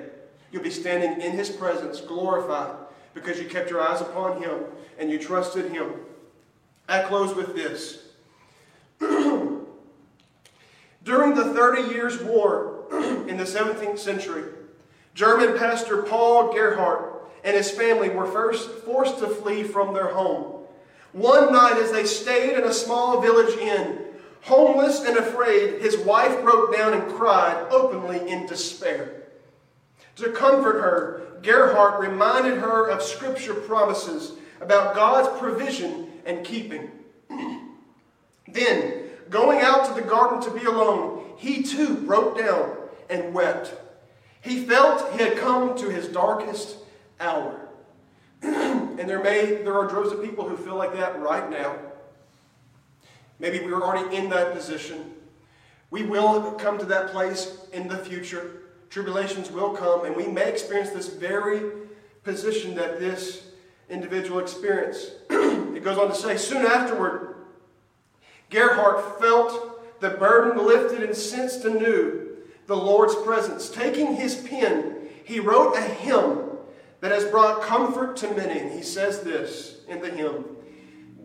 You'll 0.53 0.63
be 0.63 0.69
standing 0.69 1.19
in 1.21 1.33
His 1.33 1.49
presence, 1.49 1.99
glorified, 1.99 2.75
because 3.17 3.39
you 3.39 3.45
kept 3.45 3.69
your 3.69 3.81
eyes 3.81 4.01
upon 4.01 4.41
Him 4.41 4.59
and 4.99 5.09
you 5.09 5.17
trusted 5.17 5.71
Him. 5.71 5.91
I 6.87 7.01
close 7.01 7.35
with 7.35 7.55
this. 7.55 8.03
During 8.99 9.65
the 11.35 11.53
Thirty 11.53 11.93
Years' 11.93 12.21
War 12.21 12.85
in 13.27 13.37
the 13.37 13.43
17th 13.43 13.99
century, 13.99 14.43
German 15.13 15.57
pastor 15.57 16.03
Paul 16.03 16.53
Gerhardt 16.53 17.17
and 17.43 17.55
his 17.55 17.71
family 17.71 18.09
were 18.09 18.25
first 18.25 18.69
forced 18.85 19.19
to 19.19 19.27
flee 19.27 19.63
from 19.63 19.93
their 19.93 20.09
home. 20.09 20.63
One 21.13 21.51
night, 21.51 21.77
as 21.77 21.91
they 21.91 22.05
stayed 22.05 22.57
in 22.57 22.65
a 22.65 22.73
small 22.73 23.21
village 23.21 23.57
inn, 23.57 23.99
homeless 24.41 25.03
and 25.03 25.17
afraid, 25.17 25.81
his 25.81 25.97
wife 25.97 26.41
broke 26.43 26.75
down 26.75 26.93
and 26.93 27.11
cried 27.13 27.67
openly 27.71 28.29
in 28.29 28.45
despair. 28.45 29.23
To 30.17 30.31
comfort 30.31 30.81
her, 30.81 31.26
Gerhardt 31.41 31.99
reminded 31.99 32.59
her 32.59 32.89
of 32.89 33.01
scripture 33.01 33.53
promises 33.53 34.33
about 34.61 34.95
God's 34.95 35.39
provision 35.39 36.09
and 36.25 36.45
keeping. 36.45 36.91
then, 38.47 39.03
going 39.29 39.61
out 39.61 39.85
to 39.85 39.93
the 39.93 40.07
garden 40.07 40.41
to 40.41 40.59
be 40.59 40.65
alone, 40.65 41.23
he 41.37 41.63
too 41.63 41.95
broke 41.95 42.37
down 42.37 42.75
and 43.09 43.33
wept. 43.33 43.73
He 44.41 44.65
felt 44.65 45.11
he 45.13 45.23
had 45.23 45.37
come 45.37 45.77
to 45.77 45.89
his 45.89 46.07
darkest 46.07 46.77
hour. 47.19 47.67
and 48.41 48.99
there 48.99 49.21
may 49.21 49.61
there 49.63 49.77
are 49.77 49.87
droves 49.87 50.11
of 50.11 50.23
people 50.23 50.47
who 50.47 50.57
feel 50.57 50.75
like 50.75 50.93
that 50.93 51.19
right 51.19 51.49
now. 51.49 51.75
Maybe 53.39 53.59
we 53.59 53.71
are 53.71 53.81
already 53.81 54.15
in 54.15 54.29
that 54.29 54.53
position. 54.53 55.13
We 55.89 56.03
will 56.03 56.51
come 56.53 56.77
to 56.79 56.85
that 56.85 57.11
place 57.11 57.57
in 57.71 57.87
the 57.87 57.97
future. 57.97 58.63
Tribulations 58.89 59.51
will 59.51 59.71
come, 59.71 60.05
and 60.05 60.15
we 60.15 60.27
may 60.27 60.49
experience 60.49 60.91
this 60.91 61.09
very 61.09 61.61
position 62.23 62.75
that 62.75 62.99
this 62.99 63.47
individual 63.89 64.39
experienced. 64.39 65.13
it 65.29 65.83
goes 65.83 65.97
on 65.97 66.09
to 66.09 66.15
say, 66.15 66.37
soon 66.37 66.65
afterward, 66.65 67.35
Gerhardt 68.49 69.19
felt 69.19 69.99
the 69.99 70.11
burden 70.11 70.65
lifted 70.65 71.03
and 71.03 71.15
sensed 71.15 71.65
anew 71.65 72.37
the 72.67 72.75
Lord's 72.75 73.15
presence. 73.15 73.69
Taking 73.69 74.15
his 74.15 74.35
pen, 74.35 75.07
he 75.23 75.39
wrote 75.39 75.75
a 75.75 75.81
hymn 75.81 76.49
that 77.01 77.11
has 77.11 77.25
brought 77.25 77.61
comfort 77.61 78.15
to 78.17 78.31
many. 78.33 78.75
He 78.75 78.83
says 78.83 79.21
this 79.21 79.81
in 79.87 80.01
the 80.01 80.09
hymn 80.09 80.45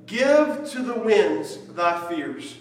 Give 0.07 0.69
to 0.71 0.83
the 0.83 0.99
winds 0.99 1.59
thy 1.69 2.09
fears, 2.09 2.57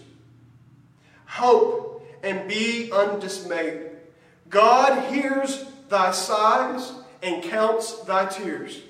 hope 1.25 2.07
and 2.23 2.47
be 2.47 2.91
undismayed. 2.91 3.90
God 4.51 5.11
hears 5.11 5.65
thy 5.89 6.11
sighs 6.11 6.93
and 7.23 7.43
counts 7.43 8.01
thy 8.01 8.25
tears. 8.25 8.81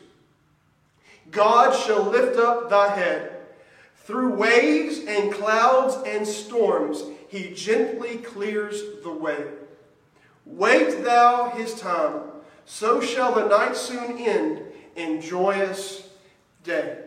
God 1.30 1.74
shall 1.74 2.04
lift 2.04 2.38
up 2.38 2.70
thy 2.70 2.96
head. 2.96 3.32
Through 3.96 4.34
waves 4.34 5.00
and 5.08 5.32
clouds 5.32 5.96
and 6.06 6.28
storms, 6.28 7.04
he 7.30 7.54
gently 7.54 8.18
clears 8.18 8.82
the 9.04 9.14
way. 9.14 9.46
Wait 10.46 11.04
thou 11.04 11.52
his 11.52 11.76
time, 11.76 12.22
so 12.66 13.00
shall 13.00 13.34
the 13.34 13.48
night 13.48 13.78
soon 13.78 14.18
end 14.18 14.64
in 14.96 15.22
joyous 15.22 16.10
day. 16.64 16.98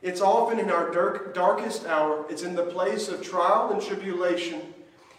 It's 0.00 0.20
often 0.20 0.60
in 0.60 0.70
our 0.70 0.92
dark, 0.92 1.34
darkest 1.34 1.84
hour, 1.86 2.24
it's 2.30 2.42
in 2.42 2.54
the 2.54 2.62
place 2.62 3.08
of 3.08 3.22
trial 3.22 3.70
and 3.72 3.82
tribulation. 3.82 4.62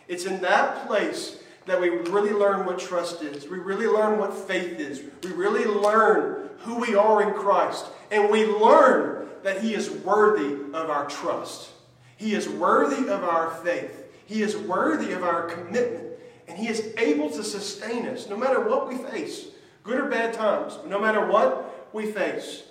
It's 0.08 0.26
in 0.26 0.40
that 0.42 0.88
place 0.88 1.38
that 1.68 1.80
we 1.80 1.90
really 1.90 2.32
learn 2.32 2.66
what 2.66 2.80
trust 2.80 3.22
is. 3.22 3.48
We 3.48 3.60
really 3.60 3.88
learn 3.88 4.18
what 4.18 4.34
faith 4.34 4.80
is. 4.80 5.04
We 5.24 5.32
really 5.32 5.66
learn 5.66 6.50
who 6.60 6.80
we 6.80 6.96
are 6.96 7.22
in 7.22 7.34
Christ. 7.34 7.86
And 8.10 8.32
we 8.32 8.46
learn 8.46 9.28
that 9.44 9.62
He 9.62 9.74
is 9.74 9.90
worthy 9.90 10.54
of 10.74 10.90
our 10.90 11.08
trust. 11.08 11.70
He 12.16 12.34
is 12.34 12.50
worthy 12.50 13.10
of 13.10 13.24
our 13.24 13.52
faith. 13.52 14.06
He 14.26 14.42
is 14.42 14.58
worthy 14.58 15.12
of 15.12 15.24
our 15.24 15.44
commitment. 15.48 16.08
And 16.48 16.58
He 16.58 16.70
is 16.70 16.94
able 16.98 17.30
to 17.32 17.44
sustain 17.44 18.08
us 18.08 18.28
no 18.28 18.38
matter 18.38 18.62
what 18.62 18.88
we 18.88 18.98
face, 18.98 19.48
good 19.84 20.00
or 20.00 20.08
bad 20.08 20.34
times, 20.34 20.78
no 20.88 21.00
matter 21.00 21.28
what 21.28 21.90
we 21.94 22.12
face. 22.12 22.64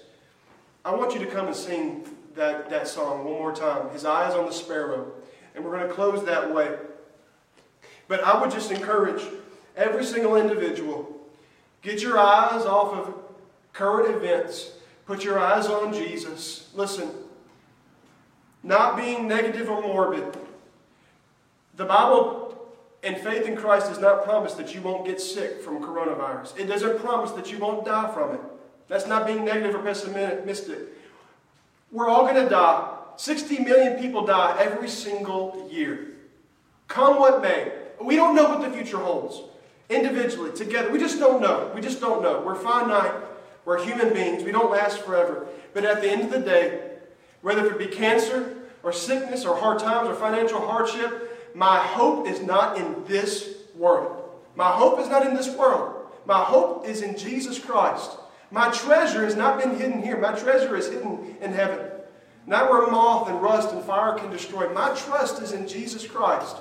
I 0.85 0.95
want 0.95 1.13
you 1.13 1.21
to 1.21 1.27
come 1.27 1.49
and 1.49 1.57
sing 1.57 2.09
that, 2.35 2.71
that 2.71 2.89
song 2.89 3.25
one 3.25 3.35
more 3.35 3.55
time 3.55 3.91
His 3.91 4.07
Eyes 4.07 4.35
on 4.35 4.47
the 4.47 4.53
Sparrow. 4.53 5.13
And 5.55 5.65
we're 5.65 5.77
going 5.77 5.89
to 5.89 5.95
close 5.95 6.25
that 6.25 6.55
way. 6.55 6.75
But 8.09 8.23
I 8.23 8.41
would 8.41 8.51
just 8.51 8.71
encourage 8.71 9.23
every 9.77 10.05
single 10.05 10.37
individual 10.37 11.13
get 11.83 12.03
your 12.03 12.19
eyes 12.19 12.65
off 12.65 12.93
of 12.95 13.15
current 13.73 14.15
events, 14.17 14.73
put 15.07 15.23
your 15.23 15.39
eyes 15.39 15.67
on 15.67 15.93
Jesus. 15.93 16.71
Listen, 16.75 17.11
not 18.63 18.97
being 18.97 19.29
negative 19.29 19.71
or 19.71 19.81
morbid. 19.81 20.37
The 21.77 21.85
Bible 21.85 22.47
and 23.05 23.17
faith 23.19 23.47
in 23.47 23.57
Christ 23.57 23.89
does 23.89 24.01
not 24.01 24.25
promise 24.25 24.55
that 24.55 24.75
you 24.75 24.81
won't 24.81 25.07
get 25.07 25.21
sick 25.21 25.63
from 25.63 25.81
coronavirus. 25.81 26.59
It 26.59 26.67
doesn't 26.67 26.99
promise 26.99 27.31
that 27.33 27.53
you 27.53 27.59
won't 27.59 27.85
die 27.85 28.13
from 28.13 28.35
it. 28.35 28.41
That's 28.89 29.07
not 29.07 29.27
being 29.27 29.45
negative 29.45 29.77
or 29.77 29.83
pessimistic. 29.83 30.79
We're 31.93 32.09
all 32.09 32.23
going 32.23 32.43
to 32.43 32.49
die. 32.49 32.95
60 33.17 33.61
million 33.61 34.01
people 34.01 34.27
die 34.27 34.57
every 34.61 34.89
single 34.89 35.69
year. 35.71 36.09
Come 36.89 37.19
what 37.19 37.43
may. 37.43 37.73
We 38.01 38.17
don't 38.17 38.35
know 38.35 38.49
what 38.49 38.63
the 38.63 38.77
future 38.77 38.99
holds. 38.99 39.43
Individually, 39.89 40.53
together, 40.53 40.91
we 40.91 40.99
just 40.99 41.19
don't 41.19 41.41
know. 41.41 41.71
We 41.75 41.81
just 41.81 42.01
don't 42.01 42.23
know. 42.23 42.43
We're 42.45 42.57
finite. 42.57 43.13
We're 43.65 43.85
human 43.85 44.13
beings. 44.13 44.43
We 44.43 44.53
don't 44.53 44.71
last 44.71 45.01
forever. 45.01 45.47
But 45.75 45.85
at 45.85 46.01
the 46.01 46.11
end 46.11 46.23
of 46.23 46.31
the 46.31 46.41
day, 46.41 46.91
whether 47.43 47.67
it 47.67 47.79
be 47.79 47.87
cancer 47.87 48.57
or 48.83 48.93
sickness 48.93 49.45
or 49.45 49.57
hard 49.57 49.79
times 49.79 50.09
or 50.09 50.15
financial 50.15 50.61
hardship, 50.61 51.53
my 51.55 51.79
hope 51.79 52.29
is 52.29 52.41
not 52.41 52.79
in 52.79 53.05
this 53.07 53.57
world. 53.75 54.23
My 54.57 54.71
hope 54.71 54.99
is 55.01 55.09
not 55.09 55.27
in 55.27 55.35
this 55.35 55.49
world. 55.51 56.07
My 56.25 56.43
hope 56.43 56.87
is 56.87 57.03
in 57.03 57.17
Jesus 57.17 57.59
Christ. 57.59 58.11
My 58.51 58.71
treasure 58.71 59.25
has 59.25 59.37
not 59.37 59.61
been 59.61 59.77
hidden 59.77 60.03
here. 60.03 60.19
My 60.19 60.33
treasure 60.33 60.77
is 60.77 60.89
hidden 60.89 61.37
in 61.41 61.53
heaven. 61.53 61.91
Not 62.47 62.71
where 62.71 62.87
moth 62.91 63.29
and 63.29 63.43
rust 63.43 63.73
and 63.73 63.83
fire 63.83 64.17
can 64.19 64.31
destroy. 64.31 64.73
My 64.73 64.95
trust 64.95 65.43
is 65.43 65.53
in 65.53 65.67
Jesus 65.67 66.07
Christ. 66.07 66.57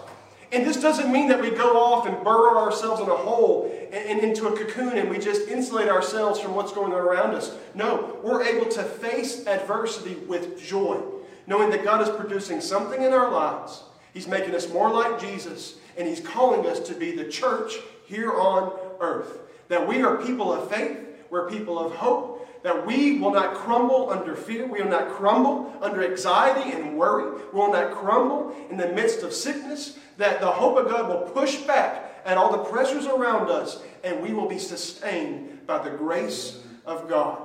And 0.51 0.65
this 0.65 0.79
doesn't 0.79 1.11
mean 1.11 1.27
that 1.29 1.41
we 1.41 1.49
go 1.49 1.81
off 1.81 2.05
and 2.07 2.23
burrow 2.23 2.57
ourselves 2.57 3.01
in 3.01 3.09
a 3.09 3.15
hole 3.15 3.71
and, 3.91 4.09
and, 4.09 4.19
into 4.19 4.47
a 4.47 4.57
cocoon 4.57 4.97
and 4.97 5.09
we 5.09 5.17
just 5.17 5.47
insulate 5.47 5.89
ourselves 5.89 6.39
from 6.39 6.55
what's 6.55 6.71
going 6.71 6.93
on 6.93 6.99
around 6.99 7.33
us. 7.33 7.55
No, 7.73 8.19
we're 8.23 8.43
able 8.43 8.69
to 8.71 8.83
face 8.83 9.47
adversity 9.47 10.15
with 10.27 10.61
joy, 10.61 11.01
knowing 11.47 11.69
that 11.71 11.83
God 11.83 12.01
is 12.01 12.09
producing 12.09 12.61
something 12.61 13.01
in 13.01 13.11
our 13.11 13.31
lives. 13.31 13.83
He's 14.13 14.27
making 14.27 14.55
us 14.55 14.71
more 14.71 14.89
like 14.89 15.19
Jesus, 15.19 15.75
and 15.97 16.07
He's 16.07 16.21
calling 16.21 16.65
us 16.65 16.79
to 16.87 16.93
be 16.93 17.15
the 17.15 17.25
church 17.25 17.73
here 18.05 18.31
on 18.31 18.71
earth. 19.01 19.39
That 19.67 19.87
we 19.87 20.01
are 20.03 20.17
people 20.23 20.53
of 20.53 20.69
faith, 20.69 20.97
we're 21.29 21.49
people 21.49 21.79
of 21.79 21.93
hope, 21.93 22.34
that 22.65 22.83
we 22.83 23.19
will 23.19 23.31
not 23.31 23.53
crumble 23.53 24.09
under 24.09 24.33
fear. 24.33 24.65
We 24.65 24.81
will 24.81 24.89
not 24.89 25.09
crumble 25.09 25.71
under 25.83 26.03
anxiety 26.03 26.71
and 26.71 26.97
worry. 26.97 27.39
We 27.53 27.59
will 27.59 27.71
not 27.71 27.91
crumble 27.91 28.55
in 28.71 28.77
the 28.77 28.87
midst 28.87 29.21
of 29.21 29.33
sickness. 29.33 29.99
That 30.17 30.41
the 30.41 30.49
hope 30.49 30.75
of 30.75 30.89
God 30.89 31.07
will 31.07 31.29
push 31.31 31.57
back 31.57 32.23
at 32.25 32.39
all 32.39 32.51
the 32.51 32.63
pressures 32.63 33.05
around 33.05 33.51
us 33.51 33.83
and 34.03 34.19
we 34.19 34.33
will 34.33 34.49
be 34.49 34.57
sustained 34.57 35.67
by 35.67 35.77
the 35.77 35.95
grace 35.95 36.59
of 36.87 37.07
God. 37.07 37.39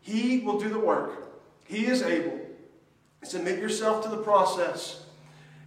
He 0.00 0.40
will 0.40 0.58
do 0.58 0.68
the 0.68 0.80
work. 0.80 1.38
He 1.64 1.86
is 1.86 2.02
able. 2.02 2.40
Submit 3.22 3.60
yourself 3.60 4.02
to 4.02 4.08
the 4.08 4.16
process, 4.16 5.04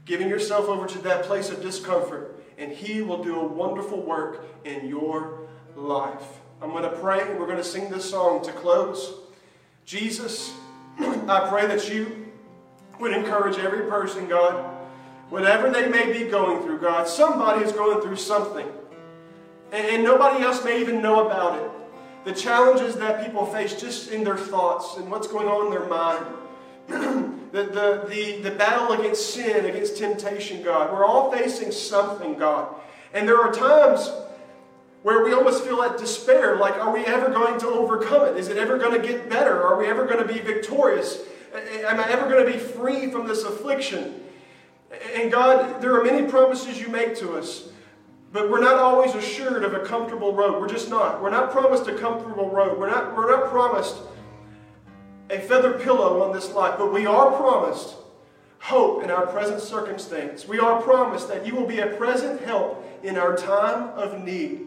giving 0.04 0.28
yourself 0.28 0.68
over 0.68 0.88
to 0.88 0.98
that 1.04 1.24
place 1.24 1.52
of 1.52 1.62
discomfort, 1.62 2.44
and 2.58 2.74
He 2.74 3.02
will 3.02 3.24
do 3.24 3.40
a 3.40 3.48
wonderful 3.48 4.02
work 4.02 4.46
in 4.66 4.90
your 4.90 5.48
life. 5.78 6.42
I'm 6.62 6.72
going 6.72 6.84
to 6.84 6.98
pray 6.98 7.34
we're 7.36 7.46
going 7.46 7.58
to 7.58 7.64
sing 7.64 7.90
this 7.90 8.10
song 8.10 8.44
to 8.46 8.52
close. 8.54 9.14
Jesus, 9.86 10.54
I 11.00 11.48
pray 11.50 11.68
that 11.68 11.94
you 11.94 12.32
would 13.00 13.12
encourage 13.12 13.58
every 13.58 13.90
person, 13.90 14.28
God, 14.28 14.74
whatever 15.30 15.70
they 15.70 15.90
may 15.90 16.12
be 16.12 16.30
going 16.30 16.64
through, 16.64 16.80
God. 16.80 17.08
Somebody 17.08 17.64
is 17.64 17.72
going 17.72 18.02
through 18.02 18.16
something, 18.16 18.66
and, 19.72 19.88
and 19.88 20.04
nobody 20.04 20.44
else 20.44 20.64
may 20.64 20.80
even 20.80 21.02
know 21.02 21.28
about 21.28 21.62
it. 21.62 21.72
The 22.24 22.34
challenges 22.34 22.96
that 22.96 23.24
people 23.24 23.46
face 23.46 23.80
just 23.80 24.12
in 24.12 24.24
their 24.24 24.38
thoughts 24.38 24.98
and 24.98 25.12
what's 25.12 25.28
going 25.28 25.48
on 25.48 25.66
in 25.66 25.72
their 25.72 25.88
mind. 25.88 26.26
the, 27.52 27.64
the, 27.64 28.06
the, 28.10 28.50
the 28.50 28.52
battle 28.52 28.98
against 28.98 29.34
sin, 29.34 29.66
against 29.66 29.98
temptation, 29.98 30.64
God. 30.64 30.92
We're 30.92 31.06
all 31.06 31.32
facing 31.32 31.72
something, 31.72 32.38
God. 32.38 32.74
And 33.14 33.28
there 33.28 33.40
are 33.40 33.52
times 33.52 34.10
where 35.06 35.24
we 35.24 35.32
almost 35.34 35.64
feel 35.64 35.80
that 35.84 36.00
despair 36.00 36.56
like, 36.56 36.74
are 36.80 36.92
we 36.92 37.06
ever 37.06 37.30
going 37.30 37.60
to 37.60 37.68
overcome 37.68 38.28
it? 38.28 38.38
Is 38.38 38.48
it 38.48 38.58
ever 38.58 38.80
going 38.80 39.00
to 39.00 39.08
get 39.08 39.30
better? 39.30 39.62
Are 39.62 39.78
we 39.78 39.86
ever 39.86 40.08
going 40.08 40.18
to 40.18 40.34
be 40.34 40.40
victorious? 40.40 41.20
Am 41.54 42.00
I 42.00 42.10
ever 42.10 42.28
going 42.28 42.44
to 42.44 42.52
be 42.52 42.58
free 42.58 43.12
from 43.12 43.28
this 43.28 43.44
affliction? 43.44 44.24
And 45.14 45.32
God, 45.32 45.80
there 45.80 45.96
are 45.96 46.04
many 46.04 46.28
promises 46.28 46.82
you 46.82 46.88
make 46.88 47.16
to 47.18 47.34
us, 47.34 47.70
but 48.32 48.50
we're 48.50 48.62
not 48.62 48.78
always 48.78 49.14
assured 49.14 49.64
of 49.64 49.76
a 49.76 49.86
comfortable 49.86 50.34
road. 50.34 50.60
We're 50.60 50.68
just 50.68 50.90
not. 50.90 51.22
We're 51.22 51.30
not 51.30 51.52
promised 51.52 51.86
a 51.86 51.96
comfortable 51.96 52.50
road. 52.50 52.80
We're 52.80 52.90
not, 52.90 53.16
we're 53.16 53.30
not 53.30 53.52
promised 53.52 53.98
a 55.30 55.38
feather 55.38 55.74
pillow 55.74 56.24
on 56.24 56.34
this 56.34 56.52
life, 56.54 56.80
but 56.80 56.92
we 56.92 57.06
are 57.06 57.32
promised 57.38 57.94
hope 58.58 59.04
in 59.04 59.12
our 59.12 59.28
present 59.28 59.62
circumstance. 59.62 60.48
We 60.48 60.58
are 60.58 60.82
promised 60.82 61.28
that 61.28 61.46
you 61.46 61.54
will 61.54 61.68
be 61.68 61.78
a 61.78 61.96
present 61.96 62.42
help 62.42 62.84
in 63.04 63.18
our 63.18 63.38
time 63.38 63.90
of 63.90 64.24
need. 64.24 64.65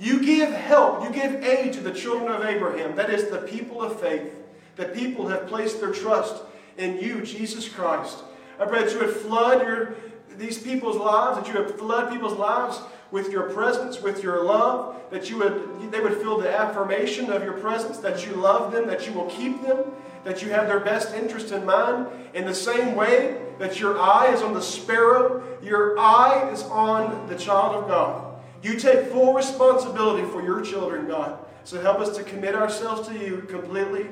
You 0.00 0.24
give 0.24 0.50
help, 0.50 1.04
you 1.04 1.10
give 1.10 1.44
aid 1.44 1.74
to 1.74 1.80
the 1.82 1.92
children 1.92 2.32
of 2.32 2.42
Abraham. 2.42 2.96
That 2.96 3.10
is 3.10 3.28
the 3.28 3.38
people 3.42 3.82
of 3.82 4.00
faith. 4.00 4.34
The 4.76 4.86
people 4.86 5.28
have 5.28 5.46
placed 5.46 5.78
their 5.78 5.92
trust 5.92 6.42
in 6.78 6.98
you, 6.98 7.20
Jesus 7.20 7.68
Christ. 7.68 8.24
I 8.58 8.64
pray 8.64 8.82
that 8.82 8.92
you 8.92 9.00
would 9.00 9.14
flood 9.14 9.60
your, 9.60 9.94
these 10.38 10.58
people's 10.58 10.96
lives, 10.96 11.38
that 11.38 11.52
you 11.52 11.62
would 11.62 11.78
flood 11.78 12.10
people's 12.10 12.38
lives 12.38 12.80
with 13.10 13.30
your 13.30 13.50
presence, 13.50 14.00
with 14.00 14.22
your 14.22 14.42
love, 14.42 14.96
that 15.10 15.28
you 15.28 15.36
would, 15.36 15.92
they 15.92 16.00
would 16.00 16.16
feel 16.16 16.38
the 16.38 16.50
affirmation 16.50 17.30
of 17.30 17.42
your 17.42 17.54
presence, 17.54 17.98
that 17.98 18.26
you 18.26 18.32
love 18.32 18.72
them, 18.72 18.86
that 18.86 19.06
you 19.06 19.12
will 19.12 19.26
keep 19.26 19.60
them, 19.62 19.84
that 20.24 20.42
you 20.42 20.48
have 20.48 20.66
their 20.66 20.80
best 20.80 21.14
interest 21.14 21.52
in 21.52 21.66
mind. 21.66 22.06
In 22.32 22.46
the 22.46 22.54
same 22.54 22.94
way 22.94 23.38
that 23.58 23.78
your 23.78 24.00
eye 24.00 24.32
is 24.32 24.40
on 24.40 24.54
the 24.54 24.62
sparrow, 24.62 25.42
your 25.62 25.98
eye 25.98 26.48
is 26.50 26.62
on 26.62 27.28
the 27.28 27.36
child 27.36 27.74
of 27.76 27.86
God. 27.86 28.29
You 28.62 28.78
take 28.78 29.06
full 29.06 29.32
responsibility 29.32 30.26
for 30.28 30.42
your 30.42 30.60
children, 30.60 31.06
God. 31.06 31.38
So 31.64 31.80
help 31.80 32.00
us 32.00 32.16
to 32.16 32.24
commit 32.24 32.54
ourselves 32.54 33.08
to 33.08 33.18
you 33.18 33.46
completely, 33.48 34.06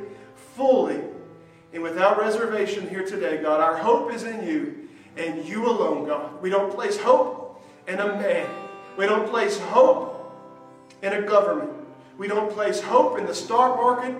fully, 0.54 1.00
and 1.72 1.82
without 1.82 2.18
reservation 2.18 2.88
here 2.88 3.04
today, 3.04 3.42
God. 3.42 3.60
Our 3.60 3.76
hope 3.76 4.12
is 4.12 4.22
in 4.22 4.46
you 4.46 4.88
and 5.16 5.46
you 5.46 5.66
alone, 5.66 6.06
God. 6.06 6.40
We 6.40 6.50
don't 6.50 6.72
place 6.72 6.98
hope 6.98 7.62
in 7.86 7.98
a 7.98 8.06
man. 8.06 8.48
We 8.96 9.06
don't 9.06 9.28
place 9.28 9.58
hope 9.58 10.14
in 11.02 11.12
a 11.12 11.22
government. 11.22 11.72
We 12.16 12.26
don't 12.26 12.50
place 12.50 12.80
hope 12.80 13.18
in 13.18 13.26
the 13.26 13.34
stock 13.34 13.76
market 13.76 14.16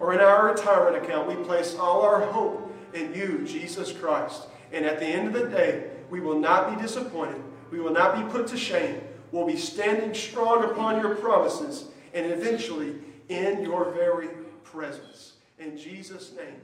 or 0.00 0.14
in 0.14 0.20
our 0.20 0.46
retirement 0.46 1.04
account. 1.04 1.28
We 1.28 1.34
place 1.44 1.76
all 1.76 2.02
our 2.02 2.20
hope 2.20 2.72
in 2.94 3.14
you, 3.14 3.44
Jesus 3.44 3.92
Christ. 3.92 4.42
And 4.72 4.84
at 4.84 4.98
the 4.98 5.06
end 5.06 5.28
of 5.28 5.32
the 5.34 5.48
day, 5.48 5.90
we 6.10 6.20
will 6.20 6.38
not 6.38 6.74
be 6.74 6.82
disappointed. 6.82 7.42
We 7.70 7.80
will 7.80 7.92
not 7.92 8.16
be 8.16 8.32
put 8.32 8.46
to 8.48 8.56
shame 8.56 9.00
will 9.32 9.46
be 9.46 9.56
standing 9.56 10.14
strong 10.14 10.64
upon 10.64 11.00
your 11.00 11.14
promises 11.16 11.86
and 12.14 12.26
eventually 12.32 12.94
in 13.28 13.62
your 13.62 13.90
very 13.92 14.28
presence. 14.64 15.32
In 15.58 15.76
Jesus' 15.76 16.32
name. 16.36 16.60